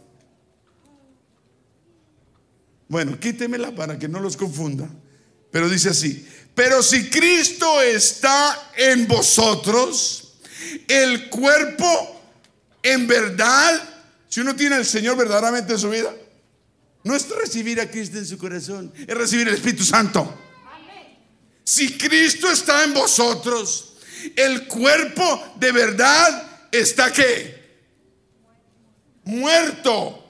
Bueno, 2.89 3.19
quítemela 3.21 3.75
para 3.75 3.99
que 3.99 4.09
no 4.09 4.21
los 4.21 4.37
confunda. 4.37 4.89
Pero 5.51 5.69
dice 5.69 5.91
así, 5.91 6.27
pero 6.55 6.83
si 6.83 7.09
Cristo 7.09 7.81
está 7.81 8.71
en 8.77 9.07
vosotros, 9.07 10.35
el 10.87 11.31
cuerpo 11.31 12.21
en 12.83 13.07
verdad, 13.07 13.83
si 14.29 14.41
uno 14.41 14.55
tiene 14.55 14.77
al 14.77 14.87
Señor 14.87 15.17
verdaderamente 15.17 15.73
en 15.73 15.79
su 15.79 15.91
vida, 15.91 16.15
no 17.05 17.15
es 17.15 17.29
recibir 17.31 17.81
a 17.81 17.91
Cristo 17.91 18.19
en 18.19 18.27
su 18.27 18.37
corazón, 18.37 18.93
es 19.07 19.17
recibir 19.17 19.49
el 19.49 19.55
Espíritu 19.55 19.85
Santo. 19.85 20.37
Si 21.65 21.97
Cristo 21.99 22.51
está 22.51 22.85
en 22.85 22.95
vosotros, 22.95 23.88
el 24.37 24.67
cuerpo 24.67 25.55
de 25.57 25.73
verdad 25.73 26.69
está 26.71 27.13
que 27.13 27.59
muerto 29.25 30.25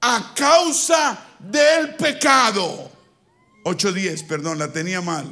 a 0.00 0.32
causa 0.34 1.26
del 1.38 1.94
pecado 1.96 2.90
8.10, 3.64 4.26
perdón, 4.26 4.58
la 4.58 4.72
tenía 4.72 5.00
mal. 5.00 5.26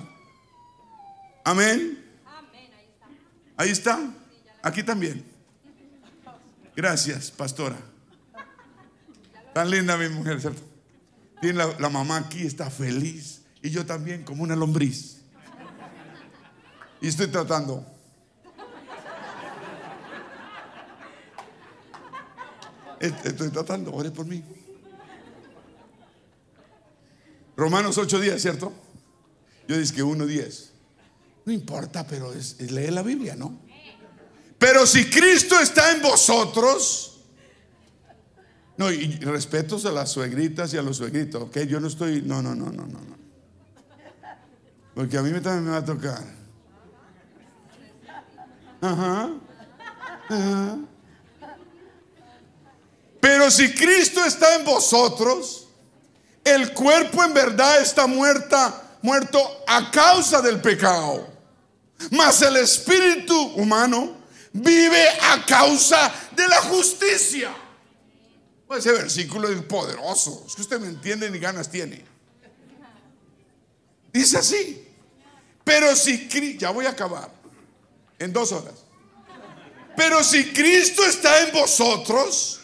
Amén. 1.44 2.04
Ahí 3.56 3.70
está. 3.70 3.98
Aquí 4.62 4.82
también. 4.82 5.24
Gracias, 6.74 7.30
pastora. 7.30 7.78
Tan 9.54 9.70
linda 9.70 9.96
mi 9.96 10.08
mujer, 10.10 10.40
¿cierto? 10.40 10.60
Tiene 11.40 11.58
la, 11.58 11.78
la, 11.78 11.88
mamá 11.88 12.18
aquí, 12.18 12.46
está 12.46 12.68
feliz. 12.68 13.42
Y 13.62 13.70
yo 13.70 13.86
también, 13.86 14.22
como 14.22 14.42
una 14.42 14.54
lombriz. 14.54 15.15
Y 17.00 17.08
estoy 17.08 17.28
tratando. 17.28 17.84
Estoy 23.00 23.50
tratando, 23.50 23.92
ore 23.92 24.10
por 24.10 24.26
mí. 24.26 24.42
Romanos 27.56 27.98
8 27.98 28.20
días, 28.20 28.40
¿cierto? 28.40 28.72
Yo 29.68 29.76
dije 29.76 29.94
que 29.94 30.02
1 30.02 30.26
10. 30.26 30.72
No 31.44 31.52
importa, 31.52 32.06
pero 32.06 32.32
es, 32.32 32.60
leer 32.70 32.92
la 32.92 33.02
Biblia, 33.02 33.36
¿no? 33.36 33.58
Pero 34.58 34.86
si 34.86 35.08
Cristo 35.08 35.58
está 35.60 35.92
en 35.92 36.02
vosotros, 36.02 37.20
no, 38.76 38.90
y 38.90 39.16
respetos 39.20 39.86
a 39.86 39.92
las 39.92 40.10
suegritas 40.10 40.72
y 40.74 40.76
a 40.76 40.82
los 40.82 40.96
suegritos, 40.96 41.42
¿ok? 41.42 41.58
Yo 41.60 41.80
no 41.80 41.88
estoy, 41.88 42.22
no, 42.22 42.42
no, 42.42 42.54
no, 42.54 42.66
no, 42.66 42.86
no. 42.86 43.16
Porque 44.94 45.18
a 45.18 45.22
mí 45.22 45.30
también 45.40 45.64
me 45.64 45.70
va 45.70 45.78
a 45.78 45.84
tocar. 45.84 46.24
Pero 53.20 53.50
si 53.50 53.72
Cristo 53.74 54.24
está 54.24 54.54
en 54.56 54.64
vosotros, 54.64 55.68
el 56.44 56.72
cuerpo 56.72 57.24
en 57.24 57.34
verdad 57.34 57.80
está 57.80 58.06
muerta, 58.06 58.98
muerto 59.02 59.40
a 59.66 59.90
causa 59.90 60.40
del 60.40 60.60
pecado. 60.60 61.26
Mas 62.10 62.42
el 62.42 62.56
espíritu 62.58 63.36
humano 63.54 64.16
vive 64.52 65.08
a 65.22 65.44
causa 65.44 66.12
de 66.32 66.46
la 66.46 66.62
justicia. 66.62 67.54
Ese 68.70 68.92
versículo 68.92 69.48
es 69.48 69.60
poderoso. 69.62 70.44
Es 70.46 70.54
que 70.54 70.62
usted 70.62 70.80
me 70.80 70.88
entiende 70.88 71.30
ni 71.30 71.38
ganas 71.38 71.70
tiene. 71.70 72.04
Dice 74.12 74.38
así. 74.38 74.82
Pero 75.64 75.94
si 75.96 76.28
ya 76.58 76.70
voy 76.70 76.86
a 76.86 76.90
acabar 76.90 77.35
en 78.18 78.32
dos 78.32 78.52
horas. 78.52 78.74
Pero 79.96 80.22
si 80.22 80.52
Cristo 80.52 81.04
está 81.04 81.40
en 81.42 81.52
vosotros, 81.52 82.60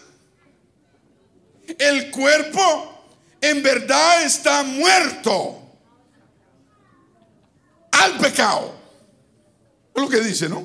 el 1.79 2.11
cuerpo 2.11 3.07
en 3.41 3.63
verdad 3.63 4.23
está 4.23 4.63
muerto 4.63 5.59
al 7.91 8.19
pecado. 8.19 8.75
Es 9.95 10.03
lo 10.03 10.09
que 10.09 10.21
dice, 10.21 10.49
¿no? 10.49 10.65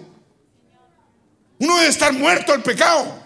Uno 1.59 1.75
debe 1.77 1.87
estar 1.87 2.13
muerto 2.13 2.53
al 2.53 2.61
pecado. 2.61 3.23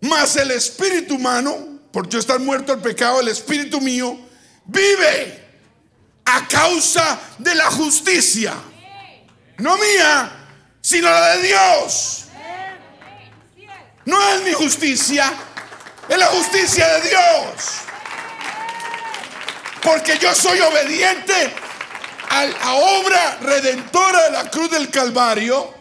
Mas 0.00 0.36
el 0.36 0.50
espíritu 0.50 1.16
humano, 1.16 1.80
por 1.90 2.08
yo 2.08 2.18
estar 2.18 2.38
muerto 2.38 2.72
al 2.72 2.80
pecado, 2.80 3.20
el 3.20 3.28
espíritu 3.28 3.80
mío 3.80 4.18
vive 4.66 5.44
a 6.24 6.46
causa 6.46 7.20
de 7.38 7.54
la 7.54 7.70
justicia. 7.70 8.54
No 9.58 9.76
mía, 9.76 10.30
sino 10.80 11.08
la 11.08 11.36
de 11.36 11.42
Dios. 11.42 12.24
No 14.04 14.30
es 14.34 14.42
mi 14.42 14.52
justicia, 14.52 15.32
es 16.08 16.18
la 16.18 16.26
justicia 16.26 16.86
de 16.94 17.08
Dios. 17.08 17.64
Porque 19.82 20.18
yo 20.18 20.34
soy 20.34 20.60
obediente 20.60 21.52
a 22.28 22.44
la 22.44 22.74
obra 22.74 23.38
redentora 23.40 24.24
de 24.24 24.30
la 24.30 24.50
cruz 24.50 24.70
del 24.70 24.90
Calvario. 24.90 25.74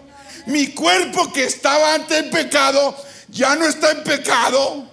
Mi 0.47 0.67
cuerpo 0.69 1.31
que 1.33 1.43
estaba 1.45 1.95
antes 1.95 2.17
en 2.17 2.29
pecado, 2.29 2.95
ya 3.27 3.55
no 3.55 3.67
está 3.67 3.91
en 3.91 4.03
pecado. 4.03 4.89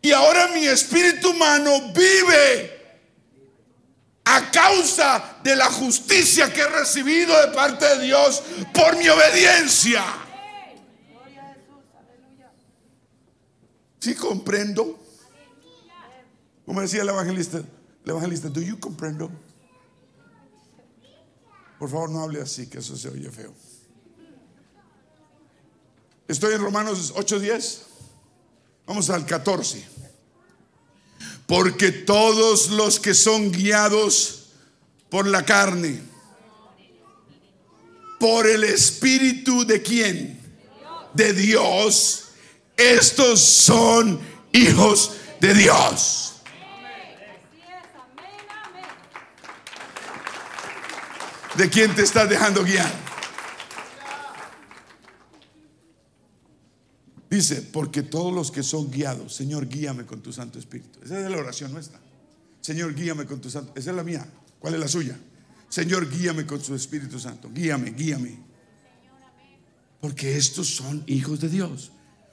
Y 0.00 0.12
ahora 0.12 0.48
mi 0.48 0.66
espíritu 0.66 1.30
humano 1.30 1.92
vive 1.94 2.81
a 4.24 4.50
causa 4.50 5.38
de 5.42 5.56
la 5.56 5.66
justicia 5.66 6.52
que 6.52 6.60
he 6.60 6.68
recibido 6.68 7.34
de 7.46 7.52
parte 7.52 7.84
de 7.84 8.04
Dios 8.06 8.42
por 8.72 8.96
mi 8.96 9.08
obediencia. 9.08 10.04
¿Sí 13.98 14.14
comprendo? 14.14 14.98
Como 16.66 16.80
decía 16.80 17.02
el 17.02 17.08
evangelista, 17.08 17.58
el 17.58 18.10
evangelista, 18.10 18.48
¿do 18.48 18.60
you 18.60 18.78
comprendo? 18.78 19.30
Por 21.78 21.90
favor, 21.90 22.10
no 22.10 22.22
hable 22.22 22.40
así, 22.40 22.68
que 22.68 22.78
eso 22.78 22.96
se 22.96 23.08
oye 23.08 23.30
feo. 23.30 23.52
Estoy 26.28 26.54
en 26.54 26.62
Romanos 26.62 27.12
8:10. 27.14 27.82
Vamos 28.86 29.10
al 29.10 29.26
14. 29.26 29.91
Porque 31.46 31.92
todos 31.92 32.70
los 32.70 33.00
que 33.00 33.14
son 33.14 33.52
guiados 33.52 34.46
por 35.10 35.26
la 35.26 35.44
carne, 35.44 36.00
por 38.18 38.46
el 38.46 38.64
Espíritu 38.64 39.66
de 39.66 39.82
quién? 39.82 40.40
De 41.12 41.32
Dios, 41.32 42.28
estos 42.76 43.40
son 43.40 44.20
hijos 44.52 45.12
de 45.40 45.54
Dios. 45.54 46.34
¿De 51.56 51.68
quién 51.68 51.94
te 51.94 52.02
estás 52.02 52.30
dejando 52.30 52.64
guiar? 52.64 53.01
Dice, 57.32 57.62
porque 57.62 58.02
todos 58.02 58.30
los 58.30 58.50
que 58.50 58.62
son 58.62 58.90
guiados, 58.90 59.34
Señor, 59.34 59.66
guíame 59.66 60.04
con 60.04 60.20
tu 60.20 60.34
Santo 60.34 60.58
Espíritu. 60.58 60.98
Esa 61.02 61.18
es 61.18 61.30
la 61.30 61.38
oración 61.38 61.72
nuestra. 61.72 61.98
Señor, 62.60 62.94
guíame 62.94 63.24
con 63.24 63.40
tu 63.40 63.48
Santo. 63.48 63.72
Esa 63.74 63.88
es 63.88 63.96
la 63.96 64.04
mía. 64.04 64.28
¿Cuál 64.58 64.74
es 64.74 64.80
la 64.80 64.86
suya? 64.86 65.18
Señor, 65.70 66.10
guíame 66.10 66.44
con 66.44 66.62
su 66.62 66.74
Espíritu 66.74 67.18
Santo. 67.18 67.50
Guíame, 67.50 67.92
guíame. 67.92 68.38
Porque 70.02 70.36
estos 70.36 70.68
son 70.74 71.04
hijos 71.06 71.40
de 71.40 71.48
Dios. 71.48 71.92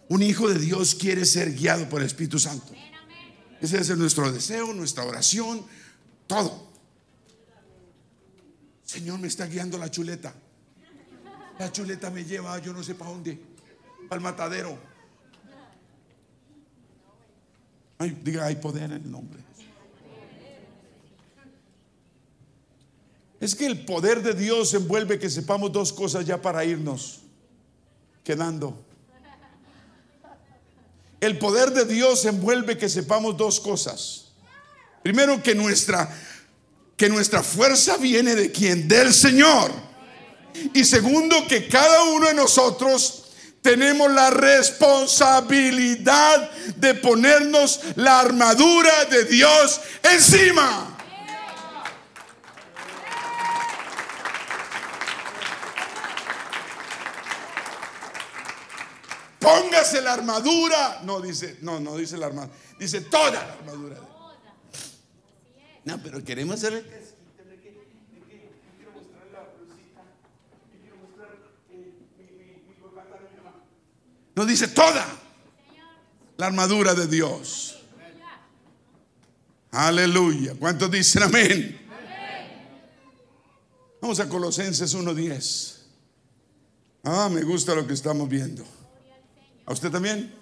Un 0.09 0.21
hijo 0.21 0.49
de 0.49 0.59
Dios 0.59 0.95
quiere 0.95 1.25
ser 1.25 1.53
guiado 1.53 1.87
por 1.87 2.01
el 2.01 2.07
Espíritu 2.07 2.37
Santo. 2.37 2.73
Ese 3.61 3.79
es 3.79 3.97
nuestro 3.97 4.29
deseo, 4.29 4.73
nuestra 4.73 5.05
oración, 5.05 5.65
todo. 6.27 6.73
Señor, 8.83 9.17
me 9.19 9.29
está 9.29 9.45
guiando 9.45 9.77
la 9.77 9.89
chuleta. 9.89 10.35
La 11.57 11.71
chuleta 11.71 12.09
me 12.09 12.25
lleva, 12.25 12.59
yo 12.59 12.73
no 12.73 12.83
sé 12.83 12.95
para 12.95 13.11
dónde, 13.11 13.39
al 14.09 14.19
matadero. 14.19 14.88
Diga, 17.99 18.45
hay 18.45 18.55
poder 18.55 18.83
en 18.83 18.91
el 18.93 19.11
nombre. 19.11 19.39
Es 23.41 23.55
que 23.55 23.65
el 23.65 23.83
poder 23.83 24.23
de 24.23 24.33
Dios 24.33 24.73
envuelve 24.73 25.19
que 25.19 25.29
sepamos 25.29 25.71
dos 25.71 25.91
cosas 25.91 26.25
ya 26.25 26.41
para 26.41 26.63
irnos 26.63 27.19
quedando. 28.23 28.85
El 31.19 31.37
poder 31.37 31.71
de 31.71 31.83
Dios 31.83 32.23
envuelve 32.23 32.77
que 32.77 32.87
sepamos 32.87 33.35
dos 33.35 33.59
cosas. 33.59 34.29
Primero 35.03 35.43
que 35.43 35.53
nuestra 35.53 36.09
que 36.95 37.07
nuestra 37.07 37.43
fuerza 37.43 37.97
viene 37.97 38.35
de 38.35 38.51
quién? 38.51 38.87
Del 38.87 39.13
Señor. 39.13 39.71
Y 40.73 40.83
segundo, 40.83 41.35
que 41.47 41.67
cada 41.67 42.03
uno 42.03 42.27
de 42.27 42.33
nosotros 42.33 43.18
tenemos 43.61 44.09
la 44.11 44.29
responsabilidad 44.29 46.49
de 46.75 46.93
ponernos 46.95 47.81
la 47.95 48.21
armadura 48.21 49.05
de 49.05 49.25
Dios 49.25 49.81
encima. 50.03 50.95
Póngase 59.39 60.01
la 60.01 60.13
armadura. 60.13 61.01
No 61.03 61.21
dice, 61.21 61.57
no, 61.61 61.79
no 61.79 61.95
dice 61.97 62.17
la 62.17 62.25
armadura. 62.27 62.53
Dice 62.77 63.01
toda 63.01 63.31
la 63.31 63.53
armadura. 63.53 63.97
No, 65.85 65.97
pero 66.03 66.23
queremos 66.23 66.55
hacer 66.55 67.08
No 74.39 74.45
dice 74.45 74.69
toda 74.69 75.05
la 76.37 76.45
armadura 76.45 76.93
de 76.93 77.07
Dios. 77.07 77.77
Aleluya. 79.69 80.55
¿Cuántos 80.57 80.89
dicen 80.89 81.23
amén? 81.23 81.77
Vamos 84.01 84.17
a 84.21 84.29
Colosenses 84.29 84.95
1.10. 84.95 85.79
Ah, 87.03 87.27
me 87.29 87.41
gusta 87.41 87.75
lo 87.75 87.85
que 87.85 87.93
estamos 87.93 88.29
viendo. 88.29 88.63
¿A 89.65 89.73
usted 89.73 89.91
también? 89.91 90.33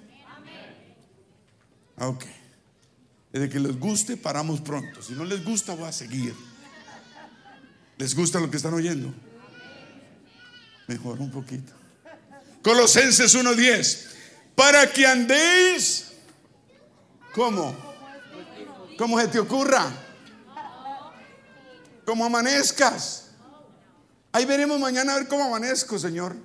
Ok. 1.97 2.23
Desde 3.33 3.49
que 3.49 3.59
les 3.59 3.79
guste, 3.79 4.15
paramos 4.15 4.61
pronto. 4.61 5.01
Si 5.01 5.13
no 5.13 5.25
les 5.25 5.43
gusta, 5.43 5.73
voy 5.73 5.87
a 5.87 5.91
seguir. 5.91 6.35
¿Les 7.97 8.15
gusta 8.15 8.39
lo 8.39 8.51
que 8.51 8.57
están 8.57 8.75
oyendo? 8.75 9.11
Mejor 10.85 11.19
un 11.19 11.31
poquito. 11.31 11.76
Colosenses 12.62 13.36
1:10. 13.36 14.08
Para 14.55 14.91
que 14.91 15.05
andéis. 15.05 16.12
¿Cómo? 17.34 17.76
¿Cómo 18.97 19.20
se 19.20 19.28
te 19.28 19.39
ocurra? 19.39 19.91
Como 22.05 22.26
amanezcas. 22.26 23.28
Ahí 24.32 24.46
veremos 24.46 24.79
mañana 24.79 25.13
a 25.13 25.17
ver 25.17 25.28
cómo 25.28 25.43
amanezco, 25.43 26.00
Señor. 26.00 26.36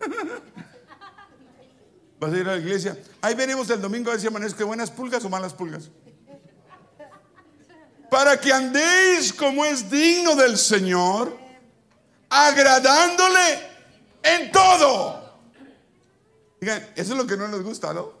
Vas 2.20 2.32
a 2.32 2.36
ir 2.36 2.48
a 2.48 2.52
la 2.52 2.58
iglesia. 2.58 2.98
Ahí 3.20 3.34
veremos 3.34 3.70
el 3.70 3.80
domingo 3.80 4.10
a 4.10 4.14
ver 4.14 4.20
si 4.20 4.26
amanezco 4.26 4.66
buenas 4.66 4.90
pulgas 4.90 5.24
o 5.24 5.28
malas 5.28 5.54
pulgas. 5.54 5.90
Para 8.10 8.40
que 8.40 8.52
andéis 8.52 9.32
como 9.32 9.64
es 9.64 9.88
digno 9.88 10.34
del 10.34 10.58
Señor, 10.58 11.38
agradándole 12.28 13.67
en 14.22 14.52
todo. 14.52 15.28
Digan, 16.60 16.82
eso 16.96 17.12
es 17.12 17.18
lo 17.18 17.26
que 17.26 17.36
no 17.36 17.48
nos 17.48 17.62
gusta, 17.62 17.92
¿no? 17.94 18.12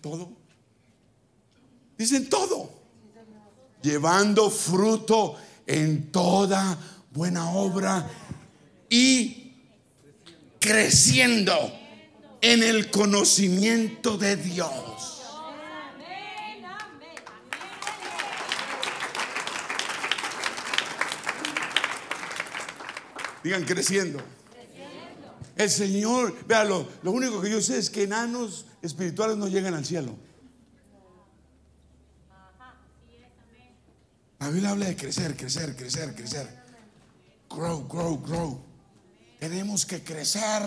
Todo. 0.00 0.32
Dicen 1.96 2.28
todo. 2.28 2.70
Llevando 3.82 4.50
fruto 4.50 5.36
en 5.66 6.12
toda 6.12 6.78
buena 7.10 7.50
obra 7.50 8.08
y 8.88 9.54
creciendo 10.60 11.54
en 12.40 12.62
el 12.62 12.90
conocimiento 12.90 14.18
de 14.18 14.36
Dios. 14.36 15.22
Digan 23.42 23.64
creciendo. 23.64 24.22
El 25.62 25.70
Señor, 25.70 26.44
véalo, 26.46 26.88
lo 27.04 27.12
único 27.12 27.40
que 27.40 27.48
yo 27.48 27.60
sé 27.60 27.78
es 27.78 27.88
que 27.88 28.02
enanos 28.02 28.66
espirituales 28.82 29.36
no 29.36 29.46
llegan 29.46 29.74
al 29.74 29.84
cielo. 29.84 30.16
La 34.40 34.48
Biblia 34.48 34.70
habla 34.70 34.86
de 34.86 34.96
crecer, 34.96 35.36
crecer, 35.36 35.76
crecer, 35.76 36.16
crecer. 36.16 36.48
Grow, 37.48 37.86
grow, 37.86 38.20
grow. 38.20 38.64
Tenemos 39.38 39.86
que 39.86 40.02
crecer. 40.02 40.64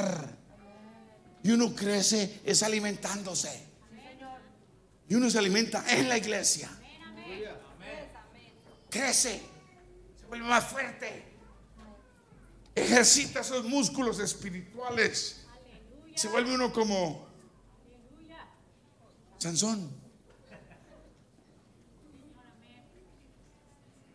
Y 1.43 1.51
uno 1.51 1.76
crece 1.76 2.39
es 2.45 2.63
alimentándose. 2.63 3.65
Y 5.09 5.15
uno 5.15 5.30
se 5.30 5.39
alimenta 5.39 5.84
en 5.89 6.07
la 6.07 6.17
iglesia. 6.17 6.69
Crece, 8.89 9.41
se 10.22 10.26
vuelve 10.27 10.47
más 10.47 10.63
fuerte. 10.63 11.34
Ejercita 12.76 13.39
esos 13.39 13.64
músculos 13.64 14.19
espirituales. 14.19 15.45
Se 16.14 16.27
vuelve 16.27 16.53
uno 16.53 16.73
como 16.73 17.26
Sansón. 19.38 19.89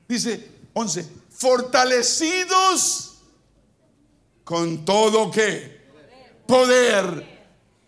Dice 0.06 0.50
11, 0.74 1.08
fortalecidos 1.30 3.22
con 4.44 4.84
todo 4.84 5.30
que 5.30 5.80
poder 6.46 7.40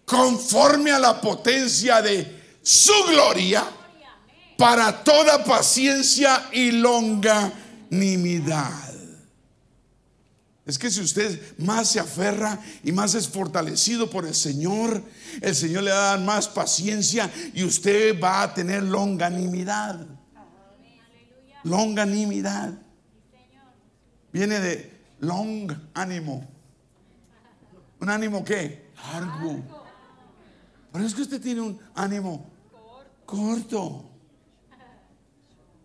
conforme 0.05 0.93
a 0.93 0.99
la 1.01 1.21
potencia 1.21 2.01
de 2.01 2.59
su 2.63 2.93
gloria 3.09 3.65
para 4.57 5.03
toda 5.03 5.43
paciencia 5.43 6.49
y 6.53 6.71
longanimidad. 6.71 7.51
Es 10.65 10.79
que 10.79 10.91
si 10.91 11.01
usted 11.01 11.59
más 11.59 11.89
se 11.89 11.99
aferra 11.99 12.61
y 12.85 12.93
más 12.93 13.15
es 13.15 13.29
fortalecido 13.29 14.09
por 14.09 14.27
el 14.27 14.35
Señor, 14.35 15.03
el 15.41 15.57
Señor 15.57 15.83
le 15.83 15.91
va 15.91 15.97
a 15.97 16.17
dar 16.17 16.21
más 16.21 16.47
paciencia 16.49 17.31
y 17.53 17.65
usted 17.65 18.21
va 18.23 18.43
a 18.43 18.55
tener 18.55 18.83
longanimidad. 18.85 20.07
Longanimidad. 21.65 22.75
Viene 24.33 24.61
de 24.61 25.01
long 25.21 25.73
ánimo. 25.95 26.49
¿Un 27.99 28.09
ánimo 28.09 28.45
qué? 28.45 28.91
Largo. 29.13 29.63
Pero 30.93 31.07
es 31.07 31.15
que 31.15 31.23
usted 31.23 31.41
tiene 31.41 31.61
un 31.61 31.81
ánimo 31.95 32.51
corto 33.27 34.09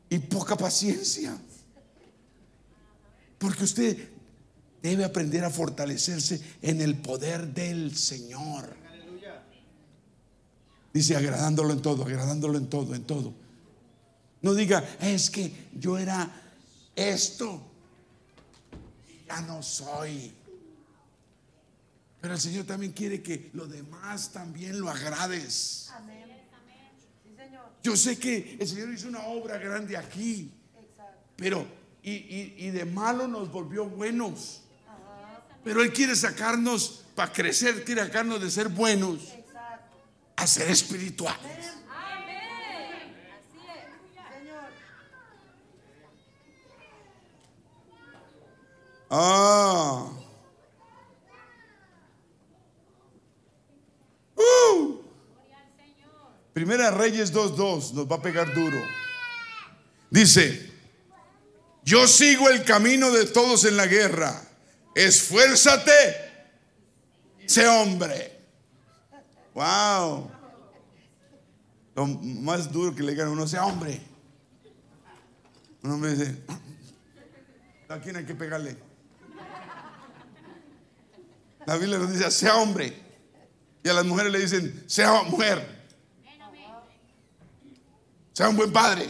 y 0.09 0.19
poca 0.19 0.55
paciencia. 0.55 1.35
Porque 3.39 3.63
usted 3.63 4.16
debe 4.87 5.03
aprender 5.03 5.43
a 5.43 5.49
fortalecerse 5.49 6.41
en 6.61 6.81
el 6.81 6.95
poder 6.97 7.53
del 7.53 7.95
Señor. 7.95 8.75
Dice 10.93 11.15
agradándolo 11.15 11.73
en 11.73 11.81
todo, 11.81 12.03
agradándolo 12.03 12.57
en 12.57 12.69
todo, 12.69 12.95
en 12.95 13.03
todo. 13.03 13.33
No 14.41 14.53
diga, 14.53 14.83
es 15.01 15.29
que 15.29 15.51
yo 15.73 15.97
era 15.97 16.31
esto, 16.95 17.61
ya 19.27 19.41
no 19.41 19.61
soy. 19.61 20.31
Pero 22.21 22.33
el 22.33 22.39
Señor 22.39 22.65
también 22.65 22.93
quiere 22.93 23.21
que 23.21 23.51
lo 23.53 23.67
demás 23.67 24.31
también 24.31 24.79
lo 24.79 24.89
agrades. 24.89 25.91
Yo 27.83 27.95
sé 27.95 28.17
que 28.17 28.57
el 28.59 28.67
Señor 28.67 28.91
hizo 28.91 29.07
una 29.07 29.27
obra 29.27 29.57
grande 29.57 29.97
aquí, 29.97 30.51
pero 31.35 31.67
y 32.01 32.69
de 32.69 32.85
malo 32.85 33.27
nos 33.27 33.51
volvió 33.51 33.85
buenos. 33.85 34.61
Pero 35.67 35.83
Él 35.83 35.91
quiere 35.91 36.15
sacarnos 36.15 37.03
para 37.13 37.33
crecer, 37.33 37.83
quiere 37.83 38.01
sacarnos 38.01 38.41
de 38.41 38.49
ser 38.49 38.69
buenos 38.69 39.19
a 40.37 40.47
ser 40.47 40.71
espirituales. 40.71 41.41
Ah. 49.09 50.09
Uh. 54.37 55.01
Primera 56.53 56.91
Reyes 56.91 57.33
2.2 57.33 57.91
nos 57.91 58.09
va 58.09 58.15
a 58.15 58.21
pegar 58.21 58.53
duro. 58.53 58.81
Dice, 60.09 60.71
yo 61.83 62.07
sigo 62.07 62.49
el 62.49 62.63
camino 62.63 63.11
de 63.11 63.25
todos 63.25 63.65
en 63.65 63.75
la 63.75 63.85
guerra 63.85 64.46
esfuérzate, 64.97 65.91
sé 67.45 67.67
hombre. 67.67 68.35
Wow. 69.53 70.31
Lo 71.95 72.07
más 72.07 72.71
duro 72.71 72.95
que 72.95 73.03
le 73.03 73.11
digan 73.11 73.27
a 73.27 73.31
uno, 73.31 73.47
sea 73.47 73.65
hombre. 73.65 74.01
Un 75.83 75.91
hombre 75.91 76.15
dice, 76.15 76.35
¿a 77.87 77.99
quién 77.99 78.17
hay 78.17 78.25
que 78.25 78.35
pegarle? 78.35 78.77
La 81.65 81.75
Biblia 81.77 81.99
nos 81.99 82.11
dice, 82.11 82.29
sea 82.31 82.55
hombre. 82.55 83.05
Y 83.83 83.89
a 83.89 83.93
las 83.93 84.05
mujeres 84.05 84.31
le 84.31 84.39
dicen, 84.39 84.83
sea 84.87 85.23
mujer. 85.23 85.77
Sea 88.33 88.49
un 88.49 88.55
buen 88.55 88.71
padre. 88.71 89.07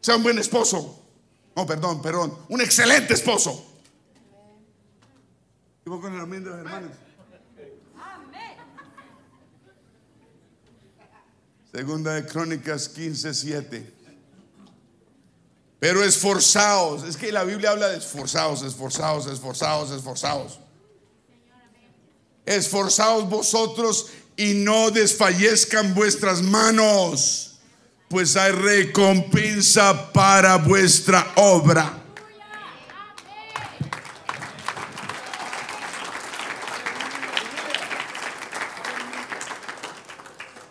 Sea 0.00 0.16
un 0.16 0.22
buen 0.22 0.38
esposo. 0.38 1.02
No, 1.54 1.66
perdón, 1.66 2.02
perdón. 2.02 2.38
Un 2.48 2.60
excelente 2.60 3.14
esposo 3.14 3.75
con 5.86 6.12
el 6.12 6.20
amén 6.20 6.42
de 6.42 6.50
los 6.50 6.58
hermanos. 6.58 6.90
Segunda 11.72 12.14
de 12.14 12.26
Crónicas 12.26 12.88
15, 12.88 13.32
7. 13.32 13.94
Pero 15.78 16.02
esforzaos. 16.02 17.04
Es 17.04 17.16
que 17.16 17.30
la 17.30 17.44
Biblia 17.44 17.70
habla 17.70 17.88
de 17.88 17.98
esforzaos, 17.98 18.62
esforzaos, 18.62 19.26
esforzaos, 19.26 19.92
esforzaos. 19.92 20.58
Esforzaos 22.44 23.28
vosotros 23.28 24.08
y 24.36 24.54
no 24.54 24.90
desfallezcan 24.90 25.94
vuestras 25.94 26.42
manos, 26.42 27.58
pues 28.08 28.36
hay 28.36 28.50
recompensa 28.52 30.12
para 30.12 30.56
vuestra 30.56 31.32
obra. 31.36 32.05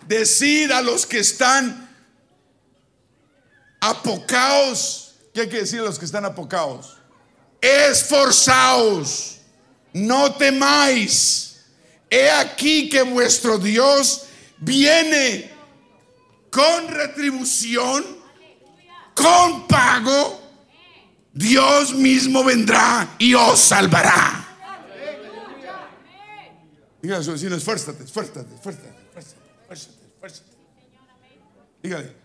Decid 0.08 0.72
a 0.72 0.82
los 0.82 1.06
que 1.06 1.20
están 1.20 1.90
apocaos. 3.80 5.16
¿Qué 5.34 5.42
hay 5.42 5.50
que 5.50 5.60
decir 5.60 5.80
a 5.80 5.84
los 5.84 6.00
que 6.00 6.06
están 6.06 6.26
apocaos? 6.26 6.98
Esforzaos, 7.62 9.40
no 9.94 10.36
temáis. 10.36 11.58
He 12.10 12.30
aquí 12.30 12.90
que 12.90 13.02
vuestro 13.02 13.58
Dios 13.58 14.28
viene 14.58 15.52
con 16.52 16.88
retribución, 16.88 18.06
con 19.14 19.68
pago. 19.68 20.42
Dios 21.34 21.94
mismo 21.94 22.44
vendrá 22.46 23.16
y 23.18 23.34
os 23.34 23.60
salvará. 23.60 24.42
Diga 27.02 27.18
a 27.18 27.24
su 27.24 27.34
vecino, 27.34 27.56
esfuérzate, 27.56 28.04
esfuérzate, 28.06 28.56
esfuérzate. 28.56 28.95
Dígale, 31.82 32.16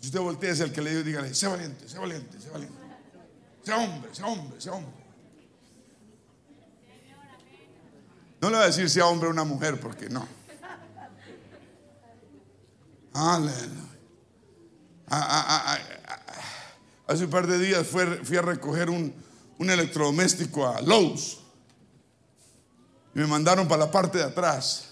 si 0.00 0.06
usted 0.06 0.20
voltea 0.20 0.52
es 0.52 0.60
el 0.60 0.72
que 0.72 0.80
le 0.80 0.90
digo, 0.90 1.02
dígale, 1.02 1.34
sea 1.34 1.48
valiente, 1.48 1.88
sea 1.88 2.00
valiente, 2.00 2.40
sea 2.40 2.52
valiente. 2.52 2.78
Sea 3.62 3.76
hombre, 3.78 4.14
sea 4.14 4.26
hombre, 4.26 4.60
sea 4.60 4.72
hombre. 4.72 4.92
No 8.40 8.50
le 8.50 8.56
voy 8.56 8.64
a 8.64 8.66
decir 8.68 8.88
sea 8.88 9.06
hombre 9.06 9.28
o 9.28 9.32
una 9.32 9.44
mujer, 9.44 9.80
porque 9.80 10.08
no. 10.08 10.26
Aleluya. 13.12 13.88
Hace 17.08 17.24
un 17.24 17.30
par 17.30 17.46
de 17.46 17.58
días 17.58 17.86
fui 17.86 18.36
a 18.36 18.42
recoger 18.42 18.90
un, 18.90 19.12
un 19.58 19.70
electrodoméstico 19.70 20.66
a 20.66 20.80
Lowe's. 20.80 21.38
Y 23.14 23.18
me 23.18 23.26
mandaron 23.26 23.66
para 23.66 23.86
la 23.86 23.90
parte 23.90 24.18
de 24.18 24.24
atrás. 24.24 24.87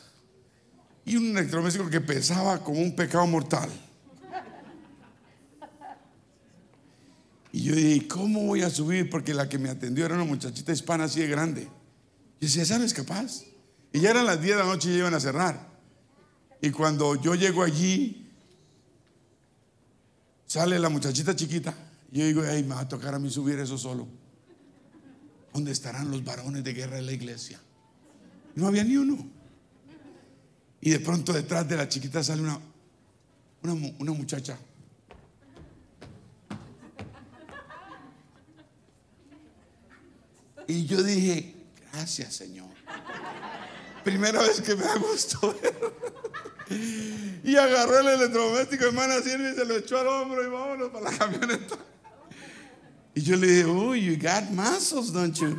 Y 1.06 1.16
un 1.16 1.28
electrodoméstico 1.28 1.88
que 1.88 2.00
pesaba 2.00 2.62
como 2.62 2.80
un 2.80 2.94
pecado 2.94 3.26
mortal. 3.26 3.70
Y 7.52 7.62
yo 7.62 7.74
dije, 7.74 8.06
¿cómo 8.06 8.42
voy 8.42 8.62
a 8.62 8.68
subir? 8.68 9.08
Porque 9.08 9.32
la 9.32 9.48
que 9.48 9.56
me 9.56 9.70
atendió 9.70 10.04
era 10.04 10.16
una 10.16 10.24
muchachita 10.24 10.72
hispana 10.72 11.04
así 11.04 11.20
de 11.20 11.28
grande. 11.28 11.68
Y 12.40 12.46
decía, 12.46 12.64
¿esa 12.64 12.78
no 12.78 12.84
es 12.84 12.92
capaz? 12.92 13.44
Y 13.92 14.00
ya 14.00 14.10
eran 14.10 14.26
las 14.26 14.42
10 14.42 14.56
de 14.56 14.62
la 14.62 14.68
noche 14.68 14.90
y 14.90 14.96
iban 14.96 15.14
a 15.14 15.20
cerrar. 15.20 15.70
Y 16.60 16.70
cuando 16.70 17.14
yo 17.14 17.34
llego 17.34 17.62
allí, 17.62 18.30
sale 20.44 20.78
la 20.78 20.88
muchachita 20.88 21.34
chiquita. 21.34 21.72
Yo 22.10 22.26
digo, 22.26 22.42
ay, 22.42 22.62
me 22.62 22.74
va 22.74 22.80
a 22.80 22.88
tocar 22.88 23.14
a 23.14 23.18
mí 23.18 23.30
subir 23.30 23.58
eso 23.58 23.78
solo. 23.78 24.06
¿Dónde 25.54 25.70
estarán 25.70 26.10
los 26.10 26.22
varones 26.24 26.64
de 26.64 26.74
guerra 26.74 26.96
de 26.96 27.02
la 27.02 27.12
iglesia? 27.12 27.60
No 28.54 28.66
había 28.66 28.84
ni 28.84 28.96
uno. 28.96 29.35
Y 30.86 30.90
de 30.90 31.00
pronto 31.00 31.32
detrás 31.32 31.68
de 31.68 31.76
la 31.76 31.88
chiquita 31.88 32.22
sale 32.22 32.42
una, 32.42 32.60
una, 33.98 34.12
muchacha 34.12 34.56
Y 40.68 40.86
yo 40.86 41.02
dije, 41.02 41.56
gracias 41.92 42.36
Señor. 42.36 42.68
Primera 44.04 44.40
vez 44.40 44.60
que 44.60 44.76
me 44.76 44.84
da 44.84 44.94
gusto 44.94 45.58
Y 47.42 47.56
agarró 47.56 47.98
el 47.98 48.06
electrodoméstico, 48.06 48.84
hermana 48.84 49.16
Silvia, 49.22 49.50
y 49.50 49.54
se 49.56 49.64
lo 49.64 49.78
echó 49.78 49.98
al 49.98 50.06
hombro 50.06 50.44
y 50.44 50.46
vámonos 50.46 50.90
para 50.90 51.10
la 51.10 51.18
camioneta. 51.18 51.78
Y 53.12 53.22
yo 53.22 53.34
le 53.34 53.48
dije, 53.48 53.64
oh, 53.64 53.92
you 53.96 54.16
got 54.16 54.50
muscles, 54.50 55.12
don't 55.12 55.36
you? 55.36 55.56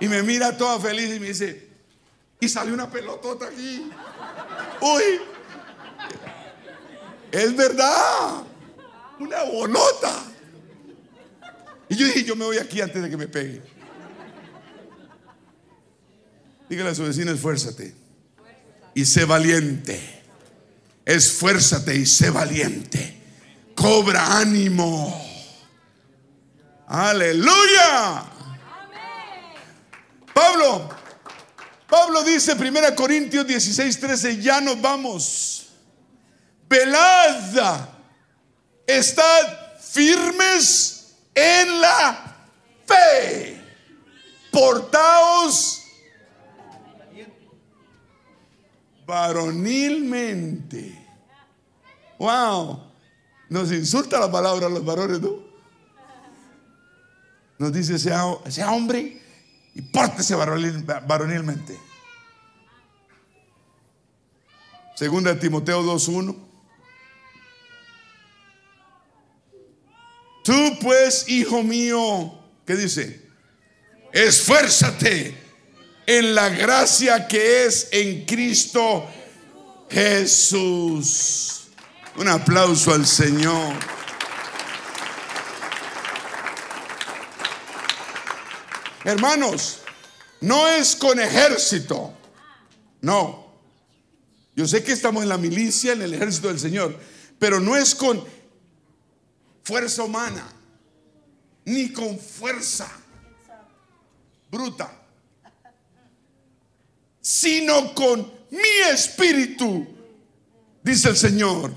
Y 0.00 0.08
me 0.08 0.20
mira 0.24 0.56
toda 0.56 0.80
feliz 0.80 1.14
y 1.14 1.20
me 1.20 1.28
dice, 1.28 1.69
y 2.40 2.48
salió 2.48 2.74
una 2.74 2.90
pelotota 2.90 3.46
aquí. 3.46 3.90
Uy, 4.80 5.20
es 7.30 7.56
verdad, 7.56 8.42
una 9.18 9.42
bolota. 9.44 10.24
Y 11.88 11.96
yo 11.96 12.06
dije, 12.06 12.24
yo 12.24 12.34
me 12.36 12.44
voy 12.44 12.58
aquí 12.58 12.80
antes 12.80 13.02
de 13.02 13.10
que 13.10 13.16
me 13.16 13.28
pegue. 13.28 13.62
Dígale 16.68 16.90
a 16.90 16.94
su 16.94 17.04
vecino, 17.04 17.30
esfuérzate 17.32 17.94
y 18.94 19.04
sé 19.04 19.24
valiente. 19.24 20.22
Esfuérzate 21.04 21.96
y 21.96 22.06
sé 22.06 22.30
valiente. 22.30 23.18
cobra 23.74 24.38
ánimo. 24.38 25.26
Aleluya. 26.86 28.24
Pablo, 30.34 30.88
Pablo 31.90 32.22
dice 32.22 32.52
1 32.52 32.94
Corintios 32.94 33.44
16, 33.46 33.98
13, 33.98 34.40
ya 34.40 34.60
nos 34.60 34.80
vamos. 34.80 35.66
Velad, 36.68 37.88
estad 38.86 39.78
firmes 39.80 41.16
en 41.34 41.80
la 41.80 42.36
fe. 42.86 43.60
Portaos 44.52 45.82
varonilmente. 49.04 50.96
Wow. 52.18 52.84
Nos 53.48 53.72
insulta 53.72 54.20
la 54.20 54.30
palabra 54.30 54.66
a 54.66 54.70
los 54.70 54.84
varones, 54.84 55.20
¿no? 55.20 55.50
Nos 57.58 57.72
dice, 57.72 57.98
sea, 57.98 58.22
sea 58.48 58.70
hombre 58.70 59.19
y 59.74 59.82
pórtese 59.82 60.34
varonilmente. 60.34 61.78
Segunda 64.96 65.38
Timoteo 65.38 65.82
2.1. 65.82 66.36
Tú 70.44 70.78
pues, 70.80 71.28
hijo 71.28 71.62
mío, 71.62 72.34
¿qué 72.66 72.76
dice? 72.76 73.28
Esfuérzate 74.12 75.34
en 76.06 76.34
la 76.34 76.48
gracia 76.48 77.28
que 77.28 77.66
es 77.66 77.88
en 77.92 78.26
Cristo 78.26 79.08
Jesús. 79.88 81.68
Un 82.16 82.28
aplauso 82.28 82.92
al 82.92 83.06
Señor. 83.06 83.74
Hermanos, 89.04 89.78
no 90.40 90.68
es 90.68 90.96
con 90.96 91.18
ejército. 91.20 92.12
No. 93.00 93.50
Yo 94.54 94.66
sé 94.66 94.82
que 94.82 94.92
estamos 94.92 95.22
en 95.22 95.28
la 95.28 95.38
milicia, 95.38 95.92
en 95.92 96.02
el 96.02 96.14
ejército 96.14 96.48
del 96.48 96.60
Señor, 96.60 96.98
pero 97.38 97.60
no 97.60 97.76
es 97.76 97.94
con 97.94 98.22
fuerza 99.62 100.02
humana, 100.02 100.52
ni 101.64 101.92
con 101.92 102.18
fuerza 102.18 102.90
bruta 104.50 105.00
sino 107.20 107.94
con 107.94 108.20
mi 108.50 108.90
espíritu, 108.92 109.86
dice 110.82 111.10
el 111.10 111.16
Señor 111.16 111.72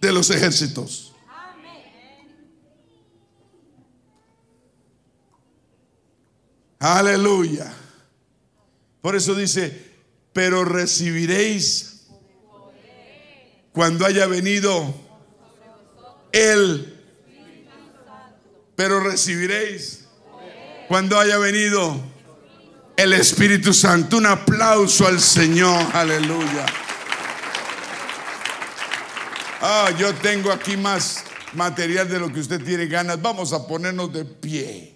de 0.00 0.12
los 0.12 0.30
ejércitos. 0.30 1.13
Aleluya. 6.84 7.72
Por 9.00 9.16
eso 9.16 9.34
dice, 9.34 9.90
pero 10.34 10.66
recibiréis 10.66 12.08
cuando 13.72 14.04
haya 14.04 14.26
venido 14.26 14.94
Él. 16.30 17.02
Pero 18.76 19.00
recibiréis 19.00 20.04
cuando 20.86 21.18
haya 21.18 21.38
venido 21.38 21.98
el 22.98 23.14
Espíritu 23.14 23.72
Santo. 23.72 24.18
Un 24.18 24.26
aplauso 24.26 25.06
al 25.06 25.22
Señor, 25.22 25.86
aleluya. 25.94 26.66
Ah, 29.62 29.90
yo 29.96 30.12
tengo 30.16 30.52
aquí 30.52 30.76
más 30.76 31.24
material 31.54 32.10
de 32.10 32.18
lo 32.18 32.30
que 32.30 32.40
usted 32.40 32.62
tiene 32.62 32.84
ganas. 32.88 33.22
Vamos 33.22 33.54
a 33.54 33.66
ponernos 33.66 34.12
de 34.12 34.26
pie. 34.26 34.93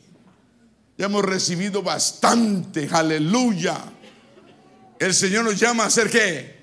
Ya 0.98 1.06
hemos 1.06 1.24
recibido 1.24 1.82
bastante, 1.82 2.88
aleluya. 2.90 3.78
El 4.98 5.14
Señor 5.14 5.44
nos 5.44 5.58
llama 5.58 5.84
a 5.84 5.90
ser 5.90 6.10
qué? 6.10 6.58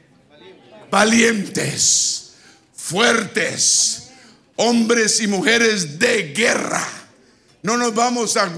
Valientes, 0.92 2.34
fuertes, 2.76 4.12
hombres 4.58 5.22
y 5.22 5.28
mujeres 5.28 5.98
de 5.98 6.34
guerra. 6.34 6.86
No 7.64 7.78
nos 7.78 7.96
vamos 7.96 8.38
a 8.38 8.52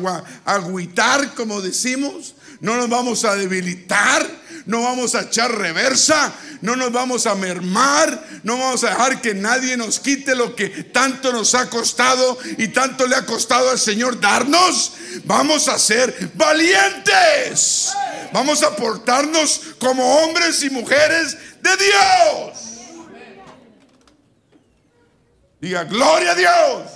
agüitar, 0.45 1.33
como 1.35 1.61
decimos 1.61 2.33
no 2.61 2.75
nos 2.77 2.89
vamos 2.89 3.23
a 3.25 3.35
debilitar, 3.35 4.25
no 4.67 4.81
vamos 4.81 5.15
a 5.15 5.21
echar 5.21 5.49
reversa, 5.51 6.33
no 6.61 6.75
nos 6.75 6.91
vamos 6.91 7.25
a 7.25 7.35
mermar, 7.35 8.41
no 8.43 8.57
vamos 8.57 8.83
a 8.83 8.89
dejar 8.89 9.21
que 9.21 9.33
nadie 9.33 9.77
nos 9.77 9.99
quite 9.99 10.35
lo 10.35 10.55
que 10.55 10.69
tanto 10.69 11.31
nos 11.31 11.55
ha 11.55 11.69
costado 11.69 12.37
y 12.57 12.67
tanto 12.67 13.07
le 13.07 13.15
ha 13.15 13.25
costado 13.25 13.69
al 13.69 13.79
Señor 13.79 14.19
darnos. 14.19 14.93
Vamos 15.23 15.69
a 15.69 15.79
ser 15.79 16.31
valientes, 16.35 17.93
vamos 18.33 18.61
a 18.61 18.75
portarnos 18.75 19.61
como 19.79 20.19
hombres 20.19 20.61
y 20.63 20.69
mujeres 20.69 21.37
de 21.61 21.69
Dios. 21.77 22.67
Diga, 25.61 25.85
gloria 25.85 26.31
a 26.31 26.35
Dios. 26.35 26.91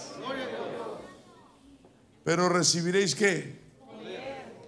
Pero 2.23 2.49
recibiréis 2.49 3.15
qué? 3.15 3.61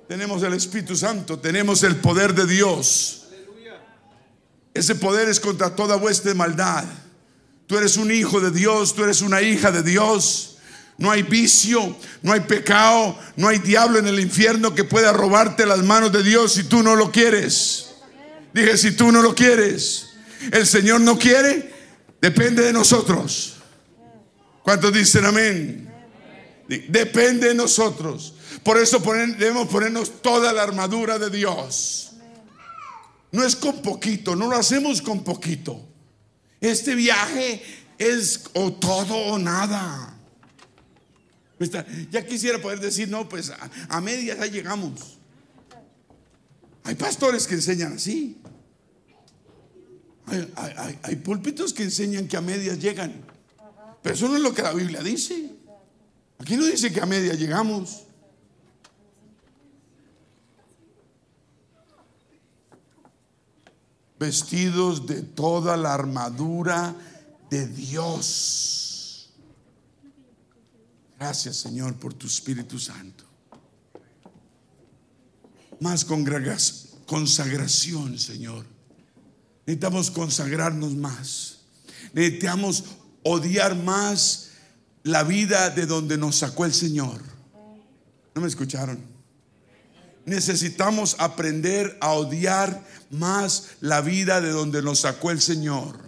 Tenemos 0.07 0.43
el 0.43 0.53
Espíritu 0.53 0.95
Santo, 0.95 1.39
tenemos 1.39 1.83
el 1.83 1.95
poder 1.97 2.33
de 2.33 2.45
Dios. 2.45 3.23
Ese 4.73 4.95
poder 4.95 5.29
es 5.29 5.39
contra 5.39 5.75
toda 5.75 5.95
vuestra 5.95 6.33
maldad. 6.33 6.83
Tú 7.67 7.77
eres 7.77 7.97
un 7.97 8.11
hijo 8.11 8.41
de 8.41 8.51
Dios, 8.51 8.95
tú 8.95 9.03
eres 9.03 9.21
una 9.21 9.41
hija 9.41 9.71
de 9.71 9.83
Dios. 9.83 10.57
No 10.97 11.09
hay 11.09 11.23
vicio, 11.23 11.95
no 12.21 12.33
hay 12.33 12.41
pecado, 12.41 13.17
no 13.35 13.47
hay 13.47 13.59
diablo 13.59 13.99
en 13.99 14.07
el 14.07 14.19
infierno 14.19 14.75
que 14.75 14.83
pueda 14.83 15.11
robarte 15.11 15.65
las 15.65 15.83
manos 15.83 16.11
de 16.11 16.23
Dios 16.23 16.53
si 16.53 16.63
tú 16.63 16.83
no 16.83 16.95
lo 16.95 17.11
quieres. 17.11 17.89
Dije, 18.53 18.77
si 18.77 18.91
tú 18.91 19.11
no 19.11 19.21
lo 19.21 19.33
quieres, 19.33 20.09
el 20.51 20.67
Señor 20.67 21.01
no 21.01 21.17
quiere, 21.17 21.73
depende 22.21 22.63
de 22.63 22.73
nosotros. 22.73 23.55
¿Cuántos 24.61 24.93
dicen 24.93 25.25
amén? 25.25 25.91
Depende 26.67 27.47
de 27.47 27.55
nosotros. 27.55 28.35
Por 28.61 28.77
eso 28.77 28.99
debemos 28.99 29.67
ponernos 29.67 30.21
toda 30.21 30.53
la 30.53 30.63
armadura 30.63 31.17
de 31.17 31.29
Dios. 31.29 32.11
No 33.31 33.43
es 33.43 33.55
con 33.55 33.81
poquito, 33.81 34.35
no 34.35 34.47
lo 34.47 34.55
hacemos 34.55 35.01
con 35.01 35.23
poquito. 35.23 35.81
Este 36.61 36.93
viaje 36.93 37.63
es 37.97 38.45
o 38.53 38.71
todo 38.73 39.15
o 39.15 39.39
nada. 39.39 40.13
Ya 42.11 42.25
quisiera 42.25 42.61
poder 42.61 42.79
decir, 42.79 43.09
no, 43.09 43.27
pues 43.27 43.51
a, 43.89 44.01
medias 44.01 44.37
ya 44.37 44.45
llegamos. 44.45 45.17
Hay 46.83 46.95
pastores 46.95 47.47
que 47.47 47.55
enseñan 47.55 47.93
así. 47.93 48.37
Hay, 50.25 50.99
hay, 51.01 51.15
púlpitos 51.17 51.73
que 51.73 51.83
enseñan 51.83 52.27
que 52.27 52.37
a 52.37 52.41
medias 52.41 52.79
llegan. 52.79 53.13
Pero 54.01 54.15
eso 54.15 54.27
no 54.27 54.35
es 54.35 54.41
lo 54.41 54.53
que 54.53 54.61
la 54.61 54.73
Biblia 54.73 55.01
dice. 55.01 55.49
Aquí 56.37 56.55
no 56.55 56.65
dice 56.65 56.91
que 56.91 57.01
a 57.01 57.05
medias 57.05 57.37
llegamos. 57.37 58.03
Vestidos 64.23 65.05
de 65.05 65.21
toda 65.21 65.75
la 65.75 65.93
armadura 65.93 66.95
de 67.49 67.67
Dios. 67.67 69.33
Gracias 71.19 71.57
Señor 71.57 71.95
por 71.95 72.13
tu 72.13 72.27
Espíritu 72.27 72.79
Santo. 72.79 73.25
Más 75.81 76.05
consagración, 77.05 78.17
Señor. 78.17 78.65
Necesitamos 79.65 80.09
consagrarnos 80.09 80.95
más. 80.95 81.59
Necesitamos 82.13 82.85
odiar 83.23 83.75
más 83.75 84.51
la 85.03 85.23
vida 85.23 85.69
de 85.69 85.85
donde 85.85 86.17
nos 86.17 86.37
sacó 86.37 86.63
el 86.63 86.73
Señor. 86.73 87.21
¿No 88.33 88.41
me 88.41 88.47
escucharon? 88.47 89.12
Necesitamos 90.25 91.15
aprender 91.19 91.97
a 91.99 92.13
odiar 92.13 92.83
más 93.09 93.71
la 93.81 94.01
vida 94.01 94.41
de 94.41 94.51
donde 94.51 94.81
nos 94.81 95.01
sacó 95.01 95.31
el 95.31 95.41
Señor. 95.41 95.99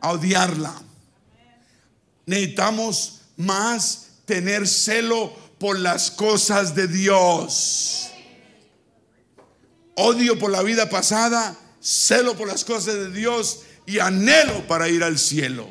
A 0.00 0.12
odiarla. 0.12 0.74
Necesitamos 2.26 3.22
más 3.36 4.08
tener 4.24 4.68
celo 4.68 5.32
por 5.58 5.78
las 5.78 6.10
cosas 6.10 6.74
de 6.74 6.86
Dios. 6.86 8.10
Odio 9.96 10.38
por 10.38 10.52
la 10.52 10.62
vida 10.62 10.88
pasada, 10.88 11.56
celo 11.80 12.36
por 12.36 12.46
las 12.46 12.64
cosas 12.64 12.94
de 12.94 13.10
Dios 13.10 13.62
y 13.86 13.98
anhelo 13.98 14.66
para 14.68 14.88
ir 14.88 15.02
al 15.02 15.18
cielo. 15.18 15.68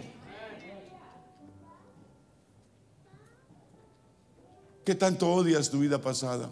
¿Qué 4.83 4.95
tanto 4.95 5.29
odias 5.29 5.69
tu 5.69 5.79
vida 5.79 6.01
pasada? 6.01 6.49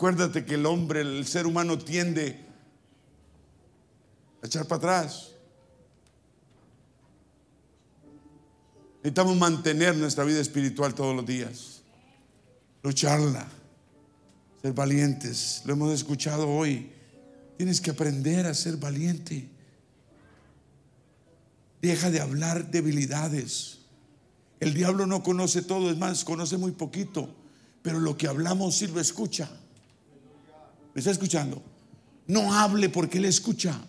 Acuérdate 0.00 0.46
que 0.46 0.54
el 0.54 0.64
hombre, 0.64 1.02
el 1.02 1.26
ser 1.26 1.46
humano 1.46 1.76
tiende 1.76 2.40
a 4.42 4.46
echar 4.46 4.66
para 4.66 4.78
atrás. 4.78 5.32
Necesitamos 9.02 9.36
mantener 9.36 9.94
nuestra 9.96 10.24
vida 10.24 10.40
espiritual 10.40 10.94
todos 10.94 11.14
los 11.14 11.26
días. 11.26 11.82
Lucharla. 12.82 13.46
Ser 14.62 14.72
valientes. 14.72 15.60
Lo 15.66 15.74
hemos 15.74 15.92
escuchado 15.92 16.48
hoy. 16.48 16.90
Tienes 17.58 17.78
que 17.82 17.90
aprender 17.90 18.46
a 18.46 18.54
ser 18.54 18.78
valiente. 18.78 19.50
Deja 21.82 22.10
de 22.10 22.22
hablar 22.22 22.70
debilidades. 22.70 23.80
El 24.60 24.72
diablo 24.72 25.04
no 25.06 25.22
conoce 25.22 25.60
todo, 25.60 25.90
es 25.90 25.98
más, 25.98 26.24
conoce 26.24 26.56
muy 26.56 26.72
poquito. 26.72 27.28
Pero 27.82 28.00
lo 28.00 28.16
que 28.16 28.28
hablamos 28.28 28.76
sí 28.76 28.86
lo 28.86 28.98
escucha. 28.98 29.59
¿Me 31.00 31.02
está 31.02 31.12
escuchando? 31.12 31.62
No 32.26 32.52
hable 32.52 32.90
porque 32.90 33.16
él 33.16 33.24
escucha. 33.24 33.80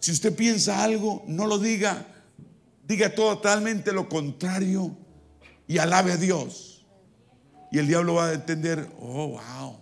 Si 0.00 0.10
usted 0.10 0.34
piensa 0.34 0.82
algo, 0.82 1.22
no 1.26 1.46
lo 1.46 1.58
diga. 1.58 2.06
Diga 2.88 3.14
totalmente 3.14 3.92
lo 3.92 4.08
contrario 4.08 4.96
y 5.68 5.76
alabe 5.76 6.12
a 6.12 6.16
Dios. 6.16 6.86
Y 7.70 7.76
el 7.76 7.86
diablo 7.86 8.14
va 8.14 8.28
a 8.28 8.32
entender, 8.32 8.90
oh, 8.98 9.38
wow, 9.38 9.76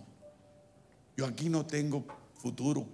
yo 1.15 1.25
aquí 1.25 1.47
no 1.47 1.65
tengo 1.65 2.05
futuro. 2.35 2.85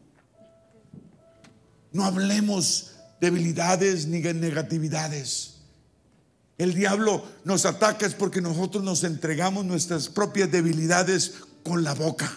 No 1.91 2.05
hablemos 2.05 2.97
debilidades 3.19 4.05
ni 4.05 4.19
negatividades. 4.19 5.55
El 6.59 6.75
diablo 6.75 7.25
nos 7.45 7.65
ataca 7.65 8.05
es 8.05 8.13
porque 8.13 8.41
nosotros 8.41 8.83
nos 8.83 9.03
entregamos 9.03 9.65
nuestras 9.65 10.07
propias 10.07 10.51
debilidades 10.51 11.33
con 11.63 11.83
la 11.83 11.95
boca. 11.95 12.31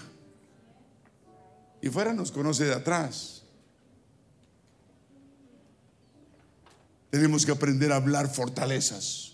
Y 1.83 1.89
fuera 1.89 2.15
nos 2.15 2.31
conoce 2.31 2.65
de 2.65 2.75
atrás. 2.75 3.43
Tenemos 7.11 7.45
que 7.45 7.53
aprender 7.53 7.93
a 7.93 7.97
hablar 7.97 8.33
fortalezas. 8.33 9.33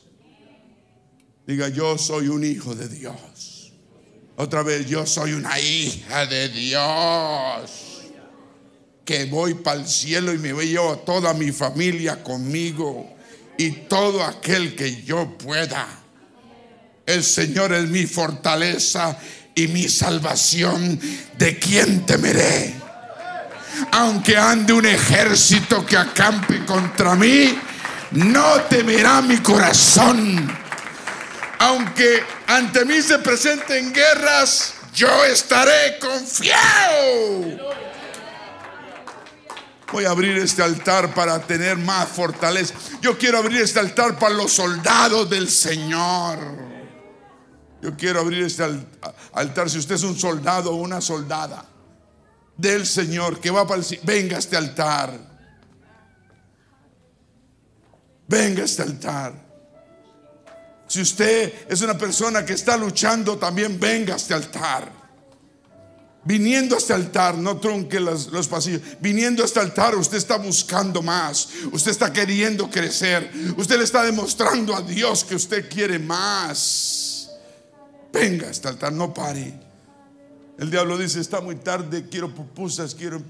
Diga, 1.46 1.68
yo 1.68 1.96
soy 1.98 2.28
un 2.28 2.42
hijo 2.42 2.74
de 2.74 2.88
Dios. 2.88 3.72
Otra 4.36 4.62
vez, 4.62 4.86
yo 4.86 5.06
soy 5.06 5.32
una 5.34 5.60
hija 5.60 6.26
de 6.26 6.48
Dios 6.48 7.88
que 9.04 9.26
voy 9.26 9.54
para 9.54 9.80
el 9.80 9.86
cielo 9.86 10.32
y 10.32 10.38
me 10.38 10.52
veo 10.52 10.92
a 10.92 11.04
toda 11.04 11.34
mi 11.34 11.52
familia 11.52 12.22
conmigo 12.22 13.14
y 13.56 13.70
todo 13.70 14.22
aquel 14.22 14.74
que 14.74 15.02
yo 15.02 15.36
pueda. 15.36 15.86
El 17.04 17.24
Señor 17.24 17.72
es 17.72 17.88
mi 17.88 18.06
fortaleza 18.06 19.18
y 19.58 19.68
mi 19.68 19.88
salvación. 19.88 21.00
¿De 21.36 21.58
quien 21.58 22.06
temeré? 22.06 22.74
Aunque 23.92 24.36
ande 24.36 24.72
un 24.72 24.86
ejército 24.86 25.84
que 25.84 25.96
acampe 25.96 26.64
contra 26.64 27.14
mí, 27.16 27.58
no 28.12 28.60
temerá 28.62 29.20
mi 29.20 29.38
corazón. 29.38 30.56
Aunque 31.58 32.22
ante 32.46 32.84
mí 32.84 33.02
se 33.02 33.18
presenten 33.18 33.92
guerras, 33.92 34.74
yo 34.94 35.24
estaré 35.24 35.98
confiado. 35.98 37.74
Voy 39.90 40.04
a 40.04 40.10
abrir 40.10 40.36
este 40.38 40.62
altar 40.62 41.14
para 41.14 41.40
tener 41.40 41.78
más 41.78 42.08
fortaleza. 42.08 42.74
Yo 43.00 43.18
quiero 43.18 43.38
abrir 43.38 43.62
este 43.62 43.80
altar 43.80 44.18
para 44.18 44.34
los 44.34 44.52
soldados 44.52 45.28
del 45.28 45.48
Señor. 45.48 46.77
Yo 47.80 47.96
quiero 47.96 48.20
abrir 48.20 48.44
este 48.44 48.64
altar. 49.32 49.70
Si 49.70 49.78
usted 49.78 49.94
es 49.94 50.02
un 50.02 50.18
soldado 50.18 50.72
o 50.72 50.76
una 50.76 51.00
soldada 51.00 51.64
del 52.56 52.84
Señor 52.86 53.40
que 53.40 53.50
va 53.50 53.66
para 53.66 53.80
el 53.80 54.00
venga 54.02 54.36
a 54.36 54.40
este 54.40 54.56
altar. 54.56 55.18
Venga 58.26 58.62
a 58.62 58.64
este 58.64 58.82
altar. 58.82 59.48
Si 60.88 61.00
usted 61.00 61.66
es 61.68 61.80
una 61.82 61.96
persona 61.96 62.44
que 62.44 62.54
está 62.54 62.76
luchando, 62.76 63.38
también 63.38 63.78
venga 63.78 64.14
a 64.14 64.16
este 64.16 64.34
altar. 64.34 64.98
Viniendo 66.24 66.74
a 66.74 66.78
este 66.78 66.92
altar, 66.92 67.38
no 67.38 67.58
trunque 67.58 68.00
los, 68.00 68.48
pasillos. 68.48 68.82
Viniendo 69.00 69.42
a 69.42 69.46
este 69.46 69.60
altar, 69.60 69.94
usted 69.94 70.18
está 70.18 70.36
buscando 70.36 71.00
más. 71.00 71.48
Usted 71.72 71.92
está 71.92 72.12
queriendo 72.12 72.68
crecer. 72.68 73.30
Usted 73.56 73.78
le 73.78 73.84
está 73.84 74.02
demostrando 74.02 74.74
a 74.74 74.82
Dios 74.82 75.24
que 75.24 75.36
usted 75.36 75.70
quiere 75.70 75.98
más. 75.98 77.07
Venga 78.12 78.48
este 78.48 78.68
altar, 78.68 78.92
no 78.92 79.12
pare. 79.12 79.52
El 80.58 80.70
diablo 80.70 80.98
dice: 80.98 81.20
Está 81.20 81.40
muy 81.40 81.56
tarde, 81.56 82.08
quiero 82.08 82.34
pupusas, 82.34 82.94
quiero. 82.94 83.22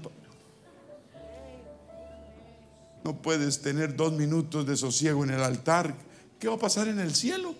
No 3.03 3.21
puedes 3.21 3.61
tener 3.61 3.95
dos 3.95 4.13
minutos 4.13 4.65
de 4.65 4.75
sosiego 4.75 5.23
en 5.23 5.31
el 5.31 5.43
altar. 5.43 5.93
¿Qué 6.39 6.47
va 6.47 6.55
a 6.55 6.59
pasar 6.59 6.87
en 6.87 6.99
el 6.99 7.13
cielo? 7.15 7.53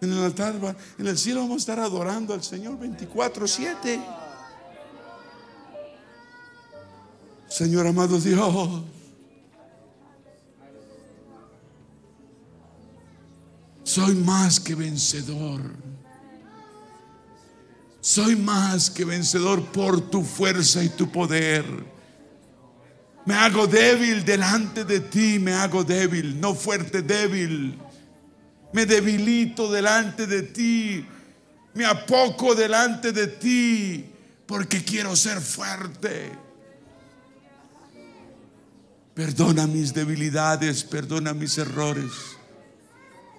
En 0.00 0.12
el 0.12 0.24
altar, 0.24 0.54
en 0.98 1.06
el 1.06 1.18
cielo 1.18 1.40
vamos 1.40 1.56
a 1.56 1.58
estar 1.58 1.80
adorando 1.80 2.32
al 2.32 2.42
Señor 2.42 2.78
24-7. 2.78 4.00
Señor 7.48 7.86
amado 7.86 8.18
Dios. 8.18 8.82
Soy 13.90 14.14
más 14.14 14.60
que 14.60 14.74
vencedor. 14.74 15.62
Soy 18.00 18.36
más 18.36 18.90
que 18.90 19.04
vencedor 19.04 19.64
por 19.72 20.10
tu 20.10 20.22
fuerza 20.22 20.82
y 20.84 20.88
tu 20.90 21.10
poder. 21.10 21.64
Me 23.26 23.34
hago 23.34 23.66
débil 23.66 24.24
delante 24.24 24.84
de 24.84 25.00
ti, 25.00 25.38
me 25.38 25.52
hago 25.52 25.84
débil, 25.84 26.40
no 26.40 26.54
fuerte, 26.54 27.02
débil 27.02 27.78
me 28.72 28.86
debilito 28.86 29.70
delante 29.70 30.26
de 30.26 30.42
ti, 30.42 31.04
me 31.74 31.84
apoco 31.84 32.54
delante 32.54 33.12
de 33.12 33.26
ti, 33.26 34.04
porque 34.46 34.84
quiero 34.84 35.16
ser 35.16 35.40
fuerte. 35.40 36.30
Perdona 39.14 39.66
mis 39.66 39.92
debilidades, 39.92 40.84
perdona 40.84 41.34
mis 41.34 41.58
errores. 41.58 42.39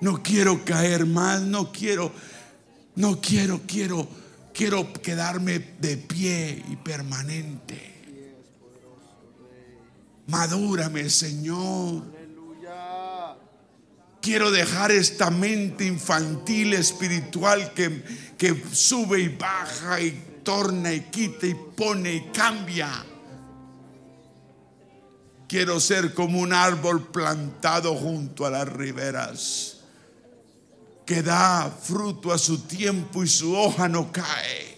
No 0.01 0.21
quiero 0.21 0.65
caer 0.65 1.05
más, 1.05 1.41
no 1.41 1.71
quiero, 1.71 2.11
no 2.95 3.21
quiero, 3.21 3.61
quiero, 3.67 4.07
quiero 4.53 4.91
quedarme 4.93 5.59
de 5.79 5.97
pie 5.97 6.63
y 6.69 6.75
permanente. 6.75 7.91
Madúrame, 10.27 11.09
Señor. 11.09 12.03
Quiero 14.21 14.51
dejar 14.51 14.91
esta 14.91 15.31
mente 15.31 15.85
infantil 15.85 16.73
espiritual 16.73 17.73
que, 17.73 18.03
que 18.37 18.63
sube 18.71 19.19
y 19.19 19.29
baja 19.29 19.99
y 19.99 20.41
torna 20.43 20.93
y 20.93 21.01
quita 21.01 21.47
y 21.47 21.55
pone 21.55 22.13
y 22.13 22.21
cambia. 22.31 23.05
Quiero 25.47 25.79
ser 25.79 26.13
como 26.13 26.39
un 26.39 26.53
árbol 26.53 27.11
plantado 27.11 27.95
junto 27.95 28.45
a 28.45 28.51
las 28.51 28.67
riberas, 28.69 29.70
que 31.11 31.21
da 31.21 31.69
fruto 31.69 32.31
a 32.31 32.37
su 32.37 32.59
tiempo 32.59 33.21
y 33.21 33.27
su 33.27 33.53
hoja 33.53 33.89
no 33.89 34.09
cae. 34.13 34.77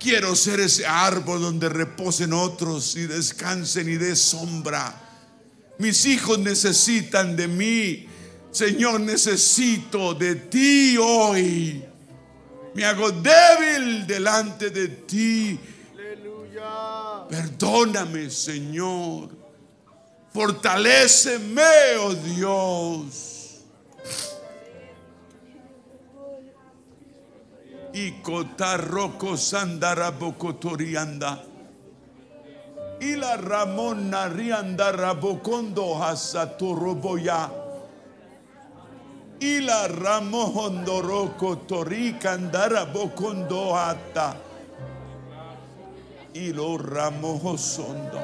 Quiero 0.00 0.34
ser 0.34 0.58
ese 0.58 0.84
árbol 0.84 1.40
donde 1.40 1.68
reposen 1.68 2.32
otros 2.32 2.96
y 2.96 3.06
descansen 3.06 3.88
y 3.88 3.94
dé 3.94 4.16
sombra 4.16 4.98
mis 5.78 6.04
hijos 6.06 6.38
necesitan 6.38 7.36
de 7.36 7.48
mí. 7.48 8.06
Señor, 8.50 9.00
necesito 9.00 10.14
de 10.14 10.34
ti 10.36 10.96
hoy. 10.96 11.84
Me 12.74 12.84
hago 12.84 13.10
débil 13.10 14.06
delante 14.06 14.70
de 14.70 14.88
ti. 14.88 15.58
Perdóname, 17.28 18.30
Señor. 18.30 19.30
Fortaléceme, 20.32 21.62
oh 22.00 22.14
Dios. 22.14 23.31
Y 27.94 28.22
cotarroco 28.22 29.36
sandarabocotorianda. 29.36 31.44
Y 33.00 33.16
la 33.16 33.36
Ramona 33.36 34.28
rianda 34.28 34.92
rabocondo 34.92 36.02
hasatoroboya. 36.02 37.50
Y 39.40 39.60
la 39.60 39.88
ramondoroco 39.88 41.58
torica 41.66 42.32
andara 42.32 42.84
bocondo 42.84 43.76
ata. 43.76 44.36
Y 46.32 46.52
lo 46.52 46.78
ramojosondo. 46.78 48.20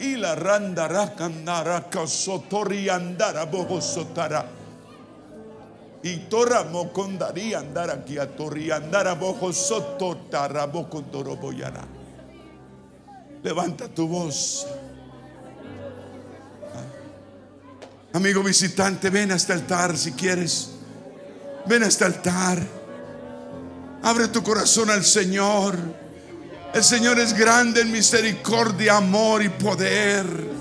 Y 0.00 0.16
la 0.16 0.34
randara 0.34 1.14
candara 1.14 1.88
casotori 1.88 2.88
andara 2.88 3.44
bojosotara. 3.44 4.61
Y 6.04 6.16
torra 6.28 6.64
mocondari 6.64 7.54
andara 7.54 7.94
aquí 7.94 8.18
a 8.18 8.26
torri 8.26 8.70
andara 8.70 9.14
bojosototara 9.14 10.66
bocondoroboyara. 10.66 11.86
Levanta 13.42 13.88
tu 13.88 14.08
voz. 14.08 14.66
Amigo 18.14 18.42
visitante, 18.42 19.10
ven 19.10 19.32
a 19.32 19.36
este 19.36 19.52
altar 19.52 19.96
si 19.96 20.12
quieres. 20.12 20.70
Ven 21.66 21.82
a 21.82 21.86
este 21.86 22.04
altar. 22.04 22.58
Abre 24.02 24.28
tu 24.28 24.42
corazón 24.42 24.90
al 24.90 25.04
Señor. 25.04 25.76
El 26.74 26.82
Señor 26.82 27.18
es 27.18 27.32
grande 27.32 27.82
en 27.82 27.92
misericordia, 27.92 28.96
amor 28.96 29.42
y 29.42 29.48
poder. 29.48 30.51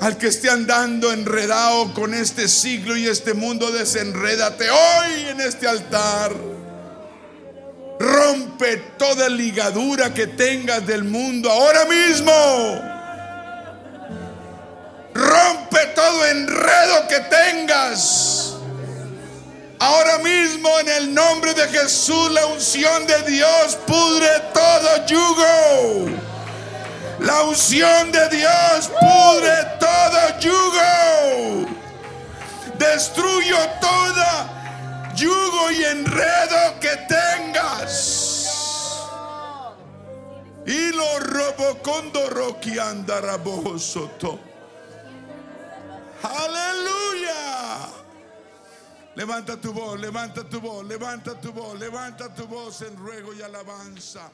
Al 0.00 0.18
que 0.18 0.26
esté 0.26 0.50
andando 0.50 1.10
enredado 1.10 1.94
con 1.94 2.12
este 2.12 2.48
siglo 2.48 2.96
y 2.96 3.06
este 3.06 3.32
mundo, 3.32 3.70
desenrédate 3.70 4.70
hoy 4.70 5.26
en 5.28 5.40
este 5.40 5.66
altar. 5.66 6.32
Rompe 7.98 8.76
toda 8.98 9.28
ligadura 9.30 10.12
que 10.12 10.26
tengas 10.26 10.86
del 10.86 11.04
mundo 11.04 11.50
ahora 11.50 11.86
mismo. 11.86 12.32
Rompe 15.14 15.78
todo 15.94 16.26
enredo 16.26 17.08
que 17.08 17.20
tengas. 17.20 18.54
Ahora 19.78 20.18
mismo 20.18 20.68
en 20.80 20.88
el 20.88 21.14
nombre 21.14 21.54
de 21.54 21.68
Jesús 21.68 22.30
la 22.32 22.46
unción 22.46 23.06
de 23.06 23.22
Dios 23.30 23.78
pudre 23.86 24.28
todo 24.52 25.06
yugo. 25.06 26.35
La 27.20 27.42
unción 27.44 28.12
de 28.12 28.28
Dios 28.28 28.90
pudre 29.00 29.64
todo 29.80 30.38
yugo. 30.40 31.68
Destruyo 32.78 33.56
toda 33.80 35.12
yugo 35.14 35.70
y 35.70 35.84
enredo 35.84 36.78
que 36.80 36.96
tengas. 37.08 38.26
Y 40.66 40.92
lo 40.92 41.20
robo 41.20 41.78
con 41.82 42.12
roki 42.30 42.78
andarabosoto. 42.78 44.38
Aleluya. 46.22 47.88
Levanta 49.14 49.56
tu 49.56 49.72
voz, 49.72 49.98
levanta 49.98 50.44
tu 50.44 50.60
voz, 50.60 50.84
levanta 50.84 51.40
tu 51.40 51.52
voz, 51.52 51.78
levanta 51.78 52.34
tu 52.34 52.46
voz 52.46 52.82
en 52.82 52.96
ruego 52.96 53.32
y 53.32 53.40
alabanza. 53.40 54.30